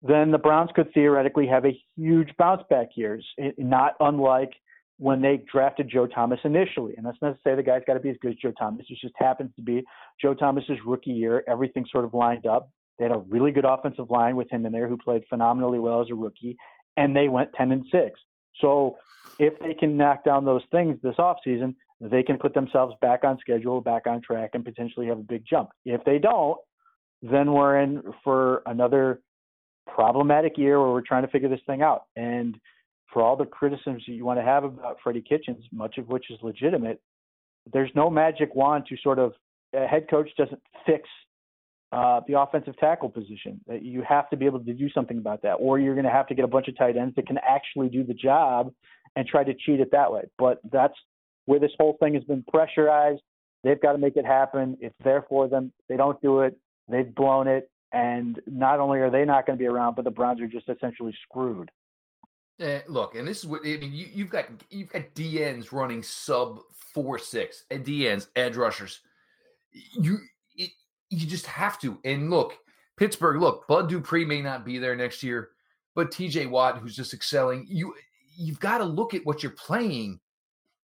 then 0.01 0.31
the 0.31 0.37
Browns 0.37 0.69
could 0.73 0.93
theoretically 0.93 1.47
have 1.47 1.65
a 1.65 1.77
huge 1.97 2.29
bounce 2.37 2.63
back 2.69 2.89
year, 2.95 3.19
not 3.57 3.93
unlike 3.99 4.51
when 4.97 5.21
they 5.21 5.43
drafted 5.51 5.89
Joe 5.89 6.07
Thomas 6.07 6.39
initially. 6.43 6.93
And 6.95 7.05
that's 7.05 7.17
not 7.21 7.31
to 7.31 7.39
say 7.43 7.55
the 7.55 7.63
guy's 7.63 7.81
got 7.85 7.95
to 7.95 7.99
be 7.99 8.09
as 8.09 8.17
good 8.21 8.31
as 8.31 8.37
Joe 8.37 8.53
Thomas. 8.57 8.85
It 8.89 8.97
just 9.01 9.13
happens 9.17 9.51
to 9.55 9.61
be 9.61 9.83
Joe 10.21 10.33
Thomas's 10.33 10.77
rookie 10.85 11.11
year. 11.11 11.43
Everything 11.47 11.85
sort 11.91 12.05
of 12.05 12.13
lined 12.13 12.45
up. 12.45 12.69
They 12.97 13.05
had 13.05 13.11
a 13.11 13.19
really 13.19 13.51
good 13.51 13.65
offensive 13.65 14.09
line 14.09 14.35
with 14.35 14.49
him 14.49 14.65
in 14.65 14.71
there 14.71 14.87
who 14.87 14.97
played 14.97 15.23
phenomenally 15.29 15.79
well 15.79 16.01
as 16.01 16.07
a 16.09 16.15
rookie, 16.15 16.57
and 16.95 17.15
they 17.15 17.27
went 17.27 17.51
10 17.53 17.73
and 17.73 17.85
6. 17.91 18.19
So 18.61 18.97
if 19.37 19.59
they 19.59 19.73
can 19.73 19.97
knock 19.97 20.23
down 20.23 20.45
those 20.45 20.61
things 20.71 20.97
this 21.03 21.15
offseason, 21.15 21.75
they 21.99 22.23
can 22.23 22.37
put 22.37 22.53
themselves 22.53 22.95
back 23.01 23.25
on 23.25 23.37
schedule, 23.39 23.81
back 23.81 24.07
on 24.07 24.21
track, 24.21 24.51
and 24.53 24.63
potentially 24.63 25.07
have 25.07 25.19
a 25.19 25.23
big 25.23 25.43
jump. 25.45 25.71
If 25.83 26.05
they 26.05 26.19
don't, 26.19 26.57
then 27.21 27.51
we're 27.51 27.79
in 27.79 28.01
for 28.23 28.61
another 28.65 29.21
problematic 29.87 30.57
year 30.57 30.79
where 30.79 30.91
we're 30.91 31.01
trying 31.01 31.23
to 31.23 31.29
figure 31.29 31.49
this 31.49 31.59
thing 31.67 31.81
out. 31.81 32.03
And 32.15 32.57
for 33.11 33.21
all 33.21 33.35
the 33.35 33.45
criticisms 33.45 34.03
you 34.07 34.25
want 34.25 34.39
to 34.39 34.43
have 34.43 34.63
about 34.63 34.97
Freddie 35.03 35.21
Kitchens, 35.21 35.63
much 35.71 35.97
of 35.97 36.07
which 36.07 36.29
is 36.29 36.37
legitimate, 36.41 37.01
there's 37.71 37.91
no 37.95 38.09
magic 38.09 38.53
wand 38.55 38.85
to 38.89 38.97
sort 38.97 39.19
of 39.19 39.33
a 39.73 39.87
head 39.87 40.07
coach 40.09 40.29
doesn't 40.37 40.61
fix 40.85 41.07
uh, 41.91 42.21
the 42.27 42.39
offensive 42.39 42.77
tackle 42.77 43.09
position. 43.09 43.59
You 43.69 44.03
have 44.07 44.29
to 44.29 44.37
be 44.37 44.45
able 44.45 44.59
to 44.59 44.73
do 44.73 44.89
something 44.89 45.17
about 45.17 45.41
that, 45.43 45.53
or 45.53 45.79
you're 45.79 45.93
going 45.93 46.05
to 46.05 46.11
have 46.11 46.27
to 46.27 46.35
get 46.35 46.45
a 46.45 46.47
bunch 46.47 46.67
of 46.67 46.77
tight 46.77 46.97
ends 46.97 47.15
that 47.15 47.27
can 47.27 47.37
actually 47.37 47.89
do 47.89 48.03
the 48.03 48.13
job 48.13 48.71
and 49.15 49.27
try 49.27 49.43
to 49.43 49.53
cheat 49.53 49.79
it 49.79 49.91
that 49.91 50.11
way. 50.11 50.23
But 50.37 50.59
that's 50.71 50.95
where 51.45 51.59
this 51.59 51.71
whole 51.79 51.97
thing 51.99 52.13
has 52.15 52.23
been 52.23 52.43
pressurized. 52.51 53.21
They've 53.63 53.81
got 53.81 53.93
to 53.93 53.97
make 53.97 54.17
it 54.17 54.25
happen. 54.25 54.77
It's 54.81 54.95
there 55.03 55.25
for 55.29 55.47
them. 55.47 55.71
They 55.89 55.97
don't 55.97 56.21
do 56.21 56.41
it. 56.41 56.57
They've 56.89 57.13
blown 57.13 57.47
it. 57.47 57.69
And 57.93 58.41
not 58.45 58.79
only 58.79 58.99
are 58.99 59.09
they 59.09 59.23
not 59.23 59.45
going 59.45 59.57
to 59.57 59.61
be 59.61 59.67
around, 59.67 59.95
but 59.95 60.03
the 60.05 60.11
Browns 60.11 60.41
are 60.41 60.47
just 60.47 60.67
essentially 60.67 61.15
screwed. 61.23 61.71
Uh, 62.61 62.79
look, 62.87 63.15
and 63.15 63.27
this 63.27 63.39
is 63.39 63.47
what 63.47 63.61
I 63.65 63.77
mean. 63.77 63.91
You, 63.93 64.23
have 64.23 64.29
got 64.29 64.45
you've 64.69 64.89
got 64.89 65.13
DNs 65.13 65.71
running 65.71 66.01
sub 66.01 66.59
four 66.93 67.19
six 67.19 67.65
and 67.69 67.85
DNs 67.85 68.27
edge 68.35 68.55
rushers. 68.55 69.01
You 69.73 70.19
you 70.55 71.27
just 71.27 71.45
have 71.47 71.79
to. 71.81 71.99
And 72.05 72.29
look, 72.29 72.57
Pittsburgh, 72.97 73.41
look, 73.41 73.67
Bud 73.67 73.89
Dupree 73.89 74.25
may 74.25 74.41
not 74.41 74.65
be 74.65 74.77
there 74.77 74.95
next 74.95 75.21
year, 75.21 75.49
but 75.95 76.11
TJ 76.11 76.49
Watt, 76.49 76.77
who's 76.77 76.95
just 76.95 77.13
excelling, 77.13 77.65
you 77.67 77.93
you've 78.37 78.59
got 78.59 78.79
to 78.79 78.85
look 78.85 79.13
at 79.13 79.25
what 79.25 79.43
you're 79.43 79.51
playing 79.53 80.19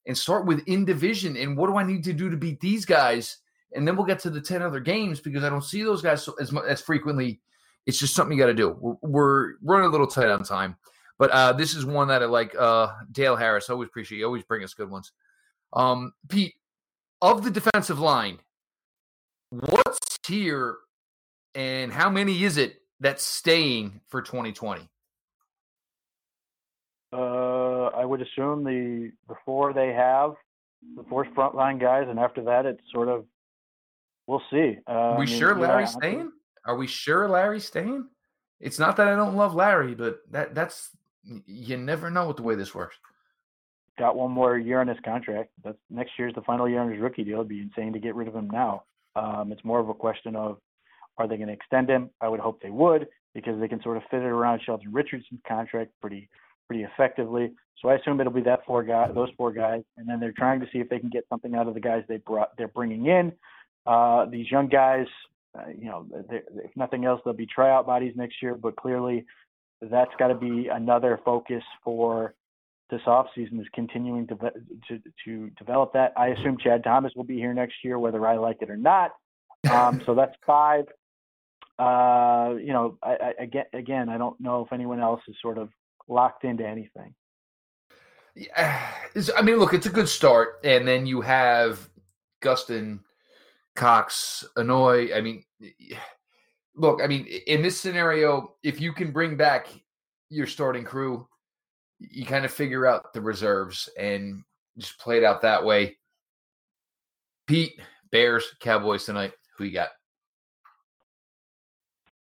and 0.08 0.18
start 0.18 0.46
with 0.46 0.64
in 0.68 0.86
division 0.86 1.38
and 1.38 1.56
what 1.56 1.68
do 1.68 1.78
I 1.78 1.84
need 1.84 2.04
to 2.06 2.14
do 2.14 2.30
to 2.30 2.38
beat 2.38 2.60
these 2.60 2.86
guys? 2.86 3.38
And 3.74 3.88
then 3.88 3.96
we'll 3.96 4.06
get 4.06 4.20
to 4.20 4.30
the 4.30 4.42
10 4.42 4.62
other 4.62 4.80
games 4.80 5.20
because 5.20 5.44
I 5.44 5.50
don't 5.50 5.64
see 5.64 5.84
those 5.84 6.02
guys 6.02 6.24
so, 6.24 6.34
as 6.40 6.54
as 6.68 6.82
frequently. 6.82 7.42
It's 7.86 8.00
just 8.00 8.14
something 8.14 8.38
you 8.38 8.44
got 8.44 8.48
to 8.48 8.54
do. 8.54 8.78
We're, 8.80 8.96
we're, 9.02 9.54
running 9.64 9.88
a 9.88 9.90
little 9.90 10.08
tight 10.08 10.30
on 10.30 10.44
time, 10.44 10.78
but 11.22 11.30
uh, 11.30 11.54
this 11.54 11.76
is 11.76 11.86
one 11.86 12.08
that 12.08 12.24
I 12.24 12.26
like. 12.26 12.56
Uh, 12.58 12.88
Dale 13.12 13.36
Harris, 13.36 13.70
always 13.70 13.90
appreciate 13.90 14.18
you. 14.18 14.26
Always 14.26 14.42
bring 14.42 14.64
us 14.64 14.74
good 14.74 14.90
ones. 14.90 15.12
Um, 15.72 16.14
Pete, 16.28 16.56
of 17.22 17.44
the 17.44 17.52
defensive 17.52 18.00
line, 18.00 18.40
what's 19.52 20.18
here, 20.26 20.78
and 21.54 21.94
how 21.94 22.10
many 22.10 22.44
is 22.44 22.58
it 22.58 22.82
that's 23.00 23.22
staying 23.22 24.02
for 24.08 24.24
2020? 24.24 24.90
Uh, 27.14 27.18
I 27.18 28.04
would 28.04 28.24
assume 28.24 28.64
the 28.64 29.12
the 29.28 29.36
four 29.46 29.74
they 29.74 29.94
have, 29.94 30.34
the 30.96 31.04
four 31.04 31.26
frontline 31.26 31.80
guys, 31.80 32.08
and 32.10 32.18
after 32.18 32.42
that, 32.46 32.66
it's 32.66 32.82
sort 32.92 33.10
of 33.10 33.26
we'll 34.26 34.42
see. 34.50 34.80
Uh, 34.90 34.92
Are 34.92 35.20
we 35.20 35.28
I 35.28 35.30
mean, 35.30 35.38
sure 35.40 35.54
Larry's 35.54 35.92
yeah, 35.94 36.00
staying? 36.00 36.32
Are 36.66 36.78
we 36.78 36.88
sure 36.88 37.30
Larry's 37.30 37.66
staying? 37.66 38.08
It's 38.60 38.80
not 38.80 38.98
that 38.98 39.08
I 39.08 39.16
don't 39.16 39.36
love 39.36 39.54
Larry, 39.54 39.94
but 39.94 40.22
that 40.32 40.56
that's 40.56 40.90
you 41.24 41.78
never 41.78 42.10
know 42.10 42.28
with 42.28 42.38
the 42.38 42.44
way 42.44 42.56
this 42.56 42.74
works. 42.74 42.98
Got 44.00 44.16
one 44.16 44.32
more 44.32 44.58
year 44.58 44.82
on 44.82 44.88
his 44.88 44.98
contract. 45.04 45.52
That's 45.64 45.78
next 45.90 46.12
year's 46.18 46.34
the 46.34 46.42
final 46.42 46.68
year 46.68 46.80
on 46.80 46.92
his 46.92 47.02
rookie 47.02 47.24
deal. 47.24 47.36
It'd 47.36 47.50
be 47.50 47.62
insane 47.62 47.94
to 47.94 48.00
get 48.00 48.16
rid 48.16 48.28
of 48.28 48.36
him 48.36 48.50
now. 48.50 48.84
Um, 49.16 49.52
it's 49.52 49.64
more 49.64 49.80
of 49.80 49.90
a 49.90 49.94
question 49.94 50.36
of 50.36 50.58
are 51.18 51.28
they 51.28 51.36
going 51.36 51.48
to 51.48 51.54
extend 51.54 51.90
him? 51.90 52.10
I 52.22 52.28
would 52.28 52.40
hope 52.40 52.62
they 52.62 52.70
would 52.70 53.08
because 53.34 53.60
they 53.60 53.68
can 53.68 53.82
sort 53.82 53.98
of 53.98 54.04
fit 54.10 54.22
it 54.22 54.26
around 54.26 54.62
Sheldon 54.66 54.92
Richardson's 54.92 55.42
contract 55.48 55.92
pretty 56.02 56.30
pretty 56.68 56.84
effectively. 56.84 57.52
So 57.82 57.90
I 57.90 57.96
assume 57.96 58.20
it'll 58.22 58.32
be 58.32 58.42
that 58.44 58.66
four 58.66 58.84
guy, 58.84 59.12
those 59.12 59.30
four 59.36 59.52
guys, 59.52 59.84
and 59.98 60.08
then 60.08 60.20
they're 60.20 60.32
trying 60.32 60.60
to 60.62 60.68
see 60.72 60.80
if 60.80 60.88
they 60.88 61.00
can 61.00 61.10
get 61.10 61.26
something 61.30 61.54
out 61.54 61.68
of 61.68 61.74
the 61.74 61.80
guys 61.80 62.04
they 62.08 62.18
brought 62.18 62.56
they're 62.58 62.70
bringing 62.70 63.08
in. 63.08 63.34
Uh, 63.86 64.26
these 64.26 64.50
young 64.50 64.68
guys, 64.68 65.08
uh, 65.58 65.70
you 65.78 65.86
know, 65.86 66.06
if 66.30 66.76
nothing 66.76 67.06
else, 67.06 67.20
they'll 67.26 67.34
be 67.34 67.48
tryout 67.48 67.86
bodies 67.86 68.14
next 68.16 68.42
year. 68.42 68.56
But 68.56 68.76
clearly, 68.76 69.26
that's 69.82 70.12
got 70.20 70.28
to 70.28 70.36
be 70.36 70.68
another 70.68 71.20
focus 71.26 71.64
for 71.84 72.36
this 72.90 73.02
offseason 73.08 73.60
is 73.60 73.68
continuing 73.74 74.28
to, 74.28 74.36
to 74.36 75.02
to 75.26 75.50
develop 75.58 75.94
that. 75.94 76.14
I 76.18 76.28
assume 76.28 76.58
Chad 76.58 76.84
Thomas 76.84 77.14
will 77.16 77.24
be 77.24 77.38
here 77.38 77.54
next 77.54 77.76
year, 77.84 77.98
whether 77.98 78.28
I 78.28 78.38
like 78.38 78.58
it 78.62 78.70
or 78.70 78.78
not. 78.78 79.12
Um, 79.72 80.02
so 80.06 80.14
that's 80.14 80.36
five. 80.46 80.86
Uh, 81.80 82.56
you 82.60 82.74
know, 82.74 82.98
I, 83.02 83.12
I, 83.12 83.44
again, 83.44 83.66
again, 83.74 84.10
I 84.10 84.18
don't 84.18 84.40
know 84.40 84.64
if 84.64 84.74
anyone 84.74 85.00
else 85.00 85.22
is 85.28 85.36
sort 85.42 85.58
of 85.58 85.70
locked 86.08 86.44
into 86.44 86.68
anything. 86.68 87.16
Yeah, 88.36 88.88
I 89.36 89.42
mean, 89.42 89.58
look, 89.58 89.74
it's 89.74 89.88
a 89.88 89.92
good 89.92 90.08
start, 90.08 90.60
and 90.64 90.88
then 90.88 91.06
you 91.06 91.22
have 91.22 91.90
Gustin, 92.42 93.00
Cox, 93.76 94.46
Anoy. 94.58 95.16
I 95.16 95.22
mean, 95.22 95.44
look, 96.76 97.02
I 97.02 97.08
mean, 97.08 97.26
in 97.48 97.62
this 97.62 97.80
scenario, 97.80 98.56
if 98.64 98.80
you 98.80 98.94
can 98.94 99.12
bring 99.12 99.36
back 99.36 99.68
your 100.30 100.48
starting 100.48 100.84
crew, 100.84 101.28
you 102.00 102.26
kind 102.26 102.46
of 102.46 102.52
figure 102.52 102.86
out 102.86 103.14
the 103.14 103.22
reserves 103.22 103.90
and 103.98 104.44
just 104.78 104.98
play 105.00 105.18
it 105.18 105.24
out 105.24 105.42
that 105.42 105.64
way. 105.64 105.98
Pete, 107.48 107.80
Bears, 108.12 108.46
Cowboys 108.60 109.06
tonight. 109.06 109.34
Who 109.58 109.66
you 109.66 109.74
got? 109.74 109.90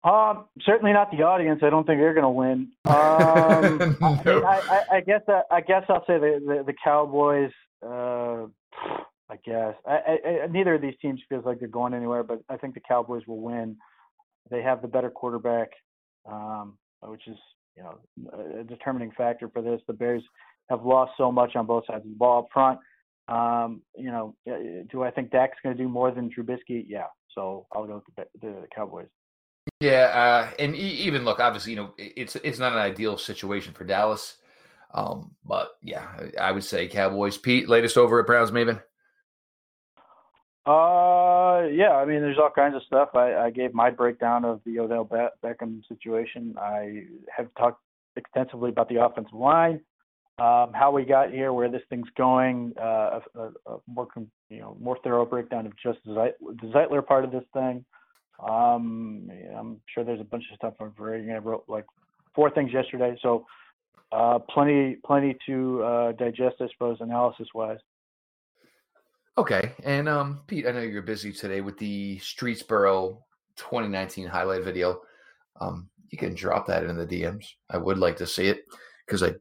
Um, 0.03 0.47
certainly 0.63 0.93
not 0.93 1.11
the 1.11 1.23
audience. 1.23 1.61
I 1.63 1.71
don't 1.71 1.87
think 1.87 2.01
they're 2.01 2.15
going 2.15 2.25
to 2.25 2.31
win. 2.31 2.73
Um, 2.87 3.97
no. 4.25 4.43
I, 4.45 4.61
I, 4.69 4.97
I, 4.97 5.01
guess 5.01 5.21
uh, 5.29 5.43
I 5.51 5.61
guess 5.61 5.85
I'll 5.89 6.05
say 6.07 6.19
the 6.19 6.41
the, 6.45 6.65
the 6.67 6.75
Cowboys. 6.83 7.51
Uh, 7.85 8.47
I 9.29 9.37
guess 9.45 9.75
I, 9.87 10.19
I, 10.45 10.47
neither 10.51 10.75
of 10.75 10.83
these 10.83 10.95
teams 11.03 11.21
feels 11.29 11.45
like 11.45 11.61
they're 11.61 11.69
going 11.69 11.95
anywhere, 11.95 12.23
but 12.23 12.43
I 12.49 12.57
think 12.57 12.75
the 12.75 12.81
Cowboys 12.81 13.27
will 13.27 13.41
win. 13.41 13.77
They 14.51 14.63
have 14.63 14.83
the 14.83 14.89
better 14.89 15.11
quarterback, 15.11 15.71
um, 16.31 16.79
which 17.03 17.27
is 17.27 17.37
you 17.77 17.83
know 17.83 18.61
a 18.61 18.65
determining 18.65 19.13
factor 19.13 19.49
for 19.49 19.63
this. 19.63 19.81
The 19.87 19.93
Bears 19.93 20.23
have 20.69 20.85
lost 20.85 21.13
so 21.19 21.31
much 21.31 21.57
on 21.57 21.67
both 21.67 21.85
sides 21.87 22.05
of 22.05 22.11
the 22.11 22.17
ball 22.17 22.41
up 22.41 22.49
front. 22.53 22.79
Um, 23.29 23.83
you 23.97 24.11
know, 24.11 24.35
uh, 24.51 24.85
do 24.91 25.03
I 25.03 25.11
think 25.11 25.31
Dak's 25.31 25.59
going 25.63 25.77
to 25.77 25.83
do 25.83 25.89
more 25.89 26.11
than 26.11 26.31
Trubisky? 26.31 26.85
Yeah. 26.89 27.07
So 27.35 27.67
I'll 27.73 27.87
go 27.87 28.03
with 28.07 28.29
the, 28.41 28.47
the 28.47 28.67
Cowboys. 28.75 29.07
Yeah, 29.81 30.49
uh, 30.51 30.51
and 30.59 30.75
even 30.75 31.25
look, 31.25 31.39
obviously, 31.39 31.73
you 31.73 31.77
know, 31.77 31.95
it's 31.97 32.37
it's 32.37 32.59
not 32.59 32.73
an 32.73 32.79
ideal 32.79 33.19
situation 33.19 33.73
for 33.73 33.85
Dallas, 33.85 34.37
um, 34.93 35.35
but 35.45 35.71
yeah, 35.83 36.07
I 36.41 36.53
would 36.53 36.65
say 36.65 36.89
Cowboys. 36.89 37.39
Pete, 37.39 37.69
latest 37.69 37.97
over 37.97 38.21
at 38.21 38.27
Browns 38.27 38.51
Maven. 38.51 38.83
Uh, 40.71 41.67
yeah. 41.67 41.97
I 41.97 42.05
mean, 42.05 42.21
there's 42.21 42.39
all 42.39 42.51
kinds 42.55 42.77
of 42.77 42.83
stuff. 42.85 43.09
I, 43.15 43.35
I 43.35 43.51
gave 43.51 43.75
my 43.75 43.91
breakdown 43.91 44.45
of 44.45 44.61
the 44.65 44.79
Odell 44.79 45.05
Be- 45.05 45.35
Beckham 45.45 45.81
situation. 45.89 46.55
I 46.59 47.05
have 47.37 47.49
talked 47.59 47.83
extensively 48.17 48.71
about 48.71 48.89
the 48.89 49.05
offensive 49.05 49.35
line, 49.35 49.81
um, 50.39 50.71
how 50.73 50.93
we 50.95 51.05
got 51.05 51.33
here, 51.33 51.53
where 51.53 51.69
this 51.69 51.83
thing's 51.91 52.09
going. 52.17 52.73
Uh, 52.81 53.21
a, 53.35 53.41
a, 53.67 53.77
more, 53.89 54.07
you 54.49 54.61
know, 54.61 54.77
more 54.81 54.97
thorough 55.03 55.27
breakdown 55.27 55.67
of 55.67 55.73
just 55.83 55.99
the 56.05 56.33
Zeitler 56.65 57.05
part 57.05 57.25
of 57.25 57.33
this 57.33 57.45
thing. 57.53 57.85
Um, 58.41 59.29
I'm 59.59 59.81
sure 59.93 60.05
there's 60.05 60.21
a 60.21 60.25
bunch 60.25 60.45
of 60.53 60.57
stuff 60.57 60.75
I'm 60.81 60.93
reading. 60.99 61.33
I 61.33 61.39
wrote 61.39 61.65
like 61.69 61.85
four 62.35 62.51
things 62.51 62.73
yesterday, 62.73 63.17
so 63.23 63.45
uh, 64.13 64.39
plenty, 64.39 64.99
plenty 65.05 65.37
to 65.47 65.83
uh, 65.83 66.13
digest, 66.13 66.57
I 66.61 66.69
suppose, 66.73 66.99
analysis 67.01 67.49
wise. 67.55 67.79
Okay, 69.41 69.73
and 69.85 70.07
um, 70.07 70.41
Pete, 70.47 70.67
I 70.67 70.73
know 70.73 70.83
you're 70.83 71.01
busy 71.01 71.33
today 71.33 71.63
with 71.63 71.79
the 71.79 72.19
Streetsboro 72.19 73.17
2019 73.57 74.27
highlight 74.27 74.63
video. 74.63 75.01
Um, 75.59 75.89
you 76.11 76.19
can 76.19 76.35
drop 76.35 76.67
that 76.67 76.85
in 76.85 76.95
the 76.95 77.07
DMs. 77.07 77.47
I 77.71 77.79
would 77.79 77.97
like 77.97 78.19
to 78.19 78.27
see 78.27 78.49
it 78.49 78.67
because 79.07 79.23
I, 79.23 79.29
you 79.29 79.37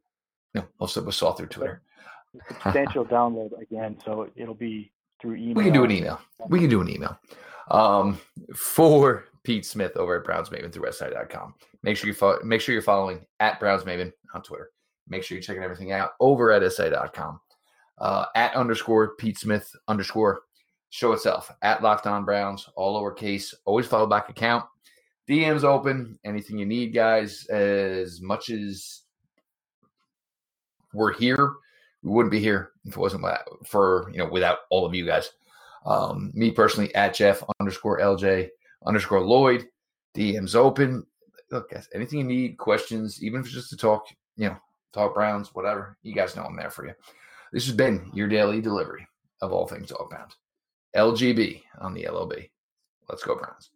know, 0.55 0.63
most 0.79 0.95
of 0.95 1.05
us 1.05 1.17
saw 1.17 1.33
through 1.33 1.47
Twitter. 1.47 1.81
Substantial 2.63 3.03
download 3.03 3.49
again, 3.61 3.97
so 4.05 4.29
it'll 4.37 4.53
be 4.53 4.93
through 5.21 5.35
email. 5.35 5.55
We 5.55 5.65
can 5.65 5.73
do 5.73 5.83
an 5.83 5.91
email. 5.91 6.21
We 6.47 6.61
can 6.61 6.69
do 6.69 6.79
an 6.79 6.89
email. 6.89 7.19
Um, 7.69 8.21
for 8.55 9.25
Pete 9.43 9.65
Smith 9.65 9.97
over 9.97 10.17
at 10.17 10.23
Browns 10.23 10.47
Maven 10.47 10.71
through 10.71 10.89
SI.com. 10.93 11.55
Make 11.83 11.97
sure 11.97 12.07
you 12.07 12.13
follow, 12.13 12.39
make 12.45 12.61
sure 12.61 12.71
you're 12.71 12.81
following 12.81 13.25
at 13.41 13.59
Browns 13.59 13.83
Maven 13.83 14.13
on 14.33 14.43
Twitter. 14.43 14.71
Make 15.09 15.23
sure 15.23 15.35
you're 15.35 15.43
checking 15.43 15.63
everything 15.63 15.91
out 15.91 16.11
over 16.21 16.53
at 16.53 16.63
SI.com. 16.71 17.41
Uh, 17.99 18.25
at 18.35 18.55
underscore 18.55 19.15
Pete 19.15 19.37
Smith 19.37 19.75
underscore 19.87 20.41
show 20.89 21.11
itself 21.11 21.51
at 21.61 21.83
Locked 21.83 22.07
On 22.07 22.25
Browns, 22.25 22.69
all 22.75 23.01
lowercase. 23.01 23.53
Always 23.65 23.87
follow 23.87 24.07
back 24.07 24.29
account. 24.29 24.65
DMs 25.29 25.63
open. 25.63 26.17
Anything 26.23 26.57
you 26.57 26.65
need, 26.65 26.93
guys. 26.93 27.45
As 27.47 28.21
much 28.21 28.49
as 28.49 29.01
we're 30.93 31.13
here, 31.13 31.53
we 32.01 32.09
wouldn't 32.09 32.31
be 32.31 32.39
here 32.39 32.71
if 32.85 32.93
it 32.93 32.99
wasn't 32.99 33.25
for 33.65 34.09
you 34.11 34.17
know 34.17 34.29
without 34.29 34.59
all 34.69 34.85
of 34.85 34.95
you 34.95 35.05
guys. 35.05 35.31
Um, 35.85 36.31
me 36.33 36.51
personally 36.51 36.93
at 36.95 37.13
Jeff 37.13 37.43
underscore 37.59 37.99
LJ 37.99 38.49
underscore 38.85 39.21
Lloyd. 39.21 39.67
DMs 40.15 40.55
open. 40.55 41.05
Look, 41.51 41.71
guys, 41.71 41.87
anything 41.93 42.19
you 42.19 42.25
need, 42.25 42.57
questions, 42.57 43.23
even 43.23 43.39
if 43.39 43.47
it's 43.47 43.55
just 43.55 43.69
to 43.69 43.77
talk, 43.77 44.07
you 44.37 44.49
know, 44.49 44.57
talk 44.93 45.13
Browns, 45.13 45.53
whatever. 45.53 45.97
You 46.03 46.13
guys 46.13 46.35
know 46.35 46.43
I'm 46.43 46.55
there 46.55 46.69
for 46.69 46.85
you. 46.85 46.93
This 47.51 47.65
has 47.65 47.75
been 47.75 48.11
your 48.13 48.27
daily 48.27 48.61
delivery 48.61 49.07
of 49.41 49.51
all 49.51 49.67
things 49.67 49.89
Dog 49.89 50.11
Pound. 50.11 50.35
LGB 50.95 51.63
on 51.79 51.93
the 51.93 52.07
LOB. 52.07 52.33
Let's 53.07 53.23
go, 53.23 53.35
Browns. 53.35 53.71